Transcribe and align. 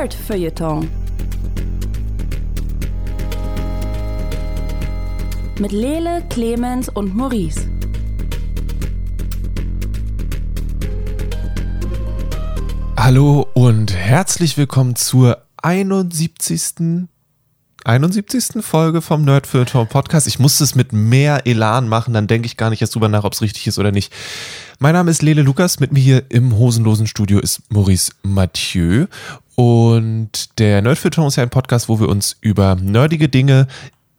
Nerd 0.00 0.14
Feuilleton. 0.14 0.88
Mit 5.58 5.72
Lele, 5.72 6.24
Clemens 6.30 6.88
und 6.88 7.14
Maurice. 7.14 7.68
Hallo 12.96 13.46
und 13.52 13.94
herzlich 13.94 14.56
willkommen 14.56 14.96
zur 14.96 15.42
71. 15.58 17.06
71. 17.84 18.64
Folge 18.64 19.02
vom 19.02 19.26
Nerd 19.26 19.46
Feuilleton 19.46 19.86
Podcast. 19.86 20.26
Ich 20.26 20.38
musste 20.38 20.64
es 20.64 20.74
mit 20.74 20.94
mehr 20.94 21.46
Elan 21.46 21.88
machen, 21.88 22.14
dann 22.14 22.26
denke 22.26 22.46
ich 22.46 22.56
gar 22.56 22.70
nicht 22.70 22.80
erst 22.80 22.94
drüber 22.94 23.08
nach, 23.10 23.24
ob 23.24 23.34
es 23.34 23.42
richtig 23.42 23.66
ist 23.66 23.78
oder 23.78 23.92
nicht. 23.92 24.10
Mein 24.78 24.94
Name 24.94 25.10
ist 25.10 25.20
Lele 25.20 25.42
Lukas, 25.42 25.78
mit 25.78 25.92
mir 25.92 26.00
hier 26.00 26.24
im 26.30 26.56
hosenlosen 26.56 27.06
Studio 27.06 27.38
ist 27.38 27.60
Maurice 27.68 28.12
Mathieu 28.22 29.06
und 29.60 30.58
der 30.58 30.80
Nerd 30.80 30.96
Feuilleton 30.96 31.26
ist 31.26 31.36
ja 31.36 31.42
ein 31.42 31.50
Podcast, 31.50 31.90
wo 31.90 32.00
wir 32.00 32.08
uns 32.08 32.34
über 32.40 32.76
nerdige 32.76 33.28
Dinge 33.28 33.66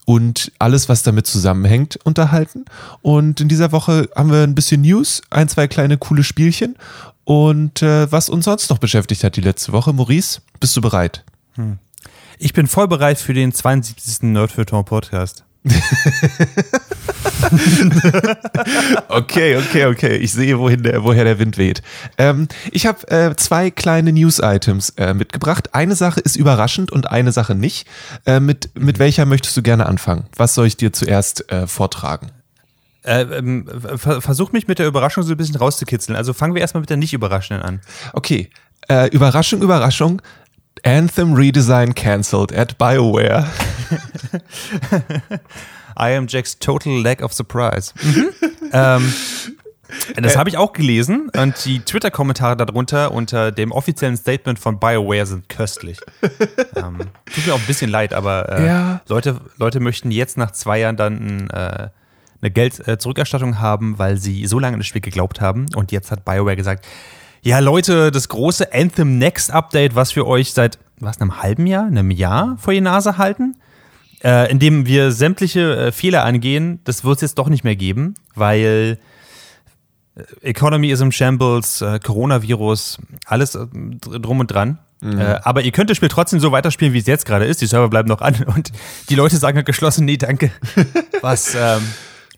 und 0.05 0.51
alles, 0.59 0.87
was 0.87 1.01
damit 1.01 1.25
zusammenhängt, 1.25 1.97
unterhalten. 2.03 2.65
Und 3.01 3.41
in 3.41 3.47
dieser 3.47 3.71
Woche 3.71 4.07
haben 4.15 4.31
wir 4.31 4.43
ein 4.43 4.53
bisschen 4.53 4.81
News, 4.81 5.23
ein, 5.31 5.49
zwei 5.49 5.67
kleine 5.67 5.97
coole 5.97 6.23
Spielchen 6.23 6.75
und 7.23 7.81
äh, 7.81 8.11
was 8.11 8.29
uns 8.29 8.45
sonst 8.45 8.69
noch 8.69 8.77
beschäftigt 8.77 9.23
hat 9.23 9.35
die 9.35 9.41
letzte 9.41 9.71
Woche. 9.71 9.93
Maurice, 9.93 10.41
bist 10.59 10.77
du 10.77 10.81
bereit? 10.81 11.23
Hm. 11.53 11.79
Ich 12.37 12.53
bin 12.53 12.67
voll 12.67 12.87
bereit 12.87 13.17
für 13.17 13.33
den 13.33 13.51
72. 13.51 14.21
Nerdfeuilleton 14.21 14.85
Podcast. 14.85 15.43
okay, 19.09 19.57
okay, 19.57 19.85
okay. 19.85 20.15
Ich 20.17 20.31
sehe, 20.31 20.57
wohin 20.57 20.81
der, 20.81 21.03
woher 21.03 21.23
der 21.23 21.37
Wind 21.37 21.57
weht. 21.57 21.83
Ähm, 22.17 22.47
ich 22.71 22.87
habe 22.87 23.07
äh, 23.09 23.35
zwei 23.35 23.69
kleine 23.69 24.11
News-Items 24.11 24.93
äh, 24.97 25.13
mitgebracht. 25.13 25.75
Eine 25.75 25.95
Sache 25.95 26.19
ist 26.19 26.35
überraschend 26.35 26.91
und 26.91 27.11
eine 27.11 27.31
Sache 27.31 27.53
nicht. 27.53 27.87
Äh, 28.25 28.39
mit, 28.39 28.71
mit 28.79 28.97
welcher 28.97 29.25
möchtest 29.25 29.55
du 29.55 29.61
gerne 29.61 29.85
anfangen? 29.85 30.25
Was 30.35 30.55
soll 30.55 30.65
ich 30.65 30.77
dir 30.77 30.93
zuerst 30.93 31.51
äh, 31.51 31.67
vortragen? 31.67 32.31
Äh, 33.03 33.21
ähm, 33.21 33.67
versuch 33.97 34.51
mich 34.51 34.67
mit 34.67 34.79
der 34.79 34.87
Überraschung 34.87 35.23
so 35.23 35.33
ein 35.33 35.37
bisschen 35.37 35.57
rauszukitzeln. 35.57 36.15
Also 36.15 36.33
fangen 36.33 36.55
wir 36.55 36.61
erstmal 36.61 36.81
mit 36.81 36.89
der 36.89 36.97
nicht 36.97 37.13
überraschenden 37.13 37.63
an. 37.63 37.81
Okay. 38.13 38.49
Äh, 38.89 39.09
Überraschung, 39.09 39.61
Überraschung. 39.61 40.23
Anthem 40.83 41.33
Redesign 41.33 41.93
cancelled 41.93 42.57
at 42.57 42.79
BioWare. 42.79 43.45
I 45.99 46.15
am 46.15 46.27
Jack's 46.27 46.57
total 46.57 47.01
lack 47.01 47.21
of 47.21 47.33
surprise. 47.33 47.93
Mhm. 48.01 48.29
ähm, 48.71 49.13
das 50.15 50.37
habe 50.37 50.49
ich 50.49 50.57
auch 50.57 50.73
gelesen 50.73 51.29
und 51.35 51.65
die 51.65 51.79
Twitter-Kommentare 51.79 52.55
darunter 52.55 53.11
unter 53.11 53.51
dem 53.51 53.71
offiziellen 53.71 54.15
Statement 54.15 54.57
von 54.57 54.79
BioWare 54.79 55.25
sind 55.25 55.49
köstlich. 55.49 55.99
ähm, 56.75 56.99
tut 57.33 57.45
mir 57.45 57.53
auch 57.53 57.59
ein 57.59 57.65
bisschen 57.65 57.91
leid, 57.91 58.13
aber 58.13 58.49
äh, 58.49 58.65
ja. 58.65 59.01
Leute, 59.07 59.41
Leute 59.57 59.79
möchten 59.79 60.11
jetzt 60.11 60.37
nach 60.37 60.51
zwei 60.51 60.79
Jahren 60.79 60.95
dann 60.95 61.49
äh, 61.49 61.89
eine 62.41 62.51
Geld-Zurückerstattung 62.51 63.59
haben, 63.59 63.99
weil 63.99 64.17
sie 64.17 64.47
so 64.47 64.59
lange 64.59 64.75
an 64.75 64.79
das 64.79 64.87
Spiel 64.87 65.01
geglaubt 65.01 65.41
haben 65.41 65.67
und 65.75 65.91
jetzt 65.91 66.11
hat 66.11 66.25
BioWare 66.25 66.55
gesagt, 66.55 66.87
ja, 67.43 67.59
Leute, 67.59 68.11
das 68.11 68.29
große 68.29 68.71
Anthem 68.71 69.17
Next 69.17 69.51
Update, 69.51 69.95
was 69.95 70.15
wir 70.15 70.27
euch 70.27 70.53
seit 70.53 70.77
was, 70.99 71.19
einem 71.19 71.41
halben 71.41 71.65
Jahr, 71.65 71.85
einem 71.85 72.11
Jahr 72.11 72.55
vor 72.59 72.73
die 72.73 72.81
Nase 72.81 73.17
halten, 73.17 73.55
äh, 74.23 74.51
in 74.51 74.59
dem 74.59 74.85
wir 74.85 75.11
sämtliche 75.11 75.75
äh, 75.77 75.91
Fehler 75.91 76.23
angehen, 76.23 76.79
das 76.83 77.03
wird 77.03 77.17
es 77.17 77.21
jetzt 77.21 77.37
doch 77.37 77.49
nicht 77.49 77.63
mehr 77.63 77.75
geben, 77.75 78.15
weil 78.35 78.99
äh, 80.15 80.49
Economy 80.49 80.91
is 80.91 81.01
in 81.01 81.11
Shambles, 81.11 81.81
äh, 81.81 81.99
Coronavirus, 81.99 82.99
alles 83.25 83.55
äh, 83.55 83.65
drum 84.01 84.39
und 84.39 84.47
dran. 84.47 84.79
Mhm. 85.01 85.19
Äh, 85.19 85.39
aber 85.43 85.63
ihr 85.63 85.71
könnt 85.71 85.89
das 85.89 85.97
Spiel 85.97 86.09
trotzdem 86.09 86.39
so 86.39 86.51
weiterspielen, 86.51 86.93
wie 86.93 86.99
es 86.99 87.07
jetzt 87.07 87.25
gerade 87.25 87.45
ist. 87.45 87.61
Die 87.61 87.65
Server 87.65 87.89
bleiben 87.89 88.07
noch 88.07 88.21
an 88.21 88.35
und 88.55 88.71
die 89.09 89.15
Leute 89.15 89.37
sagen 89.37 89.57
halt 89.57 89.65
geschlossen, 89.65 90.05
nee, 90.05 90.17
danke. 90.17 90.51
Was 91.21 91.55
ähm, 91.55 91.81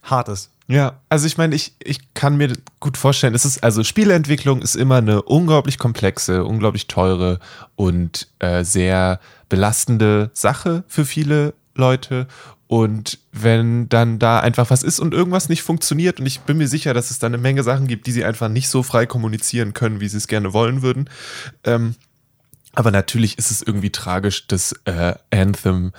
hart 0.04 0.30
ist. 0.30 0.50
Ja, 0.68 1.02
also 1.10 1.28
ich 1.28 1.38
meine, 1.38 1.56
ich, 1.56 1.74
ich 1.84 2.14
kann 2.14 2.38
mir 2.38 2.54
gut 2.80 2.98
vorstellen, 2.98 3.36
es 3.36 3.44
ist, 3.44 3.64
also 3.64 3.84
Spieleentwicklung 3.84 4.62
ist 4.62 4.76
immer 4.76 4.96
eine 4.98 5.22
unglaublich 5.22 5.78
komplexe, 5.78 6.46
unglaublich 6.46 6.88
teure 6.88 7.40
und 7.76 8.30
äh, 8.40 8.64
sehr 8.64 9.20
belastende 9.50 10.32
Sache 10.34 10.86
für 10.88 11.04
viele 11.04 11.54
Leute. 11.76 12.28
Und 12.68 13.20
wenn 13.32 13.88
dann 13.90 14.20
da 14.20 14.40
einfach 14.40 14.70
was 14.70 14.84
ist 14.84 15.00
und 15.00 15.14
irgendwas 15.14 15.50
nicht 15.50 15.64
funktioniert, 15.64 16.20
und 16.20 16.26
ich 16.26 16.42
bin 16.42 16.58
mir 16.58 16.68
sicher, 16.68 16.94
dass 16.94 17.12
es 17.12 17.20
da 17.20 17.28
eine 17.28 17.38
Menge 17.38 17.64
Sachen 17.64 17.88
gibt, 17.88 18.08
die 18.08 18.12
sie 18.12 18.26
einfach 18.26 18.50
nicht 18.50 18.68
so 18.68 18.84
frei 18.84 19.06
kommunizieren 19.06 19.74
können, 19.74 20.00
wie 20.00 20.08
sie 20.08 20.18
es 20.18 20.28
gerne 20.28 20.54
wollen 20.54 20.82
würden. 20.82 21.10
Ähm, 21.64 21.96
aber 22.74 22.90
natürlich 22.90 23.38
ist 23.38 23.52
es 23.52 23.62
irgendwie 23.62 23.92
tragisch, 23.92 24.48
dass 24.48 24.74
äh, 24.86 25.14
Anthem 25.32 25.92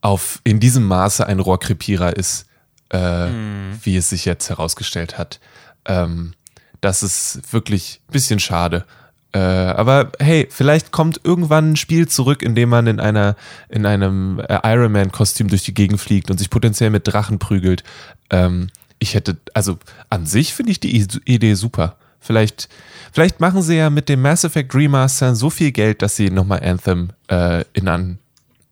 auf 0.00 0.40
in 0.42 0.58
diesem 0.58 0.84
Maße 0.84 1.24
ein 1.24 1.38
Rohrkrepierer 1.38 2.16
ist 2.16 2.46
äh, 2.92 3.30
mhm. 3.30 3.80
wie 3.82 3.96
es 3.96 4.10
sich 4.10 4.24
jetzt 4.24 4.48
herausgestellt 4.50 5.18
hat. 5.18 5.40
Ähm, 5.86 6.34
das 6.80 7.02
ist 7.02 7.52
wirklich 7.52 8.00
ein 8.08 8.12
bisschen 8.12 8.38
schade. 8.38 8.84
Äh, 9.32 9.38
aber 9.38 10.12
hey, 10.18 10.46
vielleicht 10.50 10.90
kommt 10.92 11.20
irgendwann 11.24 11.72
ein 11.72 11.76
Spiel 11.76 12.06
zurück, 12.06 12.42
in 12.42 12.54
dem 12.54 12.68
man 12.68 12.86
in 12.86 13.00
einer 13.00 13.34
in 13.68 13.86
einem 13.86 14.40
äh, 14.40 14.58
Iron 14.64 14.92
Man 14.92 15.10
Kostüm 15.10 15.48
durch 15.48 15.64
die 15.64 15.74
Gegend 15.74 16.00
fliegt 16.00 16.30
und 16.30 16.38
sich 16.38 16.50
potenziell 16.50 16.90
mit 16.90 17.08
Drachen 17.08 17.38
prügelt. 17.38 17.82
Ähm, 18.30 18.68
ich 18.98 19.14
hätte, 19.14 19.38
also 19.52 19.78
an 20.10 20.26
sich 20.26 20.54
finde 20.54 20.72
ich 20.72 20.80
die 20.80 20.96
Idee 21.24 21.54
super. 21.54 21.96
Vielleicht, 22.20 22.68
vielleicht 23.12 23.40
machen 23.40 23.62
sie 23.62 23.76
ja 23.76 23.90
mit 23.90 24.08
dem 24.08 24.22
Mass 24.22 24.44
Effect 24.44 24.74
Remaster 24.76 25.34
so 25.34 25.50
viel 25.50 25.72
Geld, 25.72 26.02
dass 26.02 26.14
sie 26.14 26.30
nochmal 26.30 26.62
Anthem 26.62 27.10
äh, 27.28 27.64
in, 27.72 27.88
an, 27.88 28.18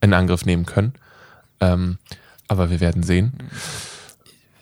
in 0.01 0.15
Angriff 0.15 0.47
nehmen 0.47 0.67
können. 0.67 0.93
Ähm, 1.59 1.99
aber 2.47 2.71
wir 2.71 2.79
werden 2.79 3.03
sehen. 3.03 3.33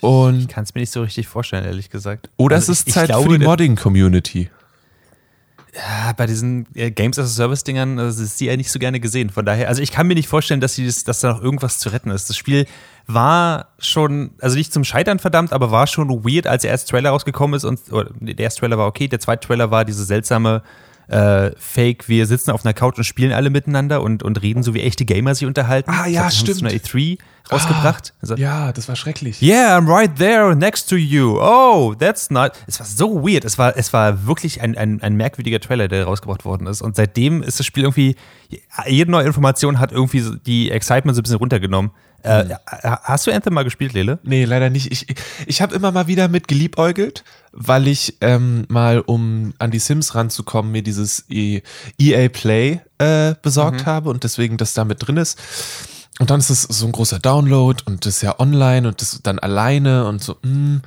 Und 0.00 0.40
ich 0.40 0.48
kann 0.48 0.64
es 0.64 0.74
mir 0.74 0.80
nicht 0.80 0.92
so 0.92 1.02
richtig 1.02 1.28
vorstellen, 1.28 1.64
ehrlich 1.64 1.90
gesagt. 1.90 2.30
Oder 2.38 2.56
also 2.56 2.72
es 2.72 2.80
ist 2.80 2.88
ich, 2.88 2.94
Zeit 2.94 3.04
ich 3.04 3.08
glaube, 3.10 3.30
für 3.30 3.38
die 3.38 3.44
Modding-Community. 3.44 4.50
Ja, 5.74 6.12
bei 6.16 6.26
diesen 6.26 6.66
äh, 6.74 6.90
Games 6.90 7.18
as 7.18 7.26
a 7.26 7.28
Service-Dingern 7.28 7.98
das 7.98 8.18
ist 8.18 8.40
die 8.40 8.46
ja 8.46 8.56
nicht 8.56 8.70
so 8.70 8.78
gerne 8.78 9.00
gesehen. 9.00 9.30
Von 9.30 9.44
daher, 9.44 9.68
also 9.68 9.82
ich 9.82 9.92
kann 9.92 10.06
mir 10.06 10.14
nicht 10.14 10.28
vorstellen, 10.28 10.60
dass, 10.60 10.74
sie 10.74 10.86
das, 10.86 11.04
dass 11.04 11.20
da 11.20 11.32
noch 11.32 11.42
irgendwas 11.42 11.78
zu 11.78 11.90
retten 11.90 12.10
ist. 12.10 12.30
Das 12.30 12.36
Spiel 12.36 12.66
war 13.06 13.68
schon, 13.78 14.30
also 14.40 14.56
nicht 14.56 14.72
zum 14.72 14.84
Scheitern 14.84 15.18
verdammt, 15.18 15.52
aber 15.52 15.70
war 15.70 15.86
schon 15.86 16.08
weird, 16.24 16.46
als 16.46 16.62
der 16.62 16.70
erste 16.70 16.90
Trailer 16.90 17.10
rausgekommen 17.10 17.56
ist. 17.56 17.64
Und 17.64 17.80
der 18.20 18.38
erste 18.38 18.60
Trailer 18.60 18.78
war 18.78 18.86
okay, 18.86 19.08
der 19.08 19.20
zweite 19.20 19.46
Trailer 19.46 19.70
war 19.70 19.84
diese 19.84 20.04
seltsame 20.04 20.62
äh, 21.08 21.52
Fake, 21.56 22.08
wir 22.08 22.26
sitzen 22.26 22.50
auf 22.50 22.64
einer 22.64 22.74
Couch 22.74 22.98
und 22.98 23.04
spielen 23.04 23.32
alle 23.32 23.50
miteinander 23.50 24.02
und, 24.02 24.22
und 24.22 24.42
reden 24.42 24.62
so 24.62 24.74
wie 24.74 24.82
echte 24.82 25.04
Gamer 25.04 25.34
sich 25.34 25.46
unterhalten. 25.46 25.90
Ah 25.90 26.06
ja, 26.06 26.24
das 26.24 26.36
stimmt. 26.36 26.58
Zu 26.58 26.66
einer 26.66 26.74
E3 26.74 27.18
rausgebracht. 27.50 28.12
Ah, 28.14 28.18
also, 28.22 28.36
ja, 28.36 28.72
das 28.72 28.88
war 28.88 28.96
schrecklich. 28.96 29.42
Yeah, 29.42 29.76
I'm 29.76 29.88
right 29.88 30.14
there 30.16 30.54
next 30.54 30.88
to 30.90 30.96
you. 30.96 31.38
Oh, 31.40 31.94
that's 31.98 32.30
not. 32.30 32.52
Es 32.66 32.80
war 32.80 32.86
so 32.86 33.22
weird. 33.26 33.44
Es 33.44 33.58
war, 33.58 33.76
es 33.76 33.92
war 33.92 34.26
wirklich 34.26 34.60
ein, 34.60 34.76
ein, 34.76 35.02
ein 35.02 35.16
merkwürdiger 35.16 35.60
Trailer, 35.60 35.88
der 35.88 36.04
rausgebracht 36.04 36.44
worden 36.44 36.66
ist. 36.66 36.82
Und 36.82 36.96
seitdem 36.96 37.42
ist 37.42 37.58
das 37.58 37.66
Spiel 37.66 37.84
irgendwie, 37.84 38.16
jede 38.86 39.10
neue 39.10 39.26
Information 39.26 39.78
hat 39.78 39.92
irgendwie 39.92 40.24
die 40.46 40.70
Excitement 40.70 41.14
so 41.16 41.20
ein 41.20 41.24
bisschen 41.24 41.38
runtergenommen. 41.38 41.90
Äh, 42.24 42.44
mhm. 42.44 42.52
hast 42.82 43.26
du 43.26 43.32
Anthem 43.32 43.54
mal 43.54 43.62
gespielt, 43.62 43.92
Lele? 43.92 44.18
Nee, 44.24 44.44
leider 44.44 44.70
nicht. 44.70 44.90
Ich, 44.90 45.06
ich 45.46 45.62
habe 45.62 45.74
immer 45.74 45.92
mal 45.92 46.08
wieder 46.08 46.28
mit 46.28 46.48
geliebäugelt, 46.48 47.22
weil 47.52 47.86
ich 47.86 48.16
ähm, 48.20 48.64
mal, 48.68 49.00
um 49.00 49.54
an 49.58 49.70
die 49.70 49.78
Sims 49.78 50.14
ranzukommen, 50.14 50.72
mir 50.72 50.82
dieses 50.82 51.26
EA 51.30 51.62
e 51.96 52.28
Play 52.28 52.80
äh, 52.98 53.34
besorgt 53.40 53.82
mhm. 53.82 53.86
habe 53.86 54.10
und 54.10 54.24
deswegen 54.24 54.56
das 54.56 54.74
da 54.74 54.84
mit 54.84 55.06
drin 55.06 55.16
ist. 55.16 55.38
Und 56.18 56.30
dann 56.30 56.40
ist 56.40 56.50
es 56.50 56.62
so 56.62 56.86
ein 56.86 56.92
großer 56.92 57.18
Download 57.18 57.82
und 57.86 58.04
das 58.04 58.16
ist 58.16 58.22
ja 58.22 58.38
online 58.40 58.88
und 58.88 59.00
das 59.00 59.20
dann 59.22 59.38
alleine 59.38 60.06
und 60.06 60.22
so. 60.22 60.36
Mh. 60.42 60.50
Mm, 60.50 60.82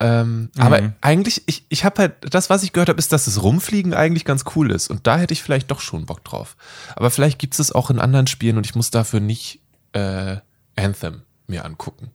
ähm, 0.00 0.50
mhm. 0.54 0.62
Aber 0.62 0.92
eigentlich, 1.00 1.42
ich, 1.46 1.64
ich 1.68 1.84
habe 1.84 2.02
halt, 2.02 2.34
das, 2.34 2.50
was 2.50 2.62
ich 2.62 2.72
gehört 2.72 2.88
habe, 2.88 2.98
ist, 2.98 3.12
dass 3.12 3.24
das 3.24 3.42
Rumfliegen 3.42 3.94
eigentlich 3.94 4.24
ganz 4.24 4.44
cool 4.54 4.70
ist. 4.70 4.90
Und 4.90 5.06
da 5.06 5.18
hätte 5.18 5.32
ich 5.32 5.42
vielleicht 5.42 5.70
doch 5.70 5.80
schon 5.80 6.06
Bock 6.06 6.22
drauf. 6.22 6.56
Aber 6.94 7.10
vielleicht 7.10 7.38
gibt 7.38 7.54
es 7.54 7.60
es 7.60 7.72
auch 7.72 7.90
in 7.90 7.98
anderen 7.98 8.26
Spielen 8.26 8.56
und 8.56 8.66
ich 8.66 8.74
muss 8.74 8.90
dafür 8.90 9.20
nicht 9.20 9.60
äh, 9.92 10.36
Anthem 10.76 11.22
mir 11.46 11.64
angucken. 11.64 12.10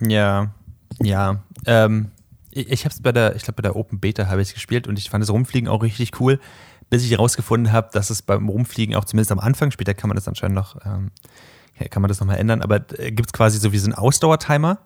Ja, 0.00 0.50
ja. 1.00 1.42
Ähm, 1.64 2.10
ich 2.50 2.70
ich 2.70 2.84
habe 2.84 2.94
es 2.94 3.00
bei 3.00 3.12
der, 3.12 3.36
ich 3.36 3.44
glaube 3.44 3.62
bei 3.62 3.62
der 3.62 3.76
Open 3.76 4.00
Beta 4.00 4.26
habe 4.26 4.42
ich 4.42 4.52
gespielt 4.52 4.86
und 4.86 4.98
ich 4.98 5.08
fand 5.08 5.22
das 5.22 5.30
Rumfliegen 5.30 5.68
auch 5.68 5.82
richtig 5.82 6.20
cool, 6.20 6.40
bis 6.90 7.04
ich 7.04 7.10
herausgefunden 7.10 7.72
habe, 7.72 7.90
dass 7.92 8.10
es 8.10 8.22
beim 8.22 8.48
Rumfliegen 8.48 8.94
auch 8.94 9.04
zumindest 9.04 9.32
am 9.32 9.40
Anfang, 9.40 9.70
später 9.70 9.94
kann 9.94 10.08
man 10.08 10.16
das 10.16 10.28
anscheinend 10.28 10.56
noch, 10.56 10.76
ähm, 10.84 11.10
kann 11.90 12.02
man 12.02 12.08
das 12.08 12.20
nochmal 12.20 12.38
ändern, 12.38 12.62
aber 12.62 12.84
äh, 12.98 13.12
gibt 13.12 13.28
es 13.28 13.32
quasi 13.32 13.58
so 13.58 13.72
wie 13.72 13.78
so 13.78 13.86
einen 13.86 13.94
Ausdauertimer 13.94 14.78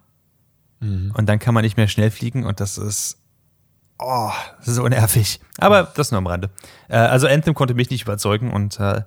mhm. 0.81 1.13
und 1.17 1.29
dann 1.29 1.39
kann 1.39 1.55
man 1.55 1.65
nicht 1.65 1.77
mehr 1.77 1.89
schnell 1.89 2.11
fliegen 2.11 2.45
und 2.45 2.61
das 2.61 2.79
ist 2.79 3.17
Oh, 4.03 4.33
das 4.59 4.69
ist 4.69 4.77
so 4.77 4.89
nervig. 4.89 5.41
Aber 5.59 5.93
das 5.95 6.11
nur 6.11 6.19
am 6.19 6.27
Rande. 6.27 6.49
Äh, 6.89 6.97
also 6.97 7.27
Anthem 7.27 7.53
konnte 7.53 7.75
mich 7.75 7.91
nicht 7.91 8.03
überzeugen 8.03 8.51
und 8.51 8.81
äh, 8.81 9.03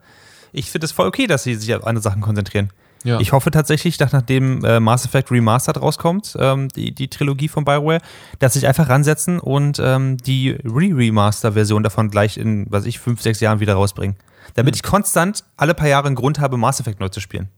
ich 0.51 0.69
finde 0.69 0.85
es 0.85 0.91
voll 0.91 1.07
okay, 1.07 1.25
dass 1.25 1.43
sie 1.43 1.55
sich 1.55 1.73
auf 1.73 1.85
andere 1.85 2.03
Sachen 2.03 2.21
konzentrieren. 2.21 2.69
Ja. 3.03 3.19
Ich 3.19 3.33
hoffe 3.33 3.51
tatsächlich, 3.51 3.97
dass 3.97 4.13
nachdem 4.13 4.63
äh, 4.63 4.79
Mass 4.79 5.05
Effect 5.05 5.29
Remastered 5.29 5.81
rauskommt, 5.81 6.35
ähm, 6.39 6.69
die, 6.69 6.94
die 6.94 7.09
Trilogie 7.09 7.50
von 7.50 7.65
Bioware, 7.65 8.00
dass 8.39 8.53
sie 8.53 8.59
sich 8.59 8.67
einfach 8.67 8.88
ransetzen 8.89 9.39
und 9.39 9.79
ähm, 9.83 10.17
die 10.17 10.51
Re-Remaster-Version 10.51 11.83
davon 11.83 12.09
gleich 12.09 12.38
in, 12.38 12.65
was 12.69 12.85
ich, 12.85 13.00
fünf, 13.00 13.21
sechs 13.21 13.39
Jahren 13.41 13.59
wieder 13.59 13.73
rausbringen. 13.73 14.15
damit 14.55 14.75
ich 14.75 14.83
konstant 14.83 15.44
alle 15.57 15.73
paar 15.73 15.88
Jahre 15.88 16.07
einen 16.07 16.15
Grund 16.15 16.39
habe, 16.39 16.57
Mass 16.57 16.79
Effect 16.79 17.00
neu 17.00 17.09
zu 17.09 17.19
spielen. 17.19 17.50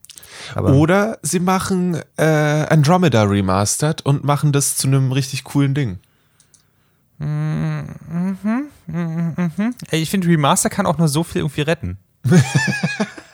Aber 0.53 0.74
Oder 0.74 1.19
sie 1.21 1.39
machen 1.39 2.01
äh, 2.18 2.24
Andromeda 2.24 3.24
Remastered 3.24 4.06
und 4.06 4.24
machen 4.24 4.51
das 4.51 4.75
zu 4.75 4.88
einem 4.88 5.12
richtig 5.12 5.44
coolen 5.44 5.74
Ding. 5.74 6.00
Mhm, 7.18 7.88
mhm, 8.09 8.69
mhm, 8.88 9.75
ich 9.92 10.09
finde, 10.09 10.27
Remaster 10.27 10.69
kann 10.69 10.86
auch 10.86 10.97
nur 10.97 11.07
so 11.07 11.24
viel 11.24 11.42
irgendwie 11.42 11.62
retten. 11.62 11.97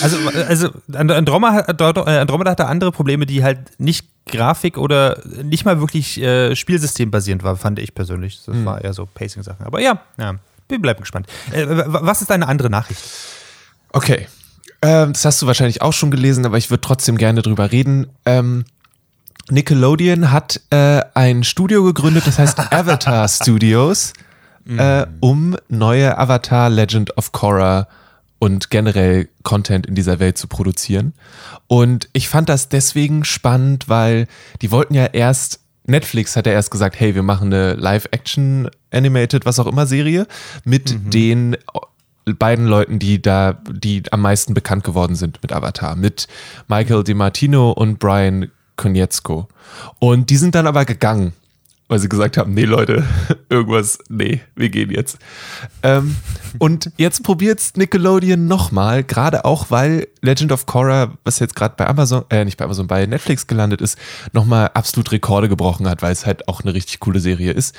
also, 0.00 0.16
also 0.48 0.70
Andromeda, 0.92 1.64
äh, 1.68 2.18
Andromeda 2.18 2.50
hatte 2.50 2.66
andere 2.66 2.92
Probleme, 2.92 3.26
die 3.26 3.42
halt 3.42 3.58
nicht 3.78 4.06
Grafik 4.26 4.76
oder 4.76 5.20
nicht 5.42 5.64
mal 5.64 5.80
wirklich 5.80 6.20
äh, 6.20 6.56
spielsystembasierend 6.56 7.44
war, 7.44 7.56
fand 7.56 7.78
ich 7.78 7.94
persönlich. 7.94 8.40
Das 8.44 8.64
war 8.64 8.82
eher 8.82 8.92
so 8.92 9.06
Pacing-Sachen. 9.06 9.64
Aber 9.64 9.80
ja, 9.80 10.00
ja, 10.18 10.34
wir 10.68 10.80
bleiben 10.80 11.00
gespannt. 11.00 11.28
Äh, 11.52 11.66
was 11.68 12.20
ist 12.20 12.30
deine 12.30 12.48
andere 12.48 12.68
Nachricht? 12.68 13.00
Okay. 13.92 14.26
Ähm, 14.82 15.12
das 15.12 15.24
hast 15.24 15.40
du 15.40 15.46
wahrscheinlich 15.46 15.80
auch 15.80 15.92
schon 15.92 16.10
gelesen, 16.10 16.44
aber 16.44 16.58
ich 16.58 16.70
würde 16.70 16.80
trotzdem 16.80 17.16
gerne 17.18 17.42
drüber 17.42 17.70
reden. 17.70 18.08
Ähm, 18.24 18.64
Nickelodeon 19.48 20.32
hat 20.32 20.60
äh, 20.70 21.02
ein 21.14 21.44
Studio 21.44 21.84
gegründet, 21.84 22.26
das 22.26 22.38
heißt 22.38 22.58
Avatar 22.72 23.28
Studios, 23.28 24.12
äh, 24.68 25.06
um 25.20 25.56
neue 25.68 26.18
Avatar 26.18 26.68
Legend 26.68 27.16
of 27.16 27.30
Korra 27.30 27.86
und 28.38 28.70
generell 28.70 29.28
Content 29.42 29.86
in 29.86 29.94
dieser 29.94 30.18
Welt 30.18 30.38
zu 30.38 30.46
produzieren. 30.46 31.14
Und 31.66 32.08
ich 32.12 32.28
fand 32.28 32.48
das 32.48 32.68
deswegen 32.68 33.24
spannend, 33.24 33.88
weil 33.88 34.26
die 34.62 34.70
wollten 34.70 34.94
ja 34.94 35.06
erst, 35.06 35.60
Netflix 35.84 36.36
hat 36.36 36.46
ja 36.46 36.52
erst 36.52 36.70
gesagt, 36.70 36.98
hey, 36.98 37.14
wir 37.14 37.22
machen 37.22 37.52
eine 37.52 37.74
Live-Action, 37.74 38.68
Animated, 38.90 39.46
was 39.46 39.58
auch 39.58 39.66
immer 39.66 39.86
Serie 39.86 40.26
mit 40.64 40.92
mhm. 40.92 41.10
den 41.10 41.56
beiden 42.38 42.66
Leuten, 42.66 42.98
die 42.98 43.22
da, 43.22 43.60
die 43.70 44.02
am 44.10 44.20
meisten 44.20 44.52
bekannt 44.52 44.84
geworden 44.84 45.14
sind 45.14 45.40
mit 45.42 45.52
Avatar, 45.52 45.94
mit 45.94 46.26
Michael 46.66 47.04
DiMartino 47.04 47.70
und 47.70 47.98
Brian 48.00 48.50
Konietzko. 48.76 49.48
Und 50.00 50.30
die 50.30 50.36
sind 50.36 50.54
dann 50.54 50.66
aber 50.66 50.84
gegangen, 50.84 51.32
weil 51.88 51.98
sie 51.98 52.08
gesagt 52.08 52.36
haben, 52.36 52.52
nee 52.52 52.64
Leute, 52.64 53.04
irgendwas, 53.48 53.98
nee, 54.08 54.40
wir 54.54 54.68
gehen 54.70 54.90
jetzt. 54.90 55.18
Ähm, 55.82 56.16
und 56.58 56.90
jetzt 56.96 57.22
probiert's 57.22 57.76
Nickelodeon 57.76 58.46
nochmal, 58.46 59.04
gerade 59.04 59.44
auch, 59.44 59.70
weil 59.70 60.08
Legend 60.20 60.52
of 60.52 60.66
Korra, 60.66 61.12
was 61.24 61.38
jetzt 61.38 61.54
gerade 61.54 61.74
bei 61.76 61.86
Amazon, 61.86 62.24
äh, 62.30 62.44
nicht 62.44 62.56
bei 62.56 62.64
Amazon, 62.64 62.86
bei 62.86 63.06
Netflix 63.06 63.46
gelandet 63.46 63.80
ist, 63.80 63.98
nochmal 64.32 64.70
absolut 64.74 65.12
Rekorde 65.12 65.48
gebrochen 65.48 65.88
hat, 65.88 66.02
weil 66.02 66.12
es 66.12 66.26
halt 66.26 66.48
auch 66.48 66.62
eine 66.62 66.74
richtig 66.74 67.00
coole 67.00 67.20
Serie 67.20 67.52
ist. 67.52 67.74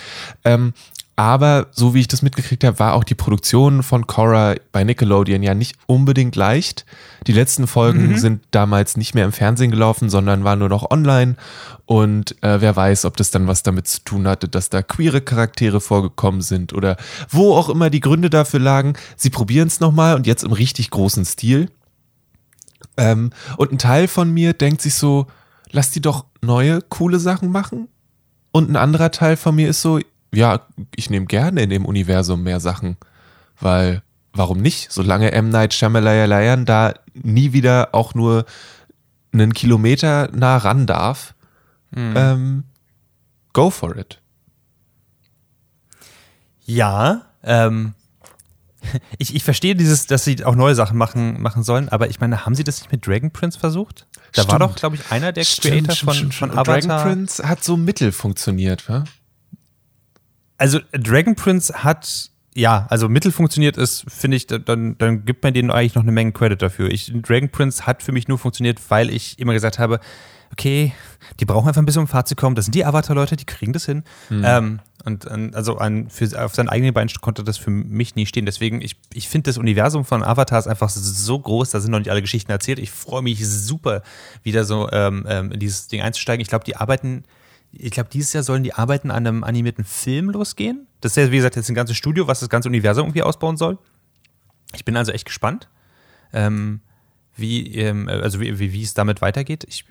Ähm, 0.46 0.74
aber 1.18 1.66
so 1.72 1.96
wie 1.96 2.00
ich 2.00 2.08
das 2.08 2.22
mitgekriegt 2.22 2.64
habe, 2.64 2.78
war 2.78 2.94
auch 2.94 3.04
die 3.04 3.16
Produktion 3.16 3.82
von 3.82 4.06
Cora 4.06 4.54
bei 4.72 4.84
Nickelodeon 4.84 5.42
ja 5.42 5.56
nicht 5.56 5.76
unbedingt 5.88 6.36
leicht. 6.36 6.86
Die 7.26 7.34
letzten 7.34 7.66
Folgen 7.66 8.10
mhm. 8.10 8.18
sind 8.18 8.44
damals 8.52 8.98
nicht 8.98 9.16
mehr 9.16 9.26
im 9.26 9.32
Fernsehen 9.32 9.72
gelaufen, 9.72 10.12
sondern 10.12 10.44
waren 10.44 10.60
nur 10.60 10.70
noch 10.70 10.92
online. 10.92 11.36
Und 11.88 12.36
äh, 12.44 12.62
wer 12.62 12.76
weiß, 12.76 13.06
ob 13.06 13.18
das 13.18 13.32
dann 13.32 13.48
was 13.48 13.64
damit 13.64 13.88
zu 13.88 14.04
tun 14.04 14.28
hatte, 14.28 14.48
dass 14.48 14.70
da 14.70 14.84
queere 14.84 15.22
Charaktere 15.22 15.82
vorgekommen 15.82 16.42
sind 16.42 16.72
oder 16.72 16.98
wo 17.30 17.56
auch 17.56 17.70
immer 17.70 17.90
die 17.90 18.00
Gründe 18.00 18.30
dafür 18.30 18.60
lagen. 18.60 18.94
Sie 19.16 19.32
probieren 19.32 19.70
es 19.70 19.80
nochmal 19.80 20.16
und 20.16 20.28
jetzt 20.28 20.44
im 20.44 20.52
richtig 20.52 20.92
großen 20.92 21.26
Stil. 21.26 21.72
Ähm, 22.96 23.32
und 23.58 23.72
ein 23.72 23.80
Teil 23.80 24.08
von 24.08 24.32
mir 24.32 24.54
denkt 24.54 24.84
sich 24.84 24.94
so, 24.94 25.26
lass 25.72 25.90
die 25.90 26.02
doch 26.02 26.26
neue, 26.44 26.80
coole 26.84 27.18
Sachen 27.18 27.52
machen. 27.52 27.88
Und 28.52 28.70
ein 28.70 28.76
anderer 28.76 29.10
Teil 29.10 29.36
von 29.36 29.56
mir 29.56 29.70
ist 29.70 29.82
so, 29.82 30.00
ja, 30.38 30.62
ich 30.96 31.10
nehme 31.10 31.26
gerne 31.26 31.64
in 31.64 31.72
dem 31.72 31.84
Universum 31.84 32.44
mehr 32.44 32.60
Sachen, 32.60 32.98
weil 33.60 34.04
warum 34.34 34.60
nicht? 34.60 34.92
Solange 34.92 35.32
M. 35.32 35.50
Night 35.50 35.74
Shyamalan 35.74 36.64
da 36.66 36.94
nie 37.16 37.54
wieder 37.54 37.90
auch 37.94 38.14
nur 38.14 38.46
einen 39.34 39.54
Kilometer 39.54 40.30
nah 40.32 40.58
ran 40.58 40.86
darf, 40.86 41.34
mhm. 41.90 42.14
ähm, 42.16 42.64
go 43.52 43.72
for 43.72 43.98
it. 43.98 44.22
Ja, 46.66 47.24
ähm, 47.44 47.96
ich, 49.18 49.34
ich 49.34 49.44
verstehe 49.44 49.76
dieses, 49.76 50.06
dass 50.06 50.24
sie 50.24 50.46
auch 50.46 50.56
neue 50.56 50.76
Sachen 50.76 51.00
machen, 51.00 51.42
machen 51.42 51.64
sollen, 51.64 51.90
aber 51.90 52.12
ich 52.12 52.20
meine, 52.20 52.46
haben 52.46 52.54
sie 52.54 52.64
das 52.64 52.80
nicht 52.82 52.92
mit 52.92 53.08
Dragon 53.08 53.32
Prince 53.32 53.58
versucht? 53.58 54.06
Da 54.34 54.44
stimmt. 54.44 54.52
war 54.52 54.60
doch, 54.60 54.76
glaube 54.76 54.98
ich, 54.98 55.12
einer 55.12 55.32
der 55.32 55.46
Creator 55.46 55.96
stimmt, 55.96 55.98
von, 55.98 56.14
stimmt, 56.14 56.34
von 56.36 56.52
Avatar. 56.52 56.82
Dragon 56.82 57.02
Prince 57.02 57.48
hat 57.50 57.64
so 57.64 57.76
mittel 57.76 58.12
funktioniert, 58.12 58.88
wa? 58.88 59.04
Also 60.58 60.80
Dragon 60.92 61.36
Prince 61.36 61.84
hat 61.84 62.32
ja, 62.58 62.88
also 62.90 63.08
mittel 63.08 63.32
funktioniert 63.32 63.78
ist, 63.78 64.04
finde 64.08 64.36
ich, 64.36 64.48
dann, 64.48 64.98
dann 64.98 65.26
gibt 65.26 65.44
man 65.44 65.54
denen 65.54 65.70
eigentlich 65.70 65.94
noch 65.94 66.02
eine 66.02 66.12
Menge 66.12 66.32
Credit 66.32 66.60
dafür. 66.60 66.90
Ich, 66.90 67.14
Dragon 67.14 67.50
Prince 67.50 67.86
hat 67.86 68.02
für 68.02 68.12
mich 68.12 68.28
nur 68.28 68.40
funktioniert, 68.40 68.80
weil 68.90 69.12
ich 69.12 69.38
immer 69.38 69.54
gesagt 69.54 69.78
habe, 69.78 70.00
okay, 70.52 70.92
die 71.40 71.46
brauchen 71.46 71.68
einfach 71.68 71.82
ein 71.82 71.86
bisschen 71.86 72.02
um 72.02 72.08
Fahrt 72.08 72.28
zu 72.28 72.36
kommen. 72.36 72.56
Das 72.56 72.66
sind 72.66 72.74
die 72.74 72.84
Avatar-Leute, 72.84 73.36
die 73.36 73.46
kriegen 73.46 73.74
das 73.74 73.86
hin. 73.86 74.04
Mhm. 74.30 74.44
Ähm, 74.44 74.80
und 75.06 75.28
also 75.56 75.78
an, 75.78 76.10
für, 76.10 76.44
auf 76.44 76.56
seinen 76.56 76.70
eigenen 76.70 76.96
Beinen 76.96 77.10
konnte 77.22 77.44
das 77.44 77.58
für 77.58 77.70
mich 77.70 78.16
nie 78.16 78.26
stehen. 78.26 78.48
Deswegen, 78.48 78.82
ich, 78.82 78.98
ich 79.14 79.30
finde 79.30 79.50
das 79.50 79.60
Universum 79.60 80.04
von 80.04 80.24
Avatar 80.24 80.58
ist 80.58 80.68
einfach 80.68 80.90
so 80.90 81.38
groß, 81.40 81.70
da 81.70 81.80
sind 81.80 81.92
noch 81.92 82.00
nicht 82.00 82.10
alle 82.10 82.22
Geschichten 82.22 82.52
erzählt. 82.52 82.80
Ich 82.80 82.92
freue 82.92 83.22
mich 83.22 83.48
super, 83.48 84.02
wieder 84.44 84.66
so 84.66 84.90
ähm, 84.92 85.26
ähm, 85.30 85.52
in 85.52 85.60
dieses 85.60 85.88
Ding 85.90 86.02
einzusteigen. 86.02 86.42
Ich 86.42 86.48
glaube, 86.48 86.66
die 86.66 86.76
arbeiten 86.76 87.24
ich 87.80 87.92
glaube, 87.92 88.10
dieses 88.10 88.34
Jahr 88.34 88.44
sollen 88.44 88.64
die 88.64 88.74
Arbeiten 88.74 89.12
an 89.12 89.28
einem 89.28 89.44
animierten 89.44 89.84
Film 89.84 90.30
losgehen. 90.30 90.88
Das 91.02 91.14
ist 91.14 91.18
ja, 91.18 91.32
wie 91.32 91.38
gesagt, 91.38 91.56
jetzt 91.56 91.70
ein 91.70 91.76
ganzes 91.76 91.98
Studio, 91.98 92.28
was 92.28 92.40
das 92.40 92.50
ganze 92.50 92.70
Universum 92.70 93.06
irgendwie 93.06 93.24
ausbauen 93.24 93.58
soll. 93.58 93.78
Ich 94.76 94.86
bin 94.86 94.98
also 94.98 95.12
echt 95.12 95.26
gespannt, 95.26 95.70
ähm, 96.34 96.82
wie, 97.36 97.76
ähm, 97.76 98.10
also 98.10 98.40
wie, 98.40 98.60
wie, 98.60 98.74
wie, 98.74 98.84
es 98.84 98.94
damit 98.94 99.22
weitergeht. 99.22 99.66
Ich, 99.68 99.86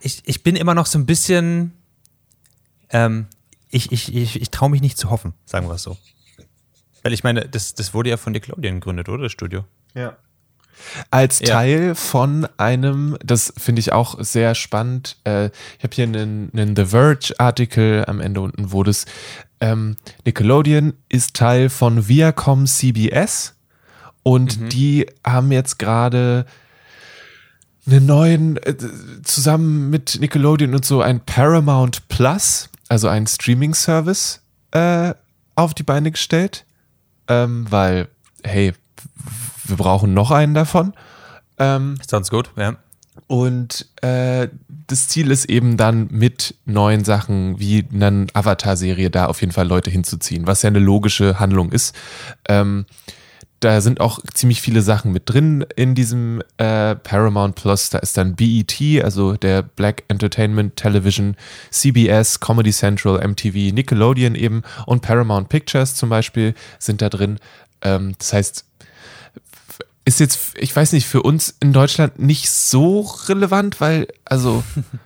ich, 0.00 0.22
ich 0.24 0.42
bin 0.42 0.56
immer 0.56 0.74
noch 0.74 0.86
so 0.86 0.98
ein 0.98 1.06
bisschen, 1.06 1.72
ähm, 2.90 3.26
ich, 3.70 3.92
ich, 3.92 4.14
ich, 4.14 4.40
ich 4.40 4.50
traue 4.50 4.70
mich 4.70 4.82
nicht 4.82 4.98
zu 4.98 5.10
hoffen, 5.10 5.32
sagen 5.44 5.68
wir 5.68 5.74
es 5.74 5.82
so. 5.82 5.96
Weil 7.02 7.12
ich 7.12 7.24
meine, 7.24 7.48
das, 7.48 7.74
das 7.74 7.94
wurde 7.94 8.10
ja 8.10 8.16
von 8.16 8.32
Nickelodeon 8.32 8.76
gegründet, 8.76 9.08
oder, 9.08 9.24
das 9.24 9.32
Studio? 9.32 9.64
Ja 9.94 10.16
als 11.10 11.40
Teil 11.40 11.88
ja. 11.88 11.94
von 11.94 12.48
einem, 12.56 13.16
das 13.24 13.52
finde 13.56 13.80
ich 13.80 13.92
auch 13.92 14.16
sehr 14.20 14.54
spannend. 14.54 15.16
Äh, 15.24 15.46
ich 15.78 15.84
habe 15.84 15.94
hier 15.94 16.04
einen, 16.04 16.50
einen 16.52 16.76
The 16.76 16.86
Verge-Artikel 16.86 18.04
am 18.06 18.20
Ende 18.20 18.40
unten, 18.40 18.72
wo 18.72 18.82
das 18.82 19.06
ähm, 19.60 19.96
Nickelodeon 20.24 20.94
ist 21.08 21.34
Teil 21.34 21.68
von 21.70 22.08
Viacom 22.08 22.66
CBS 22.66 23.54
und 24.22 24.60
mhm. 24.60 24.68
die 24.68 25.06
haben 25.24 25.52
jetzt 25.52 25.78
gerade 25.78 26.46
einen 27.86 28.06
neuen, 28.06 28.56
äh, 28.58 28.74
zusammen 29.22 29.90
mit 29.90 30.18
Nickelodeon 30.20 30.74
und 30.74 30.84
so 30.84 31.00
ein 31.00 31.20
Paramount 31.20 32.08
Plus, 32.08 32.68
also 32.88 33.08
ein 33.08 33.26
Streaming-Service, 33.26 34.40
äh, 34.72 35.14
auf 35.54 35.74
die 35.74 35.84
Beine 35.84 36.10
gestellt. 36.10 36.64
Ähm, 37.28 37.66
weil, 37.70 38.08
hey, 38.44 38.72
wir 39.68 39.76
brauchen 39.76 40.14
noch 40.14 40.30
einen 40.30 40.54
davon. 40.54 40.92
Ähm, 41.58 41.96
Sounds 42.06 42.30
gut, 42.30 42.50
ja. 42.56 42.76
Und 43.26 43.86
äh, 44.02 44.48
das 44.86 45.08
Ziel 45.08 45.30
ist 45.30 45.46
eben 45.46 45.76
dann 45.76 46.08
mit 46.10 46.54
neuen 46.64 47.04
Sachen 47.04 47.58
wie 47.58 47.84
einer 47.92 48.26
Avatar-Serie 48.34 49.10
da 49.10 49.26
auf 49.26 49.40
jeden 49.40 49.52
Fall 49.52 49.66
Leute 49.66 49.90
hinzuziehen, 49.90 50.46
was 50.46 50.62
ja 50.62 50.68
eine 50.68 50.78
logische 50.78 51.40
Handlung 51.40 51.72
ist. 51.72 51.94
Ähm, 52.48 52.86
da 53.60 53.80
sind 53.80 54.00
auch 54.00 54.20
ziemlich 54.34 54.60
viele 54.60 54.82
Sachen 54.82 55.12
mit 55.12 55.22
drin 55.26 55.64
in 55.76 55.94
diesem 55.94 56.42
äh, 56.58 56.94
Paramount 56.94 57.54
Plus. 57.54 57.88
Da 57.88 57.98
ist 57.98 58.16
dann 58.18 58.36
BET, 58.36 58.80
also 59.02 59.32
der 59.32 59.62
Black 59.62 60.04
Entertainment 60.08 60.76
Television, 60.76 61.36
CBS, 61.70 62.38
Comedy 62.40 62.70
Central, 62.70 63.26
MTV, 63.26 63.72
Nickelodeon 63.72 64.34
eben 64.34 64.62
und 64.84 65.00
Paramount 65.00 65.48
Pictures 65.48 65.94
zum 65.94 66.10
Beispiel 66.10 66.54
sind 66.78 67.00
da 67.00 67.08
drin. 67.08 67.38
Ähm, 67.80 68.14
das 68.18 68.34
heißt, 68.34 68.64
ist 70.06 70.20
jetzt, 70.20 70.56
ich 70.56 70.74
weiß 70.74 70.92
nicht, 70.92 71.06
für 71.06 71.22
uns 71.22 71.56
in 71.60 71.72
Deutschland 71.72 72.18
nicht 72.18 72.48
so 72.48 73.00
relevant, 73.00 73.80
weil, 73.80 74.06
also, 74.24 74.62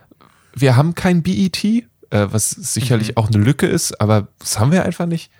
wir 0.53 0.75
haben 0.77 0.95
kein 0.95 1.23
BET, 1.23 1.63
äh, 1.63 1.83
was 2.11 2.51
sicherlich 2.51 3.09
mhm. 3.09 3.17
auch 3.17 3.27
eine 3.27 3.43
Lücke 3.43 3.65
ist, 3.65 3.99
aber 3.99 4.27
das 4.37 4.59
haben 4.59 4.71
wir 4.71 4.85
einfach 4.85 5.07
nicht. 5.07 5.31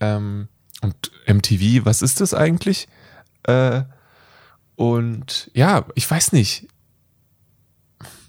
Ähm, 0.00 0.48
und 0.82 1.12
MTV, 1.26 1.84
was 1.84 2.02
ist 2.02 2.20
das 2.20 2.34
eigentlich? 2.34 2.88
Äh, 3.44 3.82
und 4.74 5.50
ja, 5.54 5.86
ich 5.94 6.10
weiß 6.10 6.32
nicht. 6.32 6.66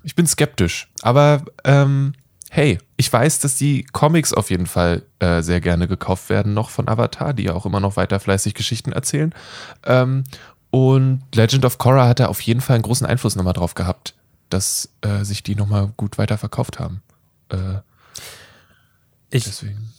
Ich 0.03 0.15
bin 0.15 0.27
skeptisch, 0.27 0.89
aber 1.01 1.43
ähm, 1.65 2.13
hey, 2.50 2.77
ich 2.96 3.12
weiß, 3.12 3.39
dass 3.39 3.57
die 3.57 3.84
Comics 3.84 4.31
auf 4.31 4.51
jeden 4.51 4.67
Fall 4.67 5.03
äh, 5.19 5.41
sehr 5.41 5.60
gerne 5.60 5.88
gekauft 5.88 6.29
werden, 6.29 6.53
noch 6.53 6.69
von 6.69 6.88
Avatar, 6.88 7.34
die 7.34 7.43
ja 7.43 7.53
auch 7.53 7.65
immer 7.65 7.79
noch 7.79 7.98
weiter 7.98 8.19
fleißig 8.19 8.53
Geschichten 8.53 8.91
erzählen. 8.93 9.34
Ähm, 9.86 10.24
und 10.77 11.24
Legend 11.34 11.65
of 11.65 11.79
Korra 11.79 12.07
hat 12.07 12.19
da 12.19 12.27
auf 12.27 12.39
jeden 12.41 12.62
Fall 12.62 12.75
einen 12.75 12.84
großen 12.84 13.07
Einfluss 13.07 13.36
nochmal 13.36 13.53
drauf 13.53 13.74
gehabt, 13.74 14.13
dass 14.50 14.89
äh, 15.01 15.24
sich 15.24 15.41
die 15.41 15.55
nochmal 15.55 15.91
gut 15.98 16.19
weiterverkauft 16.19 16.77
haben. 16.77 17.01
Äh, 17.50 17.79
ich, 19.31 19.46
deswegen. 19.46 19.91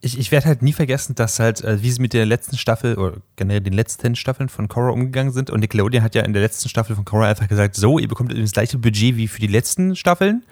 ich, 0.00 0.18
ich 0.18 0.32
werde 0.32 0.46
halt 0.46 0.62
nie 0.62 0.72
vergessen, 0.72 1.14
dass 1.14 1.38
halt, 1.38 1.62
äh, 1.62 1.82
wie 1.82 1.90
sie 1.90 2.00
mit 2.00 2.14
der 2.14 2.24
letzten 2.24 2.56
Staffel 2.56 2.96
oder 2.96 3.18
generell 3.36 3.60
den 3.60 3.74
letzten 3.74 4.16
Staffeln 4.16 4.48
von 4.48 4.68
Korra 4.68 4.90
umgegangen 4.90 5.30
sind. 5.30 5.50
Und 5.50 5.60
Nickelodeon 5.60 6.02
hat 6.02 6.14
ja 6.14 6.22
in 6.22 6.32
der 6.32 6.40
letzten 6.40 6.70
Staffel 6.70 6.96
von 6.96 7.04
Korra 7.04 7.28
einfach 7.28 7.46
gesagt, 7.46 7.76
so, 7.76 7.98
ihr 7.98 8.08
bekommt 8.08 8.32
das 8.32 8.52
gleiche 8.52 8.78
Budget 8.78 9.16
wie 9.16 9.28
für 9.28 9.40
die 9.40 9.46
letzten 9.46 9.94
Staffeln. 9.94 10.42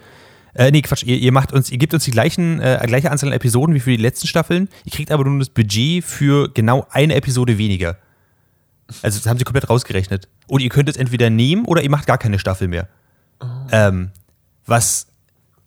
Äh, 0.52 0.70
nee, 0.70 0.82
Quatsch, 0.82 1.02
ihr, 1.04 1.16
ihr 1.16 1.32
macht 1.32 1.54
uns, 1.54 1.70
ihr 1.70 1.78
gebt 1.78 1.94
uns 1.94 2.04
die 2.04 2.10
gleichen, 2.10 2.60
äh, 2.60 2.82
gleiche 2.86 3.10
Anzahl 3.10 3.30
an 3.30 3.34
Episoden 3.34 3.74
wie 3.74 3.80
für 3.80 3.90
die 3.90 4.02
letzten 4.02 4.26
Staffeln. 4.26 4.68
Ihr 4.84 4.92
kriegt 4.92 5.10
aber 5.10 5.24
nur 5.24 5.38
das 5.38 5.48
Budget 5.48 6.04
für 6.04 6.50
genau 6.52 6.86
eine 6.90 7.14
Episode 7.14 7.56
weniger. 7.56 7.98
Also 9.02 9.18
das 9.18 9.26
haben 9.26 9.38
sie 9.38 9.44
komplett 9.44 9.68
rausgerechnet. 9.68 10.28
Und 10.46 10.60
ihr 10.60 10.68
könnt 10.68 10.88
es 10.88 10.96
entweder 10.96 11.30
nehmen 11.30 11.64
oder 11.64 11.82
ihr 11.82 11.90
macht 11.90 12.06
gar 12.06 12.18
keine 12.18 12.38
Staffel 12.38 12.68
mehr. 12.68 12.88
Ähm, 13.70 14.10
was, 14.64 15.08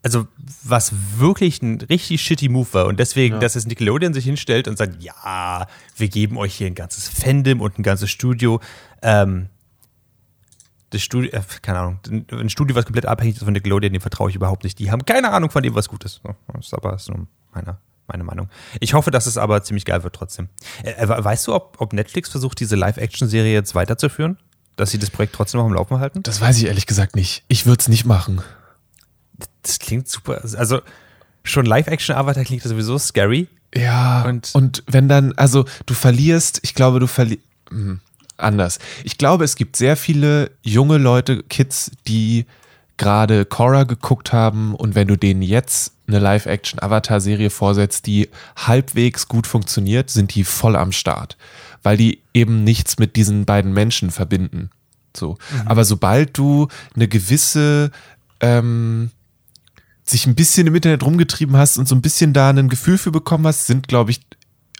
also, 0.03 0.27
was 0.63 0.93
wirklich 1.17 1.61
ein 1.61 1.81
richtig 1.81 2.21
shitty 2.21 2.49
Move 2.49 2.67
war. 2.71 2.85
Und 2.85 2.99
deswegen, 2.99 3.39
dass 3.39 3.55
es 3.55 3.65
Nickelodeon 3.65 4.13
sich 4.13 4.25
hinstellt 4.25 4.67
und 4.67 4.77
sagt, 4.77 5.01
ja, 5.03 5.67
wir 5.95 6.07
geben 6.07 6.37
euch 6.37 6.55
hier 6.55 6.67
ein 6.67 6.75
ganzes 6.75 7.07
Fandom 7.07 7.61
und 7.61 7.77
ein 7.77 7.83
ganzes 7.83 8.09
Studio. 8.09 8.61
Ähm, 9.01 9.49
das 10.91 11.01
Studio, 11.01 11.31
äh, 11.31 11.41
keine 11.61 11.79
Ahnung, 11.79 11.99
ein 12.31 12.49
Studio, 12.49 12.75
was 12.75 12.85
komplett 12.85 13.05
abhängig 13.05 13.35
ist 13.35 13.43
von 13.43 13.53
Nickelodeon, 13.53 13.93
dem 13.93 14.01
vertraue 14.01 14.29
ich 14.29 14.35
überhaupt 14.35 14.63
nicht. 14.63 14.79
Die 14.79 14.91
haben 14.91 15.05
keine 15.05 15.31
Ahnung 15.31 15.51
von 15.51 15.61
dem, 15.61 15.75
was 15.75 15.87
gut 15.87 16.03
ist. 16.03 16.21
Das 16.53 16.65
ist 16.65 16.73
aber 16.73 16.97
so 16.97 17.13
meine, 17.53 17.77
meine 18.09 18.23
Meinung. 18.23 18.49
Ich 18.79 18.93
hoffe, 18.93 19.11
dass 19.11 19.25
es 19.25 19.37
aber 19.37 19.63
ziemlich 19.63 19.85
geil 19.85 20.03
wird 20.03 20.15
trotzdem. 20.15 20.49
Äh, 20.83 20.91
äh, 20.91 21.07
weißt 21.07 21.47
du, 21.47 21.53
ob, 21.55 21.77
ob 21.79 21.93
Netflix 21.93 22.29
versucht, 22.29 22.59
diese 22.59 22.75
Live-Action-Serie 22.75 23.53
jetzt 23.53 23.75
weiterzuführen? 23.75 24.37
Dass 24.75 24.91
sie 24.91 24.99
das 24.99 25.09
Projekt 25.09 25.33
trotzdem 25.35 25.59
noch 25.59 25.65
am 25.67 25.73
Laufen 25.73 25.99
halten? 25.99 26.23
Das 26.23 26.41
weiß 26.41 26.57
ich 26.57 26.65
ehrlich 26.65 26.85
gesagt 26.85 27.15
nicht. 27.15 27.43
Ich 27.47 27.65
würde 27.65 27.81
es 27.81 27.87
nicht 27.87 28.05
machen. 28.05 28.41
Das 29.61 29.79
klingt 29.79 30.07
super. 30.07 30.41
Also 30.57 30.81
schon 31.43 31.65
Live-Action-Avatar 31.65 32.43
klingt 32.43 32.63
sowieso 32.63 32.97
scary. 32.97 33.47
Ja, 33.75 34.23
Und- 34.23 34.49
und, 34.55 34.83
wenn 34.87 35.07
dann, 35.07 35.33
also 35.37 35.65
du 35.85 35.93
verlierst, 35.93 36.59
ich 36.63 36.73
glaube, 36.75 36.99
du 36.99 37.07
verlierst, 37.07 37.43
anders. 38.37 38.79
Ich 39.03 39.17
glaube, 39.17 39.43
es 39.43 39.55
gibt 39.55 39.75
sehr 39.75 39.95
viele 39.97 40.51
junge 40.63 40.97
Leute, 40.97 41.43
Kids, 41.43 41.91
die 42.07 42.45
gerade 42.99 43.45
Korra 43.45 43.85
geguckt 43.85 44.31
haben 44.31 44.75
und 44.75 44.93
wenn 44.93 45.07
du 45.07 45.15
denen 45.15 45.41
jetzt 45.41 45.93
eine 46.07 46.19
Live-Action-Avatar-Serie 46.19 47.49
vorsetzt, 47.49 48.05
die 48.05 48.29
halbwegs 48.55 49.27
gut 49.27 49.47
funktioniert, 49.47 50.11
sind 50.11 50.35
die 50.35 50.43
voll 50.43 50.75
am 50.75 50.91
Start, 50.91 51.37
weil 51.81 51.97
die 51.97 52.21
eben 52.33 52.63
nichts 52.63 52.99
mit 52.99 53.15
diesen 53.15 53.45
beiden 53.45 53.73
Menschen 53.73 54.11
verbinden. 54.11 54.69
So. 55.15 55.37
Aber 55.65 55.85
sobald 55.85 56.37
du 56.37 56.67
eine 56.95 57.07
gewisse 57.07 57.91
ähm, 58.41 59.09
sich 60.03 60.27
ein 60.27 60.35
bisschen 60.35 60.67
im 60.67 60.75
Internet 60.75 61.03
rumgetrieben 61.03 61.55
hast 61.55 61.77
und 61.77 61.87
so 61.87 61.95
ein 61.95 62.01
bisschen 62.01 62.33
da 62.33 62.49
ein 62.49 62.69
Gefühl 62.69 62.97
für 62.97 63.11
bekommen 63.11 63.47
hast, 63.47 63.67
sind, 63.67 63.87
glaube 63.87 64.11
ich, 64.11 64.21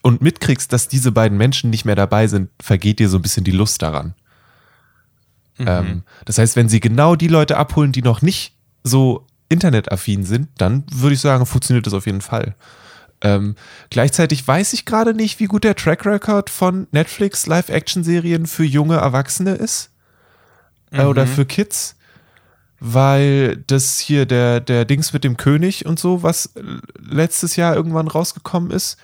und 0.02 0.22
mitkriegst, 0.22 0.72
dass 0.72 0.88
diese 0.88 1.12
beiden 1.12 1.38
Menschen 1.38 1.70
nicht 1.70 1.86
mehr 1.86 1.96
dabei 1.96 2.28
sind, 2.28 2.50
vergeht 2.62 3.00
dir 3.00 3.10
so 3.10 3.18
ein 3.18 3.22
bisschen 3.22 3.44
die 3.44 3.52
Lust 3.52 3.82
daran. 3.82 4.14
Ähm, 5.68 6.04
das 6.26 6.38
heißt, 6.38 6.56
wenn 6.56 6.70
sie 6.70 6.80
genau 6.80 7.16
die 7.16 7.28
Leute 7.28 7.58
abholen, 7.58 7.92
die 7.92 8.02
noch 8.02 8.22
nicht 8.22 8.56
so 8.84 9.26
internetaffin 9.50 10.24
sind, 10.24 10.50
dann 10.58 10.84
würde 10.92 11.16
ich 11.16 11.22
sagen, 11.22 11.46
funktioniert 11.46 11.86
das 11.86 11.94
auf 11.94 12.06
jeden 12.06 12.22
Fall. 12.22 12.56
Ähm, 13.22 13.56
gleichzeitig 13.90 14.48
weiß 14.48 14.74
ich 14.74 14.86
gerade 14.86 15.14
nicht, 15.14 15.40
wie 15.40 15.46
gut 15.46 15.64
der 15.64 15.76
Track 15.76 16.06
Record 16.06 16.50
von 16.50 16.88
Netflix 16.92 17.48
Live-Action-Serien 17.48 18.46
für 18.46 18.64
junge 18.64 18.96
Erwachsene 18.96 19.56
ist 19.56 19.92
äh, 20.92 21.04
oder 21.04 21.28
für 21.28 21.46
Kids, 21.46 21.98
weil 22.80 23.58
das 23.68 24.00
hier 24.00 24.26
der, 24.26 24.62
der 24.62 24.86
Dings 24.86 25.12
mit 25.12 25.26
dem 25.26 25.36
König 25.36 25.86
und 25.86 26.00
so, 26.00 26.24
was 26.24 26.52
letztes 26.98 27.58
Jahr 27.58 27.76
irgendwann 27.76 28.08
rausgekommen 28.08 28.72
ist, 28.72 28.98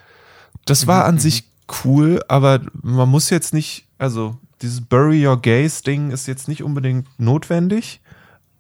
das 0.65 0.87
war 0.87 1.05
an 1.05 1.19
sich 1.19 1.49
cool, 1.83 2.21
aber 2.27 2.61
man 2.81 3.09
muss 3.09 3.29
jetzt 3.29 3.53
nicht, 3.53 3.85
also 3.97 4.37
dieses 4.61 4.81
Bury 4.81 5.25
Your 5.25 5.41
Gaze-Ding 5.41 6.11
ist 6.11 6.27
jetzt 6.27 6.47
nicht 6.47 6.63
unbedingt 6.63 7.07
notwendig. 7.19 8.01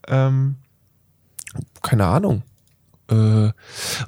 Ähm, 0.07 0.55
keine 1.81 2.05
Ahnung. 2.05 2.43
Äh, 3.09 3.51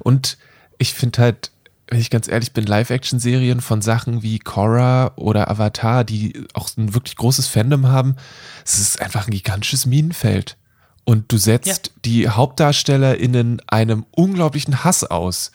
und 0.00 0.38
ich 0.78 0.94
finde 0.94 1.22
halt, 1.22 1.50
wenn 1.88 2.00
ich 2.00 2.10
ganz 2.10 2.28
ehrlich 2.28 2.52
bin, 2.52 2.66
Live-Action-Serien 2.66 3.60
von 3.60 3.80
Sachen 3.80 4.22
wie 4.22 4.38
Korra 4.38 5.12
oder 5.16 5.50
Avatar, 5.50 6.04
die 6.04 6.46
auch 6.52 6.68
ein 6.76 6.94
wirklich 6.94 7.16
großes 7.16 7.46
Fandom 7.46 7.86
haben, 7.86 8.16
es 8.64 8.78
ist 8.78 9.00
einfach 9.00 9.26
ein 9.26 9.32
gigantisches 9.32 9.86
Minenfeld. 9.86 10.56
Und 11.04 11.32
du 11.32 11.38
setzt 11.38 11.92
die 12.04 12.28
HauptdarstellerInnen 12.28 13.62
einem 13.66 14.04
unglaublichen 14.10 14.84
Hass 14.84 15.04
aus, 15.04 15.52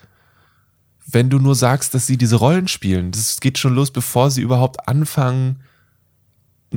wenn 1.06 1.30
du 1.30 1.38
nur 1.38 1.54
sagst, 1.54 1.94
dass 1.94 2.08
sie 2.08 2.18
diese 2.18 2.38
Rollen 2.38 2.68
spielen. 2.68 3.12
Das 3.12 3.40
geht 3.40 3.60
schon 3.60 3.76
los, 3.76 3.92
bevor 3.92 4.32
sie 4.32 4.42
überhaupt 4.42 4.88
anfangen, 4.88 5.62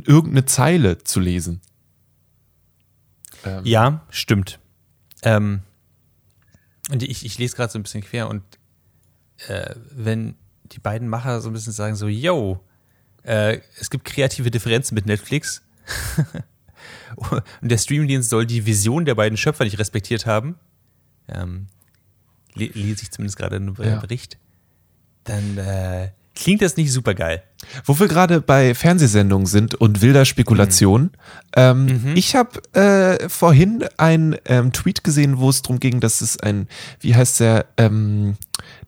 irgendeine 0.04 0.44
Zeile 0.46 0.98
zu 1.04 1.20
lesen. 1.20 1.60
Ähm, 3.44 3.64
Ja, 3.64 4.06
stimmt. 4.10 4.58
Ähm, 5.22 5.60
und 6.90 7.02
ich, 7.02 7.24
ich 7.24 7.38
lese 7.38 7.56
gerade 7.56 7.72
so 7.72 7.78
ein 7.78 7.82
bisschen 7.82 8.02
quer 8.02 8.28
und 8.28 8.42
äh, 9.48 9.74
wenn 9.90 10.36
die 10.72 10.78
beiden 10.78 11.08
Macher 11.08 11.40
so 11.40 11.50
ein 11.50 11.52
bisschen 11.52 11.72
sagen 11.72 11.96
so, 11.96 12.08
yo, 12.08 12.60
äh, 13.22 13.60
es 13.80 13.90
gibt 13.90 14.04
kreative 14.04 14.50
Differenzen 14.50 14.94
mit 14.94 15.06
Netflix 15.06 15.62
und 17.16 17.42
der 17.62 17.78
Streamingdienst 17.78 18.30
soll 18.30 18.46
die 18.46 18.66
Vision 18.66 19.04
der 19.04 19.14
beiden 19.14 19.36
Schöpfer 19.36 19.64
nicht 19.64 19.78
respektiert 19.78 20.26
haben, 20.26 20.56
ähm, 21.28 21.66
le 22.54 22.66
lese 22.66 23.02
ich 23.02 23.10
zumindest 23.10 23.36
gerade 23.36 23.56
einen 23.56 23.74
Ja. 23.82 23.96
Bericht, 23.98 24.38
dann 25.24 25.58
äh, 25.58 26.10
klingt 26.36 26.62
das 26.62 26.76
nicht 26.76 26.92
super 26.92 27.14
geil. 27.14 27.42
Wo 27.84 27.98
wir 27.98 28.06
gerade 28.06 28.40
bei 28.40 28.74
Fernsehsendungen 28.74 29.46
sind 29.46 29.74
und 29.74 30.02
wilder 30.02 30.24
Spekulation. 30.24 31.10
Ähm, 31.56 32.12
Ich 32.14 32.36
habe 32.36 32.60
äh, 32.74 33.28
vorhin 33.28 33.84
einen 33.96 34.36
ähm, 34.44 34.72
Tweet 34.72 35.02
gesehen, 35.02 35.38
wo 35.38 35.50
es 35.50 35.62
darum 35.62 35.80
ging, 35.80 35.98
dass 36.00 36.20
es 36.20 36.38
ein, 36.38 36.68
wie 37.00 37.14
heißt 37.16 37.40
der, 37.40 37.66
ähm, 37.78 38.36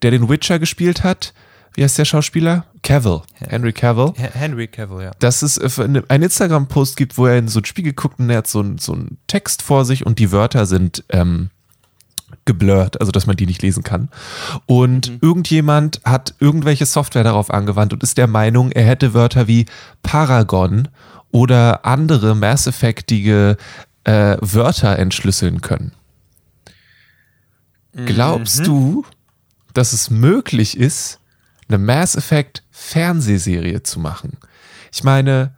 der 0.02 0.12
den 0.12 0.28
Witcher 0.28 0.58
gespielt 0.60 1.02
hat? 1.02 1.32
Wie 1.74 1.82
heißt 1.84 1.98
der 1.98 2.04
Schauspieler? 2.04 2.66
Cavill, 2.82 3.22
Henry 3.34 3.72
Cavill. 3.72 4.12
Henry 4.16 4.66
Cavill, 4.68 5.02
ja. 5.04 5.10
dass 5.20 5.42
es 5.42 5.58
äh, 5.58 5.82
eine- 5.82 6.04
einen 6.08 6.24
Instagram-Post 6.24 6.96
gibt, 6.96 7.16
wo 7.18 7.26
er 7.26 7.38
in 7.38 7.48
so 7.48 7.60
ein 7.60 7.64
Spiegel 7.64 7.92
guckt 7.92 8.18
und 8.20 8.30
er 8.30 8.38
hat 8.38 8.46
so, 8.48 8.60
ein, 8.60 8.78
so 8.78 8.92
einen 8.94 9.18
Text 9.26 9.62
vor 9.62 9.84
sich 9.84 10.04
und 10.06 10.18
die 10.18 10.32
Wörter 10.32 10.66
sind 10.66 11.04
ähm, 11.10 11.50
geblurrt, 12.44 13.00
also 13.00 13.12
dass 13.12 13.26
man 13.26 13.36
die 13.36 13.46
nicht 13.46 13.62
lesen 13.62 13.82
kann. 13.82 14.08
Und 14.66 15.18
irgendjemand 15.20 16.00
hat 16.04 16.34
irgendwelche 16.40 16.86
Software 16.86 17.24
darauf 17.24 17.50
angewandt 17.50 17.92
und 17.92 18.02
ist 18.02 18.18
der 18.18 18.26
Meinung, 18.26 18.72
er 18.72 18.84
hätte 18.84 19.14
Wörter 19.14 19.46
wie 19.46 19.66
Paragon 20.02 20.88
oder 21.30 21.84
andere 21.84 22.34
Mass 22.34 22.66
Effectige 22.66 23.56
äh, 24.04 24.36
Wörter 24.40 24.98
entschlüsseln 24.98 25.60
können. 25.60 25.92
Glaubst 28.06 28.66
du, 28.66 29.04
dass 29.74 29.92
es 29.92 30.10
möglich 30.10 30.76
ist, 30.76 31.20
eine 31.68 31.78
Mass 31.78 32.16
Effect 32.16 32.62
Fernsehserie 32.70 33.82
zu 33.82 34.00
machen? 34.00 34.38
Ich 34.92 35.04
meine, 35.04 35.54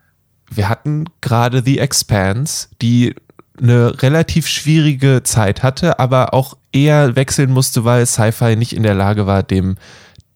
wir 0.51 0.69
hatten 0.69 1.05
gerade 1.21 1.63
The 1.65 1.79
Expanse, 1.79 2.69
die 2.83 3.15
eine 3.61 4.03
relativ 4.03 4.49
schwierige 4.49 5.23
Zeit 5.23 5.63
hatte, 5.63 5.99
aber 5.99 6.35
auch 6.35 6.57
eher 6.73 7.17
wechseln 7.17 7.51
musste, 7.51 7.85
weil 7.85 8.07
Sci-Fi 8.07 8.57
nicht 8.57 8.75
in 8.75 8.83
der 8.83 8.95
Lage 8.95 9.27
war, 9.27 9.43
dem 9.43 9.77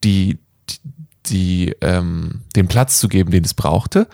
die, 0.02 0.38
die, 1.26 1.74
ähm, 1.80 2.42
den 2.56 2.68
Platz 2.68 2.98
zu 2.98 3.08
geben, 3.08 3.30
den 3.30 3.44
es 3.44 3.54
brauchte. 3.54 4.08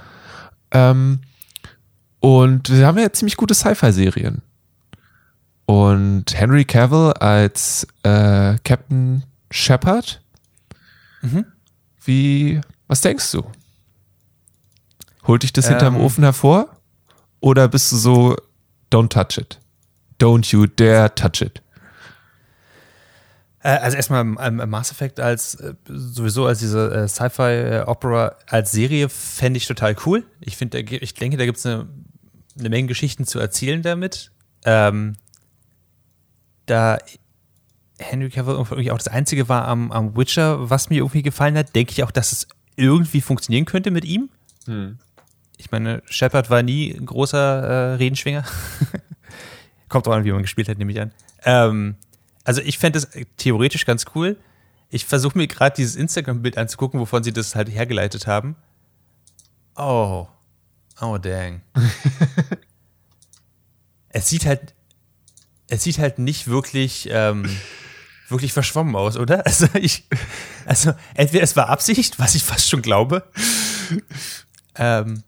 Ähm, 0.70 1.20
und 2.20 2.70
wir 2.70 2.86
haben 2.86 2.98
ja 2.98 3.12
ziemlich 3.12 3.36
gute 3.36 3.54
Sci-Fi-Serien. 3.54 4.42
Und 5.66 6.34
Henry 6.34 6.64
Cavill 6.64 7.12
als 7.14 7.86
äh, 8.02 8.58
Captain 8.64 9.24
Shepard. 9.50 10.20
Wie, 12.04 12.60
was 12.88 13.00
denkst 13.00 13.30
du? 13.32 13.44
Holt 15.26 15.42
dich 15.42 15.52
das 15.52 15.68
hinterm 15.68 15.96
Ähm. 15.96 16.00
Ofen 16.00 16.24
hervor? 16.24 16.76
Oder 17.40 17.68
bist 17.68 17.92
du 17.92 17.96
so, 17.96 18.36
don't 18.90 19.08
touch 19.08 19.38
it? 19.38 19.58
Don't 20.18 20.52
you 20.52 20.66
dare 20.66 21.14
touch 21.14 21.40
it. 21.40 21.62
Äh, 23.62 23.78
Also 23.78 23.96
erstmal 23.96 24.22
ähm, 24.22 24.62
Mass 24.70 24.90
Effect 24.90 25.20
als 25.20 25.54
äh, 25.56 25.74
sowieso 25.86 26.46
als 26.46 26.60
diese 26.60 26.90
äh, 26.92 27.08
Sci-Fi-Opera 27.08 28.36
als 28.46 28.72
Serie 28.72 29.08
fände 29.08 29.58
ich 29.58 29.66
total 29.66 29.96
cool. 30.06 30.24
Ich 30.40 30.56
finde, 30.56 30.80
ich 30.80 31.14
denke, 31.14 31.36
da 31.36 31.44
gibt 31.44 31.58
es 31.58 31.66
eine, 31.66 31.88
eine 32.58 32.68
Menge 32.68 32.88
Geschichten 32.88 33.26
zu 33.26 33.38
erzählen 33.38 33.82
damit. 33.82 34.30
Ähm, 34.64 35.16
da 36.66 36.98
Henry 37.98 38.30
Cavill 38.30 38.54
irgendwie 38.54 38.90
auch 38.90 38.98
das 38.98 39.08
Einzige 39.08 39.48
war 39.48 39.68
am, 39.68 39.92
am 39.92 40.16
Witcher, 40.16 40.70
was 40.70 40.88
mir 40.88 40.98
irgendwie 40.98 41.22
gefallen 41.22 41.56
hat, 41.56 41.74
denke 41.74 41.92
ich 41.92 42.02
auch, 42.02 42.10
dass 42.10 42.32
es 42.32 42.48
irgendwie 42.76 43.20
funktionieren 43.20 43.66
könnte 43.66 43.90
mit 43.90 44.04
ihm. 44.04 44.30
Ich 45.58 45.70
meine, 45.70 46.02
Shepard 46.06 46.48
war 46.48 46.62
nie 46.62 46.92
ein 46.94 47.04
großer 47.04 47.38
äh, 47.38 47.94
Redenschwinger. 47.96 48.44
Kommt 49.90 50.08
auch 50.08 50.12
an, 50.12 50.24
wie 50.24 50.32
man 50.32 50.40
gespielt 50.42 50.68
hat, 50.68 50.78
nehme 50.78 50.92
ich 50.92 51.00
an. 51.00 51.12
Ähm, 51.44 51.96
also 52.50 52.62
ich 52.62 52.78
fände 52.78 52.98
es 52.98 53.08
theoretisch 53.36 53.86
ganz 53.86 54.06
cool. 54.16 54.36
Ich 54.88 55.06
versuche 55.06 55.38
mir 55.38 55.46
gerade 55.46 55.76
dieses 55.76 55.94
Instagram-Bild 55.94 56.58
anzugucken, 56.58 56.98
wovon 56.98 57.22
sie 57.22 57.32
das 57.32 57.54
halt 57.54 57.70
hergeleitet 57.70 58.26
haben. 58.26 58.56
Oh. 59.76 60.26
Oh, 61.00 61.16
dang. 61.16 61.62
es 64.08 64.28
sieht 64.28 64.46
halt. 64.46 64.74
Es 65.68 65.84
sieht 65.84 66.00
halt 66.00 66.18
nicht 66.18 66.48
wirklich. 66.48 67.08
Ähm, 67.12 67.48
wirklich 68.30 68.52
verschwommen 68.52 68.96
aus, 68.96 69.16
oder? 69.16 69.42
Also 69.46 69.68
ich, 69.74 70.08
also 70.66 70.92
entweder 71.14 71.44
es 71.44 71.54
war 71.54 71.68
Absicht, 71.68 72.18
was 72.18 72.34
ich 72.34 72.42
fast 72.42 72.68
schon 72.68 72.82
glaube. 72.82 73.30
Ähm, 74.74 75.22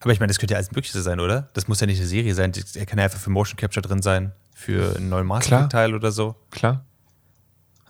aber 0.00 0.12
ich 0.12 0.18
meine, 0.18 0.32
das 0.32 0.40
könnte 0.40 0.54
ja 0.54 0.58
alles 0.58 0.72
Mögliche 0.72 1.00
sein, 1.00 1.20
oder? 1.20 1.48
Das 1.54 1.68
muss 1.68 1.78
ja 1.78 1.86
nicht 1.86 2.00
eine 2.00 2.08
Serie 2.08 2.34
sein. 2.34 2.52
Er 2.74 2.86
kann 2.86 2.98
ja 2.98 3.04
einfach 3.04 3.20
für 3.20 3.30
Motion 3.30 3.56
Capture 3.56 3.86
drin 3.86 4.02
sein, 4.02 4.32
für 4.62 4.96
einen 4.96 5.08
neuen 5.08 5.26
Mass 5.26 5.46
Effect-Teil 5.46 5.94
oder 5.94 6.12
so. 6.12 6.36
Klar. 6.50 6.84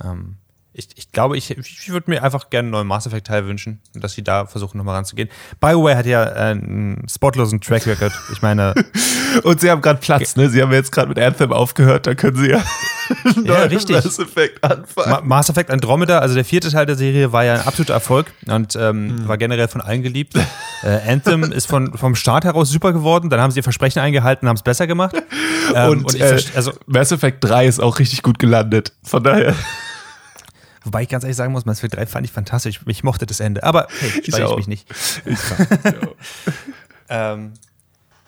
Ähm, 0.03 0.37
ich, 0.75 0.89
ich 0.95 1.13
glaube, 1.13 1.37
ich, 1.37 1.51
ich 1.51 1.89
würde 1.91 2.11
mir 2.11 2.23
einfach 2.23 2.49
gerne 2.49 2.67
einen 2.67 2.71
neuen 2.71 2.87
Mass 2.87 3.07
Effect 3.07 3.27
Teil 3.27 3.47
wünschen, 3.47 3.81
dass 3.95 4.15
sie 4.15 4.23
da 4.23 4.47
versuchen 4.47 4.79
nochmal 4.79 4.95
ranzugehen. 4.95 5.29
BioWare 5.61 5.97
hat 5.97 6.07
ja 6.07 6.23
einen 6.23 7.07
spotlosen 7.09 7.61
Track 7.61 7.87
Record. 7.87 8.13
Ich 8.33 8.41
meine. 8.41 8.75
Und 9.45 9.61
sie 9.61 9.71
haben 9.71 9.83
gerade 9.83 10.01
Platz, 10.01 10.37
ne? 10.37 10.49
Sie 10.49 10.63
haben 10.63 10.73
jetzt 10.73 10.93
gerade 10.93 11.09
mit 11.09 11.19
Anthem 11.19 11.53
aufgehört, 11.53 12.07
da 12.07 12.15
können 12.15 12.37
sie 12.37 12.51
ja, 12.51 12.63
ja 13.45 13.55
richtig. 13.65 13.97
Mass 13.97 14.19
Effect 14.19 14.63
anfangen. 14.65 15.11
Ma 15.11 15.21
Mass 15.23 15.49
Effect 15.51 15.71
Andromeda, 15.71 16.19
also 16.19 16.35
der 16.35 16.45
vierte 16.45 16.71
Teil 16.71 16.87
der 16.87 16.97
Serie, 16.97 17.33
war 17.33 17.45
ja 17.45 17.55
ein 17.55 17.67
absoluter 17.67 17.95
Erfolg 17.95 18.33
und 18.47 18.77
ähm, 18.77 19.19
hm. 19.19 19.29
war 19.29 19.39
generell 19.39 19.69
von 19.69 19.81
allen 19.81 20.03
geliebt. 20.03 20.35
äh, 20.83 21.11
Anthem 21.11 21.45
ist 21.45 21.67
von, 21.67 21.97
vom 21.97 22.15
Start 22.15 22.45
heraus 22.45 22.71
super 22.71 22.93
geworden, 22.93 23.31
dann 23.31 23.41
haben 23.41 23.51
sie 23.51 23.61
ihr 23.61 23.65
Versprechen 23.65 24.01
eingehalten 24.01 24.47
und 24.47 24.51
haben 24.51 24.57
es 24.57 24.63
besser 24.63 24.87
gemacht. 24.87 25.17
Ähm, 25.75 25.91
und, 25.91 26.05
und 26.05 26.21
äh, 26.21 26.41
also, 26.55 26.73
Mass 26.87 27.13
Effect 27.13 27.45
3 27.45 27.67
ist 27.67 27.81
auch 27.81 27.99
richtig 27.99 28.23
gut 28.23 28.39
gelandet. 28.39 28.93
Von 29.03 29.23
daher. 29.23 29.55
Wobei 30.85 31.03
ich 31.03 31.09
ganz 31.09 31.25
ehrlich 31.25 31.37
sagen 31.37 31.53
muss, 31.53 31.65
Mass 31.65 31.79
Effect 31.79 31.95
3 31.95 32.07
fand 32.07 32.27
ich 32.27 32.33
fantastisch. 32.33 32.81
Ich 32.87 33.05
mochte 33.05 33.27
das 33.27 33.41
Ende. 33.41 33.63
Aber 33.63 33.87
hey, 34.01 34.11
speichere 34.25 34.51
ich 34.51 34.57
mich 34.57 34.69
nicht. 34.69 34.91
Ich 35.25 35.39
ähm, 37.09 37.53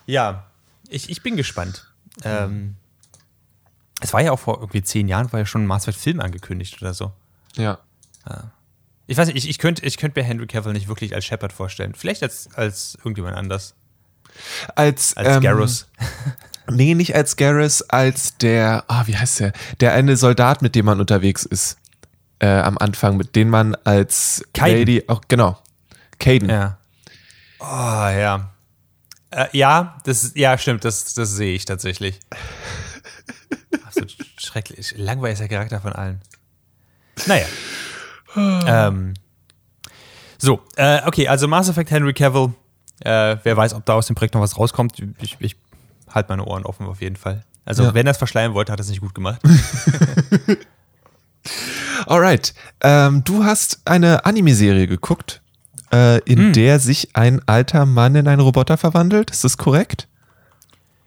ja, 0.07 0.47
ich, 0.89 1.11
ich 1.11 1.23
bin 1.23 1.37
gespannt. 1.37 1.93
Ähm, 2.23 2.77
es 4.01 4.13
war 4.13 4.23
ja 4.23 4.33
auch 4.33 4.39
vor 4.39 4.61
irgendwie 4.61 4.83
zehn 4.83 5.09
Jahren, 5.09 5.33
war 5.33 5.41
ja 5.41 5.47
schon 5.47 5.65
ein 5.65 5.67
Mass 5.67 5.85
Effect 5.85 6.03
Film 6.03 6.21
angekündigt 6.21 6.81
oder 6.81 6.95
so. 6.95 7.13
Ja. 7.57 7.79
ja. 8.29 8.53
Ich 9.07 9.17
weiß 9.17 9.29
nicht, 9.29 9.37
ich, 9.37 9.49
ich 9.49 9.59
könnte 9.59 9.85
ich 9.85 9.97
könnt 9.97 10.15
mir 10.15 10.23
Henry 10.23 10.47
Cavill 10.47 10.73
nicht 10.73 10.89
wirklich 10.89 11.15
als 11.15 11.25
Shepard 11.25 11.53
vorstellen. 11.53 11.95
Vielleicht 11.95 12.23
als, 12.23 12.49
als 12.55 12.97
irgendjemand 12.97 13.37
anders. 13.37 13.75
Als, 14.75 15.17
als 15.17 15.37
ähm, 15.37 15.43
Garrus. 15.43 15.89
Nee, 16.71 16.95
nicht 16.95 17.15
als 17.15 17.37
Garrus, 17.37 17.83
als 17.83 18.39
der, 18.39 18.85
ah, 18.89 19.03
oh, 19.03 19.07
wie 19.07 19.17
heißt 19.17 19.41
der? 19.41 19.53
Der 19.81 19.93
eine 19.93 20.17
Soldat, 20.17 20.63
mit 20.63 20.75
dem 20.75 20.87
man 20.87 20.99
unterwegs 20.99 21.45
ist 21.45 21.77
äh, 22.45 22.61
am 22.61 22.77
Anfang, 22.77 23.17
mit 23.17 23.35
denen 23.37 23.51
man 23.51 23.75
als 23.85 24.45
Kaiden. 24.53 24.81
Lady 24.81 25.05
auch, 25.09 25.23
genau, 25.29 25.59
Caden. 26.19 26.51
Ja. 26.51 26.79
Oh, 27.59 27.65
ja. 27.65 28.51
Äh, 29.31 29.47
ja, 29.53 29.97
das, 30.05 30.33
ja, 30.35 30.59
stimmt, 30.59 30.85
das, 30.85 31.15
das 31.15 31.31
sehe 31.31 31.55
ich 31.55 31.65
tatsächlich. 31.65 32.21
Absolut 33.87 34.15
schrecklich. 34.37 34.95
Langweiliger 34.99 35.49
Charakter 35.49 35.81
von 35.81 35.95
allen. 35.95 36.21
Naja. 37.27 37.47
ähm, 38.37 39.15
so, 40.37 40.61
äh, 40.77 41.01
okay, 41.07 41.27
also 41.29 41.49
Mass 41.49 41.71
Effect 41.71 41.91
Henry 41.91 42.13
Cavill. 42.13 42.53
Äh, 43.01 43.39
wer 43.43 43.57
weiß, 43.57 43.73
ob 43.73 43.87
da 43.87 43.95
aus 43.95 44.07
dem 44.07 44.17
Projekt 44.17 44.35
noch 44.35 44.43
was 44.43 44.59
rauskommt. 44.59 45.03
Ich, 45.23 45.37
ich 45.41 45.57
halte 46.11 46.29
meine 46.29 46.45
Ohren 46.45 46.67
offen 46.67 46.87
auf 46.87 47.01
jeden 47.01 47.17
Fall. 47.17 47.45
Also, 47.65 47.85
ja. 47.85 47.95
wenn 47.95 48.07
er 48.07 48.11
es 48.11 48.19
verschleiern 48.19 48.53
wollte, 48.53 48.71
hat 48.71 48.79
er 48.81 48.83
es 48.83 48.91
nicht 48.91 49.01
gut 49.01 49.15
gemacht. 49.15 49.41
Alright. 52.07 52.55
Ähm, 52.81 53.25
du 53.25 53.45
hast 53.45 53.81
eine 53.85 54.25
Anime-Serie 54.25 54.87
geguckt, 54.87 55.41
äh, 55.93 56.19
in 56.21 56.39
hm. 56.39 56.53
der 56.53 56.79
sich 56.79 57.17
ein 57.17 57.41
alter 57.47 57.87
Mann 57.87 58.15
in 58.15 58.29
einen 58.29 58.41
Roboter 58.41 58.77
verwandelt. 58.77 59.31
Ist 59.31 59.45
das 59.45 59.57
korrekt? 59.57 60.09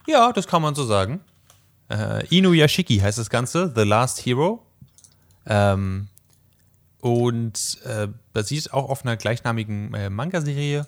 Ja, 0.07 0.31
das 0.31 0.47
kann 0.47 0.61
man 0.61 0.75
so 0.75 0.85
sagen. 0.85 1.19
Äh, 1.89 2.25
Inuyashiki 2.27 2.97
heißt 2.97 3.17
das 3.17 3.29
Ganze, 3.29 3.71
The 3.75 3.83
Last 3.83 4.25
Hero. 4.25 4.63
Ähm, 5.45 6.07
und 6.99 7.77
äh, 7.85 8.07
basiert 8.33 8.73
auch 8.73 8.89
auf 8.89 9.05
einer 9.05 9.17
gleichnamigen 9.17 9.93
äh, 9.93 10.09
Manga-Serie 10.09 10.87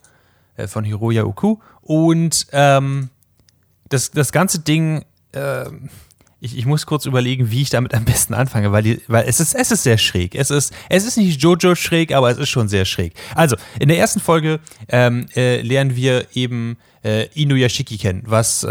äh, 0.57 0.67
von 0.67 0.83
Hiroya 0.83 1.23
Oku. 1.23 1.57
Und 1.81 2.47
ähm, 2.51 3.09
das, 3.89 4.11
das 4.11 4.31
ganze 4.31 4.59
Ding 4.59 5.05
ähm, 5.33 5.89
ich, 6.41 6.57
ich 6.57 6.65
muss 6.65 6.85
kurz 6.85 7.05
überlegen, 7.05 7.51
wie 7.51 7.61
ich 7.61 7.69
damit 7.69 7.93
am 7.93 8.05
besten 8.05 8.33
anfange, 8.33 8.71
weil, 8.71 8.83
die, 8.83 9.01
weil 9.07 9.25
es, 9.27 9.39
ist, 9.39 9.55
es 9.55 9.71
ist 9.71 9.83
sehr 9.83 9.97
schräg. 9.97 10.35
Es 10.35 10.51
ist, 10.51 10.73
es 10.89 11.05
ist 11.05 11.17
nicht 11.17 11.41
Jojo 11.41 11.75
schräg, 11.75 12.13
aber 12.13 12.29
es 12.29 12.37
ist 12.37 12.49
schon 12.49 12.67
sehr 12.67 12.85
schräg. 12.85 13.13
Also, 13.35 13.55
in 13.79 13.89
der 13.89 13.97
ersten 13.97 14.19
Folge 14.19 14.59
ähm, 14.87 15.27
äh, 15.35 15.61
lernen 15.61 15.95
wir 15.95 16.27
eben 16.33 16.77
äh, 17.03 17.27
Inuyashiki 17.33 17.97
kennen, 17.97 18.23
was 18.25 18.63
äh, 18.63 18.69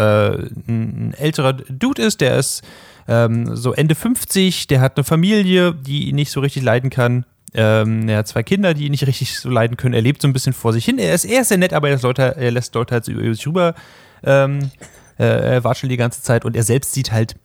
ein, 0.68 1.14
älterer 1.14 1.54
Dude 1.54 2.02
ist, 2.02 2.20
der 2.20 2.36
ist 2.38 2.62
ähm, 3.06 3.56
so 3.56 3.72
Ende 3.72 3.94
50, 3.94 4.66
der 4.66 4.80
hat 4.80 4.96
eine 4.96 5.04
Familie, 5.04 5.74
die 5.74 6.08
ihn 6.08 6.16
nicht 6.16 6.30
so 6.30 6.40
richtig 6.40 6.62
leiden 6.62 6.90
kann. 6.90 7.24
Ähm, 7.54 8.08
er 8.08 8.18
hat 8.18 8.28
zwei 8.28 8.42
Kinder, 8.42 8.74
die 8.74 8.84
ihn 8.84 8.90
nicht 8.90 9.06
richtig 9.06 9.38
so 9.38 9.48
leiden 9.48 9.78
können. 9.78 9.94
Er 9.94 10.02
lebt 10.02 10.20
so 10.20 10.28
ein 10.28 10.34
bisschen 10.34 10.52
vor 10.52 10.74
sich 10.74 10.84
hin. 10.84 10.98
Er 10.98 11.14
ist, 11.14 11.24
er 11.24 11.40
ist 11.40 11.48
sehr 11.48 11.56
nett, 11.56 11.72
aber 11.72 11.88
er, 11.88 11.98
Leute, 12.00 12.36
er 12.36 12.50
lässt 12.50 12.74
Leute 12.74 12.94
halt 12.94 13.08
über 13.08 13.34
sich 13.34 13.46
rüber 13.46 13.74
ähm, 14.22 14.70
äh, 15.18 15.54
er 15.54 15.64
watschelt 15.64 15.90
die 15.92 15.96
ganze 15.96 16.22
Zeit 16.22 16.44
und 16.44 16.56
er 16.56 16.62
selbst 16.62 16.92
sieht 16.92 17.12
halt 17.12 17.36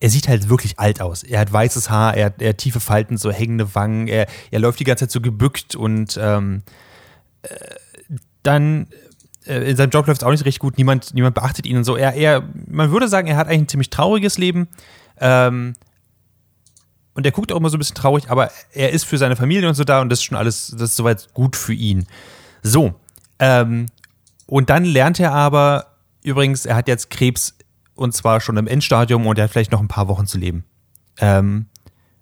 er 0.00 0.08
sieht 0.10 0.28
halt 0.28 0.48
wirklich 0.48 0.78
alt 0.78 1.00
aus. 1.00 1.22
Er 1.22 1.40
hat 1.40 1.52
weißes 1.52 1.90
Haar, 1.90 2.16
er 2.16 2.26
hat, 2.26 2.42
er 2.42 2.50
hat 2.50 2.58
tiefe 2.58 2.80
Falten, 2.80 3.18
so 3.18 3.30
hängende 3.30 3.74
Wangen, 3.74 4.08
er, 4.08 4.26
er 4.50 4.58
läuft 4.58 4.80
die 4.80 4.84
ganze 4.84 5.06
Zeit 5.06 5.12
so 5.12 5.20
gebückt 5.20 5.76
und 5.76 6.18
ähm, 6.20 6.62
äh, 7.42 7.48
dann 8.42 8.88
äh, 9.46 9.70
in 9.70 9.76
seinem 9.76 9.90
Job 9.90 10.06
läuft 10.06 10.22
es 10.22 10.26
auch 10.26 10.30
nicht 10.30 10.44
richtig 10.46 10.60
gut, 10.60 10.78
niemand, 10.78 11.14
niemand 11.14 11.34
beachtet 11.34 11.66
ihn 11.66 11.76
und 11.76 11.84
so. 11.84 11.96
Er, 11.96 12.14
er, 12.14 12.42
man 12.66 12.90
würde 12.90 13.08
sagen, 13.08 13.28
er 13.28 13.36
hat 13.36 13.46
eigentlich 13.46 13.62
ein 13.62 13.68
ziemlich 13.68 13.90
trauriges 13.90 14.38
Leben. 14.38 14.68
Ähm, 15.18 15.74
und 17.12 17.26
er 17.26 17.32
guckt 17.32 17.52
auch 17.52 17.56
immer 17.56 17.68
so 17.68 17.76
ein 17.76 17.80
bisschen 17.80 17.96
traurig, 17.96 18.30
aber 18.30 18.50
er 18.72 18.90
ist 18.92 19.04
für 19.04 19.18
seine 19.18 19.36
Familie 19.36 19.68
und 19.68 19.74
so 19.74 19.84
da 19.84 20.00
und 20.00 20.08
das 20.08 20.20
ist 20.20 20.24
schon 20.24 20.38
alles, 20.38 20.68
das 20.68 20.90
ist 20.90 20.96
soweit 20.96 21.34
gut 21.34 21.56
für 21.56 21.74
ihn. 21.74 22.06
So. 22.62 22.94
Ähm, 23.38 23.86
und 24.46 24.70
dann 24.70 24.84
lernt 24.84 25.20
er 25.20 25.32
aber, 25.32 25.86
übrigens, 26.22 26.64
er 26.64 26.76
hat 26.76 26.88
jetzt 26.88 27.10
Krebs 27.10 27.54
und 28.00 28.14
zwar 28.14 28.40
schon 28.40 28.56
im 28.56 28.66
Endstadium 28.66 29.26
und 29.26 29.38
er 29.38 29.44
hat 29.44 29.50
vielleicht 29.50 29.72
noch 29.72 29.80
ein 29.80 29.88
paar 29.88 30.08
Wochen 30.08 30.26
zu 30.26 30.38
leben. 30.38 30.64
Ähm, 31.18 31.66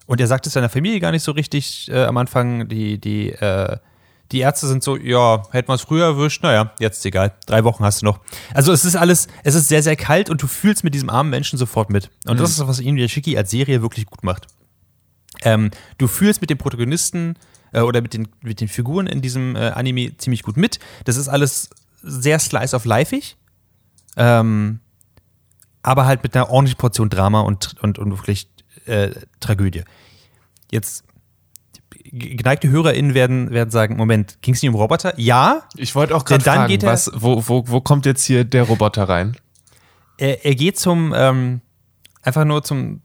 und 0.06 0.20
er 0.20 0.26
sagt 0.26 0.46
es 0.48 0.54
seiner 0.54 0.68
Familie 0.68 0.98
gar 0.98 1.12
nicht 1.12 1.22
so 1.22 1.30
richtig 1.30 1.88
äh, 1.88 2.04
am 2.04 2.16
Anfang. 2.16 2.68
Die, 2.68 2.98
die, 2.98 3.30
äh, 3.30 3.76
die 4.32 4.40
Ärzte 4.40 4.66
sind 4.66 4.82
so, 4.82 4.96
ja, 4.96 5.44
hätten 5.52 5.68
wir 5.68 5.74
es 5.74 5.82
früher 5.82 6.06
erwischt, 6.06 6.42
naja, 6.42 6.72
jetzt 6.80 6.98
ist 6.98 7.06
egal. 7.06 7.32
Drei 7.46 7.62
Wochen 7.62 7.84
hast 7.84 8.02
du 8.02 8.06
noch. 8.06 8.18
Also 8.52 8.72
es 8.72 8.84
ist 8.84 8.96
alles, 8.96 9.28
es 9.44 9.54
ist 9.54 9.68
sehr, 9.68 9.84
sehr 9.84 9.94
kalt 9.94 10.30
und 10.30 10.42
du 10.42 10.48
fühlst 10.48 10.82
mit 10.82 10.94
diesem 10.94 11.10
armen 11.10 11.30
Menschen 11.30 11.58
sofort 11.58 11.90
mit. 11.90 12.10
Und 12.26 12.38
mhm. 12.38 12.40
das 12.40 12.50
ist, 12.50 12.66
was 12.66 12.80
ihn 12.80 13.08
Shiki 13.08 13.38
als 13.38 13.52
Serie 13.52 13.80
wirklich 13.80 14.06
gut 14.06 14.24
macht. 14.24 14.48
Ähm, 15.42 15.70
du 15.98 16.08
fühlst 16.08 16.40
mit 16.40 16.50
den 16.50 16.58
Protagonisten 16.58 17.36
äh, 17.72 17.82
oder 17.82 18.00
mit 18.00 18.14
den, 18.14 18.26
mit 18.42 18.60
den 18.60 18.66
Figuren 18.66 19.06
in 19.06 19.22
diesem 19.22 19.54
äh, 19.54 19.68
Anime 19.68 20.16
ziemlich 20.16 20.42
gut 20.42 20.56
mit. 20.56 20.80
Das 21.04 21.16
ist 21.16 21.28
alles 21.28 21.70
sehr 22.02 22.40
slice 22.40 22.74
of 22.74 22.84
lifeig. 22.84 23.36
Ähm, 24.16 24.80
aber 25.82 26.06
halt 26.06 26.22
mit 26.22 26.34
einer 26.34 26.50
ordentlichen 26.50 26.78
Portion 26.78 27.10
Drama 27.10 27.40
und, 27.40 27.76
und, 27.82 27.98
und 27.98 28.10
wirklich 28.12 28.48
äh, 28.86 29.10
Tragödie. 29.40 29.84
Jetzt 30.70 31.04
geneigte 32.10 32.68
HörerInnen 32.68 33.14
werden, 33.14 33.50
werden 33.50 33.70
sagen, 33.70 33.96
Moment, 33.96 34.38
ging 34.40 34.54
es 34.54 34.62
nicht 34.62 34.68
um 34.68 34.74
Roboter? 34.76 35.18
Ja. 35.18 35.62
Ich 35.76 35.94
wollte 35.94 36.16
auch 36.16 36.24
gerade 36.24 36.42
fragen, 36.42 36.68
geht 36.68 36.82
er, 36.82 36.92
was, 36.92 37.10
wo, 37.14 37.42
wo, 37.46 37.64
wo 37.66 37.80
kommt 37.80 38.06
jetzt 38.06 38.24
hier 38.24 38.44
der 38.44 38.64
Roboter 38.64 39.08
rein? 39.08 39.36
Er, 40.16 40.44
er 40.44 40.54
geht 40.54 40.78
zum, 40.78 41.12
ähm, 41.16 41.60
einfach 42.22 42.44
nur 42.44 42.62
zum, 42.62 43.02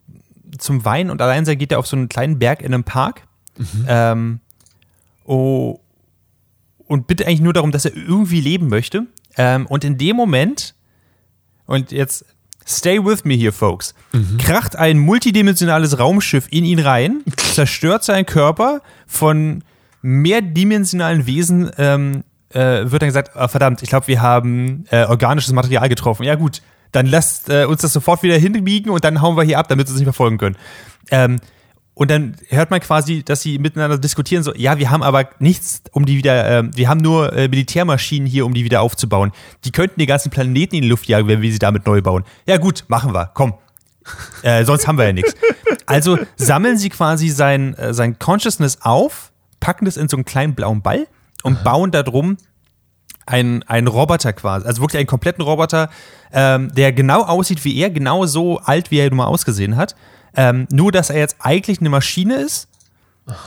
zum 0.57 0.85
Wein 0.85 1.09
und 1.09 1.21
allein 1.21 1.45
sein 1.45 1.57
geht 1.57 1.71
er 1.71 1.79
auf 1.79 1.87
so 1.87 1.95
einen 1.95 2.09
kleinen 2.09 2.39
Berg 2.39 2.61
in 2.61 2.73
einem 2.73 2.83
Park. 2.83 3.27
Mhm. 3.57 3.85
Ähm, 3.87 4.39
oh, 5.25 5.79
und 6.85 7.07
bittet 7.07 7.27
eigentlich 7.27 7.41
nur 7.41 7.53
darum, 7.53 7.71
dass 7.71 7.85
er 7.85 7.95
irgendwie 7.95 8.41
leben 8.41 8.67
möchte. 8.67 9.07
Ähm, 9.37 9.65
und 9.65 9.83
in 9.83 9.97
dem 9.97 10.15
Moment, 10.15 10.75
und 11.65 11.91
jetzt 11.91 12.25
Stay 12.65 13.03
with 13.03 13.25
me 13.25 13.35
here, 13.35 13.51
folks. 13.51 13.93
Mhm. 14.11 14.37
Kracht 14.37 14.75
ein 14.75 14.99
multidimensionales 14.99 15.99
Raumschiff 15.99 16.47
in 16.51 16.63
ihn 16.63 16.79
rein, 16.79 17.21
zerstört 17.37 18.03
seinen 18.03 18.25
Körper 18.25 18.81
von 19.07 19.63
mehrdimensionalen 20.01 21.25
Wesen. 21.25 21.71
Ähm, 21.77 22.23
äh, 22.49 22.91
wird 22.91 23.01
dann 23.01 23.09
gesagt, 23.09 23.31
oh, 23.35 23.47
verdammt, 23.47 23.81
ich 23.81 23.89
glaube, 23.89 24.07
wir 24.07 24.21
haben 24.21 24.85
äh, 24.91 25.05
organisches 25.05 25.53
Material 25.53 25.89
getroffen. 25.89 26.23
Ja 26.23 26.35
gut, 26.35 26.61
dann 26.91 27.07
lasst 27.07 27.49
äh, 27.49 27.65
uns 27.65 27.81
das 27.81 27.93
sofort 27.93 28.23
wieder 28.23 28.37
hinbiegen 28.37 28.91
und 28.91 29.03
dann 29.03 29.21
hauen 29.21 29.35
wir 29.35 29.43
hier 29.43 29.59
ab, 29.59 29.67
damit 29.67 29.87
sie 29.87 29.93
es 29.93 29.99
nicht 29.99 30.05
verfolgen 30.05 30.37
können. 30.37 30.55
Ähm, 31.09 31.39
und 31.95 32.09
dann 32.09 32.35
hört 32.49 32.71
man 32.71 32.79
quasi, 32.79 33.23
dass 33.23 33.41
sie 33.41 33.59
miteinander 33.59 33.97
diskutieren, 33.97 34.43
so, 34.43 34.53
ja, 34.55 34.79
wir 34.79 34.89
haben 34.89 35.03
aber 35.03 35.29
nichts, 35.39 35.83
um 35.91 36.05
die 36.05 36.17
wieder, 36.17 36.59
äh, 36.59 36.63
wir 36.75 36.89
haben 36.89 36.99
nur 36.99 37.33
äh, 37.33 37.47
Militärmaschinen 37.47 38.27
hier, 38.27 38.45
um 38.45 38.53
die 38.53 38.63
wieder 38.63 38.81
aufzubauen. 38.81 39.31
Die 39.63 39.71
könnten 39.71 39.99
den 39.99 40.07
ganzen 40.07 40.31
Planeten 40.31 40.75
in 40.75 40.81
die 40.81 40.87
Luft 40.87 41.07
jagen, 41.07 41.27
wenn 41.27 41.41
wir 41.41 41.51
sie 41.51 41.59
damit 41.59 41.85
neu 41.85 42.01
bauen. 42.01 42.23
Ja 42.47 42.57
gut, 42.57 42.85
machen 42.87 43.13
wir, 43.13 43.31
komm. 43.33 43.53
Äh, 44.41 44.65
sonst 44.65 44.85
haben 44.85 44.97
wir 44.97 45.05
ja 45.05 45.13
nichts. 45.13 45.33
Also 45.85 46.19
sammeln 46.35 46.77
sie 46.77 46.89
quasi 46.89 47.29
sein, 47.29 47.73
äh, 47.75 47.93
sein 47.93 48.19
Consciousness 48.19 48.79
auf, 48.81 49.31
packen 49.61 49.85
das 49.85 49.95
in 49.95 50.09
so 50.09 50.17
einen 50.17 50.25
kleinen 50.25 50.55
blauen 50.55 50.81
Ball 50.81 51.07
und 51.43 51.63
bauen 51.63 51.91
da 51.91 52.03
einen, 53.25 53.63
einen 53.63 53.87
Roboter 53.87 54.33
quasi. 54.33 54.65
Also 54.65 54.81
wirklich 54.81 54.99
einen 54.99 55.07
kompletten 55.07 55.43
Roboter, 55.43 55.89
ähm, 56.31 56.73
der 56.73 56.91
genau 56.91 57.23
aussieht 57.23 57.63
wie 57.65 57.77
er, 57.77 57.89
genau 57.89 58.25
so 58.25 58.59
alt, 58.59 58.91
wie 58.91 58.99
er 58.99 59.09
nun 59.09 59.17
mal 59.17 59.25
ausgesehen 59.25 59.75
hat. 59.75 59.95
Ähm, 60.35 60.67
nur, 60.71 60.91
dass 60.91 61.09
er 61.09 61.19
jetzt 61.19 61.37
eigentlich 61.39 61.79
eine 61.79 61.89
Maschine 61.89 62.35
ist 62.35 62.67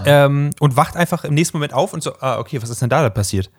ähm, 0.04 0.50
und 0.60 0.76
wacht 0.76 0.96
einfach 0.96 1.24
im 1.24 1.34
nächsten 1.34 1.56
Moment 1.56 1.72
auf 1.72 1.92
und 1.92 2.02
so, 2.02 2.12
ah, 2.20 2.38
okay, 2.38 2.62
was 2.62 2.70
ist 2.70 2.80
denn 2.80 2.88
da, 2.88 3.02
da 3.02 3.10
passiert? 3.10 3.50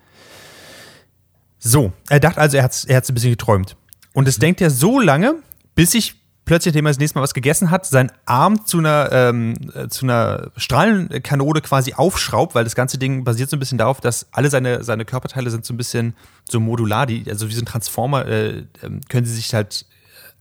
So, 1.60 1.91
er 2.10 2.19
dachte 2.19 2.39
also, 2.39 2.58
er 2.58 2.63
hat 2.63 2.71
es 2.71 2.86
er 2.86 2.97
hat's 2.97 3.10
ein 3.10 3.13
bisschen 3.13 3.32
geträumt. 3.32 3.75
Und 4.13 4.27
es 4.27 4.39
denkt 4.39 4.62
er 4.62 4.69
so 4.69 4.99
lange, 4.99 5.36
bis 5.75 5.91
sich 5.91 6.15
plötzlich, 6.48 6.74
nachdem 6.74 6.88
er 6.88 6.90
das 6.90 6.98
nächste 6.98 7.20
Mal 7.20 7.24
was 7.24 7.36
gegessen 7.36 7.70
hat, 7.70 7.86
sein 7.86 8.12
Arm 8.26 8.66
zu 8.66 8.80
einer, 8.80 9.10
ähm, 9.12 9.54
äh, 9.76 9.88
zu 9.88 10.06
einer 10.06 10.50
Strahlenkanone 10.58 11.62
quasi 11.62 11.94
aufschraubt, 11.94 12.56
weil 12.56 12.64
das 12.64 12.74
ganze 12.74 12.98
Ding 12.98 13.24
basiert 13.24 13.50
so 13.52 13.56
ein 13.56 13.60
bisschen 13.60 13.78
darauf, 13.78 14.02
dass 14.02 14.28
alle 14.32 14.50
seine, 14.50 14.84
seine 14.84 15.06
Körperteile 15.06 15.52
sind 15.52 15.66
so 15.66 15.74
ein 15.74 15.78
bisschen 15.78 16.16
so 16.50 16.60
modular, 16.60 17.06
die, 17.06 17.30
also 17.30 17.48
wie 17.50 17.54
so 17.54 17.62
ein 17.62 17.66
Transformer, 17.66 18.26
äh, 18.26 18.64
ähm, 18.82 19.02
können 19.10 19.26
sie 19.28 19.34
sich 19.36 19.54
halt 19.54 19.86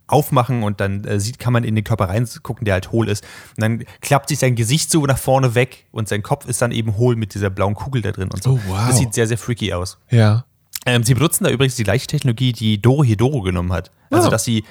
aufmachen 0.08 0.62
und 0.62 0.80
dann 0.80 1.04
äh, 1.04 1.18
sieht, 1.18 1.38
kann 1.40 1.52
man 1.52 1.64
in 1.64 1.74
den 1.74 1.82
Körper 1.84 2.08
reingucken, 2.08 2.64
der 2.64 2.74
halt 2.74 2.92
hohl 2.92 3.08
ist. 3.08 3.24
Und 3.56 3.62
dann 3.62 3.84
klappt 4.00 4.28
sich 4.28 4.38
sein 4.38 4.54
Gesicht 4.54 4.90
so 4.90 5.04
nach 5.04 5.18
vorne 5.18 5.54
weg 5.56 5.86
und 5.90 6.08
sein 6.08 6.22
Kopf 6.22 6.46
ist 6.46 6.62
dann 6.62 6.70
eben 6.70 6.96
hohl 6.96 7.16
mit 7.16 7.34
dieser 7.34 7.50
blauen 7.50 7.74
Kugel 7.74 8.02
da 8.02 8.12
drin 8.12 8.30
und 8.32 8.42
so. 8.42 8.50
Oh, 8.52 8.60
wow. 8.68 8.86
Das 8.86 8.98
sieht 8.98 9.14
sehr, 9.14 9.26
sehr 9.26 9.36
freaky 9.38 9.72
aus. 9.72 9.98
Ja. 10.10 10.44
Ähm, 10.86 11.02
sie 11.02 11.14
benutzen 11.14 11.42
da 11.42 11.50
übrigens 11.50 11.74
die 11.74 11.82
gleiche 11.82 12.06
Technologie, 12.06 12.52
die 12.52 12.80
Doro 12.80 13.02
Hidoro 13.02 13.40
genommen 13.42 13.72
hat. 13.72 13.90
Also, 14.10 14.28
Oh. 14.28 14.30
dass 14.30 14.44
sie, 14.44 14.62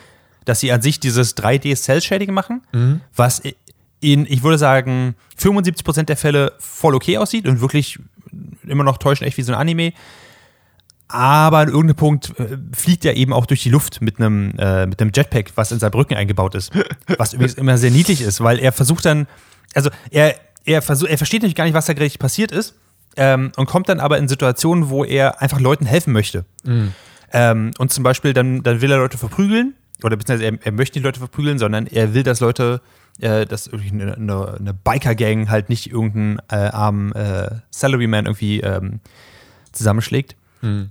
dass 0.45 0.59
sie 0.59 0.71
an 0.71 0.81
sich 0.81 0.99
dieses 0.99 1.35
3D-Cell-Shading 1.37 2.31
machen, 2.33 2.61
Mhm. 2.71 3.01
was 3.15 3.41
in, 4.01 4.25
ich 4.27 4.43
würde 4.43 4.57
sagen, 4.57 5.15
75% 5.39 6.03
der 6.09 6.17
Fälle 6.17 6.53
voll 6.59 6.95
okay 6.95 7.17
aussieht 7.17 7.47
und 7.47 7.61
wirklich 7.61 7.99
immer 8.67 8.83
noch 8.83 8.97
täuschend 8.97 9.27
echt 9.27 9.37
wie 9.37 9.41
so 9.41 9.53
ein 9.53 9.57
Anime. 9.59 9.93
Aber 11.07 11.59
an 11.59 11.67
irgendeinem 11.67 11.95
Punkt 11.97 12.33
äh, 12.39 12.57
fliegt 12.75 13.05
er 13.05 13.15
eben 13.15 13.31
auch 13.31 13.45
durch 13.45 13.61
die 13.61 13.69
Luft 13.69 14.01
mit 14.01 14.19
einem, 14.19 14.53
äh, 14.57 14.87
mit 14.87 14.99
einem 15.01 15.11
Jetpack, 15.13 15.51
was 15.55 15.71
in 15.71 15.77
seinem 15.79 15.93
Rücken 15.93 16.15
eingebaut 16.15 16.55
ist. 16.55 16.71
Was 17.17 17.33
übrigens 17.33 17.53
immer 17.55 17.77
sehr 17.77 17.91
niedlich 17.91 18.21
ist, 18.21 18.41
weil 18.41 18.57
er 18.59 18.71
versucht 18.71 19.05
dann, 19.05 19.27
also 19.75 19.91
er, 20.09 20.35
er, 20.65 20.81
versuch, 20.81 21.07
er 21.07 21.17
versteht 21.17 21.43
nämlich 21.43 21.55
gar 21.55 21.65
nicht, 21.65 21.75
was 21.75 21.85
da 21.85 21.93
gerade 21.93 22.09
passiert 22.17 22.51
ist 22.51 22.73
ähm, 23.17 23.51
und 23.55 23.67
kommt 23.67 23.87
dann 23.87 23.99
aber 23.99 24.17
in 24.17 24.27
Situationen, 24.27 24.89
wo 24.89 25.03
er 25.05 25.41
einfach 25.43 25.59
Leuten 25.59 25.85
helfen 25.85 26.11
möchte. 26.11 26.43
Ähm, 27.31 27.71
und 27.77 27.93
zum 27.93 28.03
Beispiel 28.03 28.33
dann, 28.33 28.63
dann 28.63 28.81
will 28.81 28.91
er 28.91 28.97
Leute 28.97 29.17
verprügeln, 29.19 29.75
oder 30.03 30.17
beziehungsweise 30.17 30.51
er, 30.51 30.65
er 30.65 30.71
möchte 30.71 30.97
nicht 30.97 31.05
Leute 31.05 31.19
verprügeln, 31.19 31.59
sondern 31.59 31.87
er 31.87 32.13
will, 32.13 32.23
dass 32.23 32.39
Leute, 32.39 32.81
äh, 33.19 33.45
dass 33.45 33.71
eine, 33.71 34.15
eine, 34.15 34.55
eine 34.59 34.73
Biker-Gang 34.73 35.49
halt 35.49 35.69
nicht 35.69 35.91
irgendeinen 35.91 36.39
äh, 36.49 36.69
armen 36.69 37.11
äh, 37.13 37.51
Salaryman 37.69 38.25
irgendwie 38.25 38.59
ähm, 38.61 38.99
zusammenschlägt. 39.71 40.35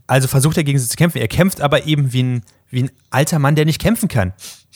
Also 0.07 0.29
versucht 0.29 0.57
er 0.57 0.64
gegen 0.64 0.79
sie 0.79 0.88
zu 0.88 0.97
kämpfen. 0.97 1.19
Er 1.19 1.29
kämpft 1.29 1.61
aber 1.61 1.87
eben 1.87 2.12
wie 2.12 2.23
ein, 2.23 2.43
wie 2.71 2.85
ein 2.85 2.90
alter 3.11 3.38
Mann, 3.38 3.57
der 3.57 3.64
nicht 3.64 3.81
kämpfen 3.81 4.09
kann. 4.09 4.33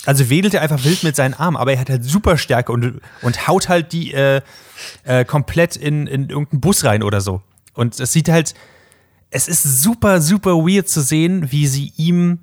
Also 0.06 0.30
wedelt 0.30 0.54
er 0.54 0.62
einfach 0.62 0.84
wild 0.84 1.02
mit 1.02 1.16
seinen 1.16 1.34
Armen, 1.34 1.56
aber 1.56 1.72
er 1.72 1.80
hat 1.80 1.90
halt 1.90 2.04
Superstärke 2.04 2.72
und, 2.72 3.00
und 3.22 3.48
haut 3.48 3.68
halt 3.68 3.92
die 3.92 4.12
äh, 4.12 4.40
äh, 5.04 5.24
komplett 5.24 5.76
in, 5.76 6.06
in 6.06 6.28
irgendeinen 6.28 6.60
Bus 6.60 6.84
rein 6.84 7.02
oder 7.02 7.20
so. 7.20 7.42
Und 7.74 7.98
es 7.98 8.12
sieht 8.12 8.28
halt, 8.28 8.54
es 9.30 9.48
ist 9.48 9.62
super, 9.82 10.20
super 10.20 10.52
weird 10.52 10.88
zu 10.88 11.00
sehen, 11.00 11.50
wie 11.52 11.66
sie 11.66 11.92
ihm 11.96 12.40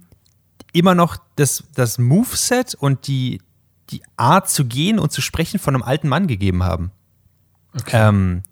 immer 0.71 0.95
noch 0.95 1.17
das, 1.35 1.63
das 1.75 1.97
Moveset 1.97 2.75
und 2.75 3.07
die, 3.07 3.41
die 3.89 4.01
Art 4.17 4.49
zu 4.49 4.65
gehen 4.65 4.99
und 4.99 5.11
zu 5.11 5.21
sprechen 5.21 5.59
von 5.59 5.75
einem 5.75 5.83
alten 5.83 6.07
Mann 6.07 6.27
gegeben 6.27 6.63
haben. 6.63 6.91
Ähm, 7.91 8.43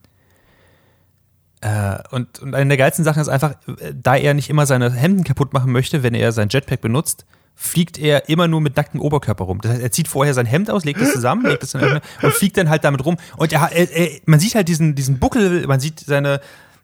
äh, 1.62 1.98
und, 2.12 2.40
und 2.40 2.56
eine 2.56 2.68
der 2.68 2.78
geilsten 2.78 3.06
Sachen 3.06 3.22
ist 3.22 3.30
einfach, 3.30 3.56
äh, 3.80 3.94
da 3.96 4.16
er 4.16 4.34
nicht 4.34 4.50
immer 4.50 4.66
seine 4.66 4.92
Hemden 4.92 5.24
kaputt 5.24 5.54
machen 5.54 5.72
möchte, 5.72 6.04
wenn 6.04 6.14
er 6.14 6.32
sein 6.34 6.50
Jetpack 6.50 6.82
benutzt, 6.82 7.26
fliegt 7.56 7.98
er 7.98 8.28
immer 8.30 8.48
nur 8.48 8.60
mit 8.62 8.76
nacktem 8.76 9.00
Oberkörper 9.00 9.46
rum. 9.46 9.62
Das 9.62 9.72
heißt, 9.74 9.82
er 9.82 9.92
zieht 9.92 10.08
vorher 10.08 10.34
sein 10.34 10.46
Hemd 10.46 10.70
aus, 10.70 10.84
legt 10.86 11.00
es 11.00 11.14
zusammen, 11.14 11.46
legt 11.46 11.64
es 11.64 11.76
eine- 11.76 12.02
und 12.22 12.34
fliegt 12.34 12.58
dann 12.58 12.70
halt 12.70 12.84
damit 12.84 13.06
rum. 13.06 13.18
Und 13.38 13.54
er, 13.54 13.72
er, 13.72 13.92
er, 13.92 14.20
man 14.26 14.40
sieht 14.40 14.56
halt 14.56 14.68
diesen, 14.68 14.96
diesen 14.96 15.20
Buckel, 15.20 15.66
man 15.68 15.80
sieht 15.80 16.00
seine, 16.00 16.42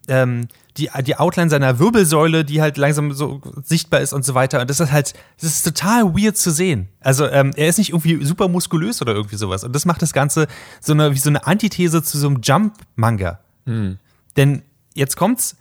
ähm, 0.08 0.48
die, 0.80 0.90
die 1.04 1.16
Outline 1.18 1.50
seiner 1.50 1.80
Wirbelsäule, 1.80 2.46
die 2.46 2.62
halt 2.62 2.78
langsam 2.78 3.12
so 3.14 3.42
sichtbar 3.64 4.02
ist 4.02 4.14
und 4.14 4.26
so 4.26 4.34
weiter. 4.34 4.62
Und 4.62 4.70
das 4.70 4.80
ist 4.80 4.92
halt, 4.92 5.14
das 5.40 5.52
ist 5.52 5.64
total 5.64 6.16
weird 6.16 6.38
zu 6.38 6.52
sehen. 6.52 6.88
Also 7.02 7.28
ähm, 7.28 7.52
er 7.56 7.68
ist 7.68 7.78
nicht 7.78 7.90
irgendwie 7.90 8.24
super 8.26 8.48
muskulös 8.48 9.02
oder 9.02 9.14
irgendwie 9.14 9.36
sowas. 9.36 9.64
Und 9.64 9.74
das 9.76 9.86
macht 9.86 10.02
das 10.02 10.14
Ganze 10.14 10.48
so 10.82 10.94
eine, 10.94 11.14
wie 11.14 11.20
so 11.20 11.30
eine 11.30 11.46
Antithese 11.46 12.02
zu 12.02 12.18
so 12.18 12.28
einem 12.28 12.42
Jump-Manga. 12.42 13.40
Denn 14.38 14.62
jetzt 14.94 15.18
kommt's, 15.18 15.56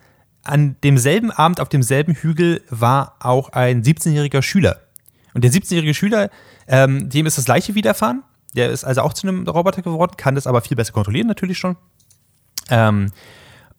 an 0.45 0.77
demselben 0.83 1.31
Abend 1.31 1.61
auf 1.61 1.69
demselben 1.69 2.15
Hügel 2.15 2.63
war 2.71 3.17
auch 3.21 3.51
ein 3.51 3.83
17-jähriger 3.83 4.43
Schüler. 4.43 4.81
Und 5.35 5.45
der 5.45 5.53
17-jährige 5.53 5.95
Schüler, 5.95 6.31
ähm, 6.67 7.11
dem 7.11 7.27
ist 7.27 7.39
das 7.39 7.45
gleiche 7.45 7.75
widerfahren. 7.75 8.23
Der 8.57 8.71
ist 8.71 8.85
also 8.85 9.03
auch 9.03 9.13
zu 9.13 9.29
einem 9.29 9.47
Roboter 9.47 9.83
geworden, 9.83 10.17
kann 10.17 10.35
das 10.35 10.47
aber 10.47 10.63
viel 10.63 10.77
besser 10.77 10.93
kontrollieren, 10.93 11.27
natürlich 11.27 11.59
schon. 11.59 11.77
Ähm, 12.71 13.13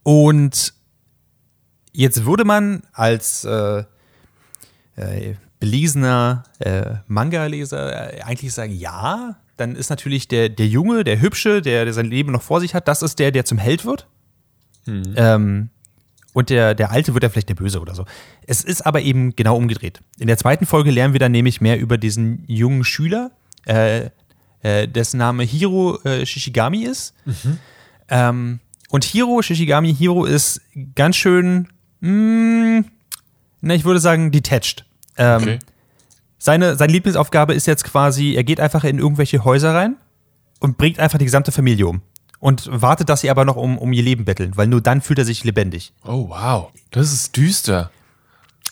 und 0.03 0.73
jetzt 1.91 2.25
würde 2.25 2.45
man 2.45 2.83
als 2.93 3.45
äh, 3.45 3.83
äh, 4.95 5.35
beliesener 5.59 6.43
äh, 6.59 6.95
Manga-Leser 7.07 8.17
äh, 8.17 8.21
eigentlich 8.21 8.53
sagen, 8.53 8.73
ja, 8.73 9.37
dann 9.57 9.75
ist 9.75 9.89
natürlich 9.89 10.27
der, 10.27 10.49
der 10.49 10.67
Junge, 10.67 11.03
der 11.03 11.21
Hübsche, 11.21 11.61
der, 11.61 11.85
der 11.85 11.93
sein 11.93 12.05
Leben 12.05 12.31
noch 12.31 12.41
vor 12.41 12.61
sich 12.61 12.73
hat, 12.73 12.87
das 12.87 13.01
ist 13.01 13.19
der, 13.19 13.31
der 13.31 13.45
zum 13.45 13.57
Held 13.57 13.85
wird. 13.85 14.07
Ähm, 15.17 15.69
und 16.33 16.49
der, 16.49 16.75
der 16.75 16.91
Alte 16.91 17.13
wird 17.13 17.23
ja 17.23 17.29
vielleicht 17.29 17.49
der 17.49 17.55
Böse 17.55 17.81
oder 17.81 17.95
so. 17.95 18.05
Es 18.47 18.63
ist 18.63 18.85
aber 18.85 19.01
eben 19.01 19.35
genau 19.35 19.57
umgedreht. 19.57 19.99
In 20.19 20.27
der 20.27 20.37
zweiten 20.37 20.65
Folge 20.65 20.91
lernen 20.91 21.13
wir 21.13 21.19
dann 21.19 21.31
nämlich 21.31 21.59
mehr 21.59 21.79
über 21.79 21.97
diesen 21.97 22.43
jungen 22.47 22.83
Schüler, 22.83 23.31
äh, 23.65 24.09
äh, 24.61 24.87
dessen 24.87 25.17
Name 25.17 25.43
Hiro 25.43 25.99
äh, 26.03 26.25
Shishigami 26.25 26.83
ist. 26.83 27.13
Ähm, 28.07 28.59
und 28.89 29.03
Hiro 29.03 29.41
Shishigami, 29.41 29.93
Hiro 29.93 30.25
ist 30.25 30.61
ganz 30.95 31.15
schön, 31.15 31.67
mh, 32.01 32.83
na, 33.61 33.73
ich 33.75 33.85
würde 33.85 33.99
sagen, 33.99 34.31
detached. 34.31 34.85
Ähm, 35.17 35.41
Okay. 35.41 35.59
seine, 36.37 36.75
seine 36.75 36.93
Lieblingsaufgabe 36.93 37.53
ist 37.53 37.67
jetzt 37.67 37.83
quasi, 37.83 38.33
er 38.35 38.43
geht 38.43 38.59
einfach 38.59 38.83
in 38.83 38.99
irgendwelche 38.99 39.43
Häuser 39.43 39.73
rein 39.75 39.95
und 40.59 40.77
bringt 40.77 40.99
einfach 40.99 41.17
die 41.17 41.25
gesamte 41.25 41.51
Familie 41.51 41.87
um. 41.87 42.01
Und 42.41 42.69
wartet, 42.71 43.09
dass 43.09 43.19
sie 43.21 43.29
aber 43.29 43.43
noch 43.43 43.57
um, 43.57 43.77
um 43.77 43.91
ihr 43.91 44.01
Leben 44.01 44.23
betteln, 44.23 44.53
weil 44.55 44.67
nur 44.67 44.79
dann 44.79 45.01
fühlt 45.01 45.19
er 45.19 45.25
sich 45.25 45.43
lebendig. 45.43 45.91
Oh, 46.05 46.29
wow. 46.29 46.71
Das 46.91 47.11
ist 47.11 47.35
düster. 47.35 47.91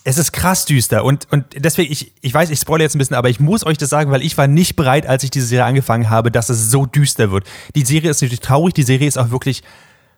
Es 0.05 0.17
ist 0.17 0.31
krass 0.31 0.63
düster 0.63 1.03
und, 1.03 1.27
und 1.33 1.43
deswegen, 1.57 1.91
ich, 1.91 2.13
ich 2.21 2.33
weiß, 2.33 2.49
ich 2.49 2.59
spoilere 2.61 2.85
jetzt 2.85 2.95
ein 2.95 2.99
bisschen, 2.99 3.17
aber 3.17 3.29
ich 3.29 3.41
muss 3.41 3.65
euch 3.65 3.77
das 3.77 3.89
sagen, 3.89 4.09
weil 4.09 4.21
ich 4.21 4.37
war 4.37 4.47
nicht 4.47 4.77
bereit, 4.77 5.05
als 5.05 5.25
ich 5.25 5.31
diese 5.31 5.47
Serie 5.47 5.65
angefangen 5.65 6.09
habe, 6.09 6.31
dass 6.31 6.47
es 6.47 6.71
so 6.71 6.85
düster 6.85 7.29
wird. 7.29 7.43
Die 7.75 7.83
Serie 7.83 8.09
ist 8.11 8.21
natürlich 8.21 8.39
traurig, 8.39 8.73
die 8.73 8.83
Serie 8.83 9.05
ist 9.05 9.17
auch 9.17 9.31
wirklich 9.31 9.63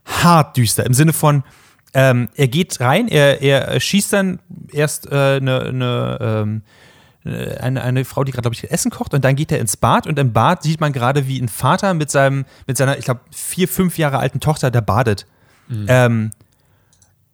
hart 0.06 0.56
düster. 0.58 0.86
Im 0.86 0.94
Sinne 0.94 1.12
von, 1.14 1.44
ähm, 1.94 2.30
er 2.36 2.48
geht 2.48 2.80
rein, 2.80 3.08
er, 3.08 3.42
er 3.42 3.80
schießt 3.80 4.14
dann 4.14 4.40
erst 4.72 5.12
äh, 5.12 5.38
eine, 5.38 6.18
ähm, 6.22 6.62
äh, 7.26 7.58
eine, 7.58 7.84
eine 7.84 8.06
Frau, 8.06 8.24
die 8.24 8.32
gerade, 8.32 8.44
glaube 8.44 8.56
ich, 8.56 8.72
Essen 8.72 8.92
kocht 8.92 9.14
und 9.14 9.24
dann 9.26 9.36
geht 9.36 9.52
er 9.52 9.60
ins 9.60 9.78
Bad 9.78 10.08
und 10.08 10.20
im 10.20 10.34
Bad 10.34 10.64
sieht 10.64 10.80
man 10.80 10.94
gerade, 10.94 11.28
wie 11.28 11.40
ein 11.40 11.50
Vater 11.50 11.94
mit 11.94 12.12
seinem, 12.12 12.46
mit 12.68 12.78
seiner, 12.78 12.98
ich 12.98 13.06
glaube, 13.06 13.22
vier, 13.32 13.68
fünf 13.68 13.98
Jahre 13.98 14.20
alten 14.20 14.40
Tochter 14.40 14.72
da 14.72 14.82
badet. 14.82 15.26
Ähm, 15.88 16.32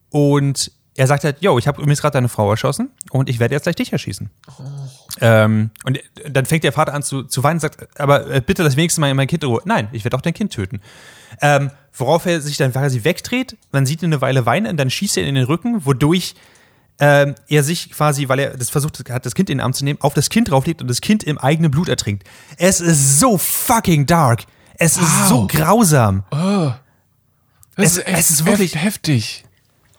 und 0.10 0.72
er 0.97 1.08
sagt 1.08 1.23
halt, 1.25 1.38
yo, 1.41 1.58
ich 1.60 1.67
habe 1.67 1.81
übrigens 1.81 2.01
gerade 2.01 2.13
deine 2.13 2.29
Frau 2.29 2.49
erschossen 2.49 2.89
und 3.12 3.29
ich 3.29 3.39
werde 3.39 3.53
jetzt 3.55 3.63
gleich 3.63 3.75
dich 3.75 3.91
erschießen. 3.91 4.29
Ähm, 5.21 5.71
und 5.84 5.99
dann 6.29 6.45
fängt 6.45 6.63
der 6.63 6.71
Vater 6.71 6.93
an 6.93 7.03
zu, 7.03 7.23
zu 7.23 7.43
weinen 7.43 7.55
und 7.58 7.62
sagt, 7.62 7.99
aber 7.99 8.29
äh, 8.29 8.41
bitte 8.41 8.63
das 8.63 8.75
wenigste 8.77 9.01
mal 9.01 9.13
mein 9.13 9.27
Kind 9.27 9.43
in 9.43 9.49
Ruhe. 9.49 9.62
Nein, 9.65 9.89
ich 9.91 10.03
werde 10.05 10.15
auch 10.17 10.21
dein 10.21 10.34
Kind 10.34 10.53
töten. 10.53 10.81
Ähm, 11.41 11.71
worauf 11.93 12.25
er 12.25 12.39
sich 12.41 12.58
dann 12.58 12.71
quasi 12.71 13.03
wegdreht, 13.03 13.58
man 13.71 13.86
sieht 13.86 14.01
ihn 14.03 14.08
eine 14.13 14.21
Weile 14.21 14.45
weinen 14.45 14.67
und 14.67 14.77
dann 14.77 14.89
schießt 14.89 15.17
er 15.17 15.23
ihn 15.23 15.29
in 15.29 15.36
den 15.36 15.43
Rücken, 15.45 15.86
wodurch 15.86 16.36
ähm, 16.99 17.36
er 17.49 17.63
sich 17.63 17.91
quasi, 17.91 18.29
weil 18.29 18.39
er 18.39 18.55
das 18.58 18.69
versucht 18.69 19.10
hat, 19.10 19.25
das 19.25 19.36
Kind 19.36 19.49
in 19.49 19.58
den 19.58 19.63
Arm 19.63 19.73
zu 19.73 19.84
nehmen, 19.84 19.99
auf 20.01 20.13
das 20.13 20.29
Kind 20.29 20.49
drauflegt 20.49 20.81
und 20.81 20.88
das 20.88 21.01
Kind 21.01 21.23
im 21.25 21.38
eigenen 21.38 21.71
Blut 21.71 21.89
ertrinkt. 21.89 22.23
Es 22.58 22.79
ist 22.79 23.19
so 23.19 23.38
fucking 23.38 24.05
dark. 24.05 24.43
Es 24.77 24.95
ist 24.97 25.27
so 25.27 25.41
Wow. 25.43 25.47
grausam. 25.49 26.23
Das 26.31 26.77
Es- 27.77 27.97
ist 27.97 28.08
echt 28.08 28.19
es 28.19 28.29
ist 28.29 28.45
wirklich- 28.45 28.75
heft- 28.75 28.84
heftig. 29.08 29.43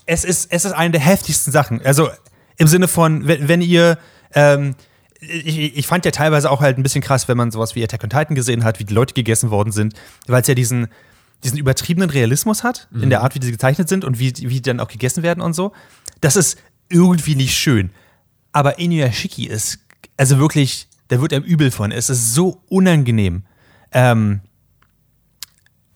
Es 0.06 0.24
ist, 0.24 0.50
es 0.50 0.64
ist 0.64 0.72
eine 0.72 0.92
der 0.92 1.00
heftigsten 1.00 1.52
Sachen. 1.52 1.84
Also 1.84 2.08
im 2.56 2.66
Sinne 2.66 2.88
von, 2.88 3.26
wenn, 3.26 3.48
wenn 3.48 3.60
ihr, 3.60 3.98
ähm, 4.34 4.74
ich, 5.20 5.76
ich 5.76 5.86
fand 5.86 6.04
ja 6.04 6.10
teilweise 6.10 6.50
auch 6.50 6.60
halt 6.60 6.78
ein 6.78 6.82
bisschen 6.82 7.02
krass, 7.02 7.28
wenn 7.28 7.36
man 7.36 7.50
sowas 7.50 7.74
wie 7.74 7.82
Attack 7.82 8.04
on 8.04 8.10
Titan 8.10 8.34
gesehen 8.34 8.64
hat, 8.64 8.78
wie 8.78 8.84
die 8.84 8.94
Leute 8.94 9.14
gegessen 9.14 9.50
worden 9.50 9.72
sind, 9.72 9.94
weil 10.26 10.42
es 10.42 10.48
ja 10.48 10.54
diesen, 10.54 10.88
diesen 11.44 11.58
übertriebenen 11.58 12.10
Realismus 12.10 12.64
hat, 12.64 12.88
in 12.92 13.10
der 13.10 13.22
Art, 13.22 13.34
wie 13.34 13.40
die 13.40 13.50
gezeichnet 13.50 13.88
sind 13.88 14.04
und 14.04 14.18
wie, 14.18 14.32
wie 14.36 14.48
die 14.48 14.62
dann 14.62 14.80
auch 14.80 14.88
gegessen 14.88 15.22
werden 15.22 15.40
und 15.40 15.52
so. 15.52 15.72
Das 16.20 16.36
ist 16.36 16.58
irgendwie 16.88 17.34
nicht 17.34 17.54
schön. 17.54 17.90
Aber 18.52 18.78
Inuyashiki 18.78 19.46
ist 19.46 19.80
also 20.16 20.38
wirklich 20.38 20.88
da 21.08 21.20
wird 21.20 21.32
einem 21.32 21.44
übel 21.44 21.70
von. 21.70 21.92
Es 21.92 22.10
ist 22.10 22.34
so 22.34 22.62
unangenehm. 22.68 23.44
Ähm, 23.92 24.40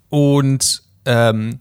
und 0.08 0.82
ähm, 1.04 1.60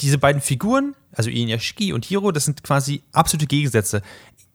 diese 0.00 0.18
beiden 0.18 0.40
Figuren, 0.40 0.94
also 1.12 1.30
Inuyashiki 1.30 1.92
und 1.92 2.04
Hiro, 2.04 2.32
das 2.32 2.44
sind 2.44 2.62
quasi 2.62 3.02
absolute 3.12 3.46
Gegensätze. 3.46 4.02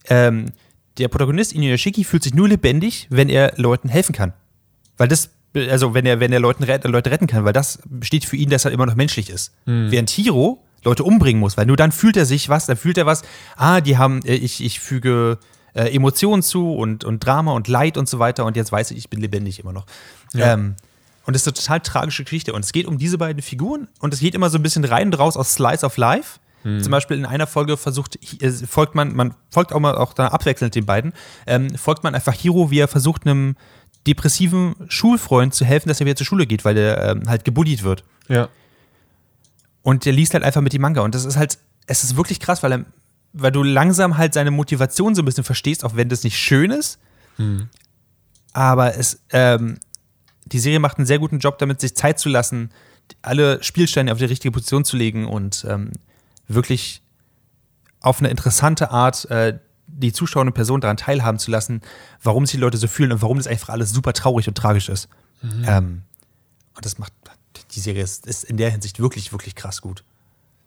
Ähm, 0.08 0.52
der 0.98 1.08
Protagonist 1.08 1.54
Inuyashiki 1.54 2.04
fühlt 2.04 2.24
sich 2.24 2.34
nur 2.34 2.48
lebendig, 2.48 3.08
wenn 3.10 3.30
er 3.30 3.54
Leuten 3.58 3.90
helfen 3.90 4.14
kann. 4.14 4.34
Weil 4.98 5.08
das, 5.08 5.30
also 5.54 5.94
wenn 5.94 6.06
er, 6.06 6.20
wenn 6.20 6.32
er 6.32 6.40
Leuten, 6.40 6.64
Leute 6.64 7.12
retten 7.12 7.28
kann, 7.28 7.44
weil 7.44 7.54
das 7.54 7.80
steht 8.02 8.26
für 8.26 8.38
ihn, 8.38 8.50
dass 8.50 8.66
er 8.66 8.72
immer 8.72 8.86
noch 8.86 8.96
menschlich 8.96 9.30
ist. 9.30 9.54
Hm. 9.66 9.92
Während 9.92 10.10
Hiro 10.10 10.64
Leute 10.84 11.04
umbringen 11.04 11.40
muss, 11.40 11.58
weil 11.58 11.66
nur 11.66 11.78
dann 11.78 11.92
fühlt 11.92 12.16
er 12.16 12.26
sich 12.26 12.48
was, 12.48 12.68
dann 12.68 12.78
fühlt 12.78 12.98
er 12.98 13.06
was, 13.06 13.24
ah, 13.58 13.82
die 13.82 13.98
haben, 13.98 14.24
äh, 14.24 14.36
ich, 14.36 14.64
ich 14.64 14.80
füge 14.80 15.40
äh, 15.74 15.94
Emotionen 15.94 16.44
zu 16.44 16.74
und, 16.74 17.04
und 17.04 17.26
Drama 17.26 17.54
und 17.54 17.68
Leid 17.68 17.98
und 17.98 18.08
so 18.08 18.20
weiter 18.20 18.46
und 18.46 18.56
jetzt 18.56 18.72
weiß 18.72 18.92
ich, 18.92 18.98
ich 18.98 19.10
bin 19.10 19.20
lebendig 19.20 19.60
immer 19.60 19.74
noch. 19.74 19.86
Ja. 20.34 20.54
Ähm, 20.54 20.76
und 21.26 21.36
das 21.36 21.42
ist 21.42 21.48
eine 21.48 21.56
total 21.56 21.80
tragische 21.82 22.24
Geschichte. 22.24 22.54
Und 22.54 22.64
es 22.64 22.72
geht 22.72 22.86
um 22.86 22.98
diese 22.98 23.18
beiden 23.18 23.42
Figuren 23.42 23.88
und 24.00 24.14
es 24.14 24.20
geht 24.20 24.36
immer 24.36 24.50
so 24.50 24.60
ein 24.60 24.64
bisschen 24.64 24.86
rein 24.86 25.08
und 25.08 25.16
raus 25.16 25.38
aus 25.38 25.54
Slice 25.54 25.86
of 25.86 25.98
Life. 25.98 26.40
Zum 26.82 26.92
Beispiel 26.92 27.18
in 27.18 27.26
einer 27.26 27.46
Folge 27.46 27.78
versucht, 27.78 28.18
äh, 28.42 28.52
folgt 28.52 28.96
man, 28.96 29.16
man 29.16 29.36
folgt 29.52 29.72
auch 29.72 29.80
mal 29.80 29.96
auch 29.96 30.14
da 30.14 30.30
abwechselnd 30.30 30.74
den 30.74 30.86
beiden, 30.86 31.14
ähm, 31.46 31.76
folgt 31.76 32.04
man 32.04 32.16
einfach 32.16 32.34
Hiro, 32.34 32.72
wie 32.72 32.80
er 32.80 32.88
versucht, 32.88 33.26
einem 33.26 33.56
depressiven 34.08 34.76
Schulfreund 34.88 35.54
zu 35.54 35.64
helfen, 35.64 35.90
dass 35.90 36.00
er 36.00 36.08
wieder 36.08 36.16
zur 36.16 36.26
Schule 36.26 36.48
geht, 36.48 36.66
weil 36.66 36.78
er 36.78 37.12
ähm, 37.12 37.30
halt 37.30 37.46
gebullied 37.46 37.84
wird. 37.84 38.04
Ja. 38.28 38.50
Und 39.84 40.06
der 40.06 40.14
liest 40.14 40.34
halt 40.34 40.44
einfach 40.44 40.62
mit 40.62 40.74
die 40.74 40.80
Manga. 40.80 41.02
Und 41.02 41.14
das 41.14 41.26
ist 41.26 41.38
halt, 41.38 41.60
es 41.86 42.04
ist 42.04 42.18
wirklich 42.18 42.40
krass, 42.40 42.64
weil, 42.64 42.72
er, 42.72 42.86
weil 43.34 43.52
du 43.52 43.62
langsam 43.62 44.18
halt 44.18 44.34
seine 44.34 44.50
Motivation 44.50 45.14
so 45.14 45.22
ein 45.22 45.26
bisschen 45.26 45.44
verstehst, 45.44 45.84
auch 45.84 45.96
wenn 45.96 46.10
das 46.10 46.24
nicht 46.24 46.40
schön 46.40 46.72
ist. 46.72 47.00
Aber 48.54 48.96
es, 48.98 49.20
ähm, 49.32 49.78
die 50.46 50.60
Serie 50.60 50.80
macht 50.80 50.98
einen 50.98 51.06
sehr 51.06 51.20
guten 51.20 51.40
Job 51.40 51.60
damit, 51.60 51.82
sich 51.82 51.96
Zeit 51.96 52.18
zu 52.20 52.30
lassen, 52.30 52.72
alle 53.22 53.62
Spielsteine 53.64 54.12
auf 54.12 54.18
die 54.18 54.26
richtige 54.26 54.52
Position 54.52 54.86
zu 54.86 54.98
legen 54.98 55.28
und 55.28 55.66
ähm, 55.70 55.92
wirklich 56.48 57.02
auf 58.02 58.20
eine 58.20 58.30
interessante 58.30 58.92
Art 58.92 59.26
äh, 59.32 59.58
die 59.88 60.12
zuschauende 60.12 60.52
Person 60.52 60.82
daran 60.82 60.98
teilhaben 60.98 61.40
zu 61.40 61.52
lassen, 61.52 61.82
warum 62.22 62.46
sich 62.46 62.56
die 62.56 62.62
Leute 62.62 62.78
so 62.78 62.88
fühlen 62.88 63.12
und 63.12 63.22
warum 63.22 63.38
das 63.38 63.48
einfach 63.48 63.70
alles 63.70 63.92
super 63.92 64.14
traurig 64.14 64.48
und 64.48 64.56
tragisch 64.58 64.90
ist. 64.90 65.08
Ähm, 65.66 66.02
und 66.76 66.86
das 66.86 66.98
macht, 66.98 67.14
die 67.72 67.80
Serie 67.80 68.04
ist, 68.04 68.26
ist 68.26 68.44
in 68.44 68.58
der 68.58 68.72
Hinsicht 68.72 69.00
wirklich, 69.00 69.32
wirklich 69.32 69.56
krass 69.56 69.82
gut. 69.82 70.04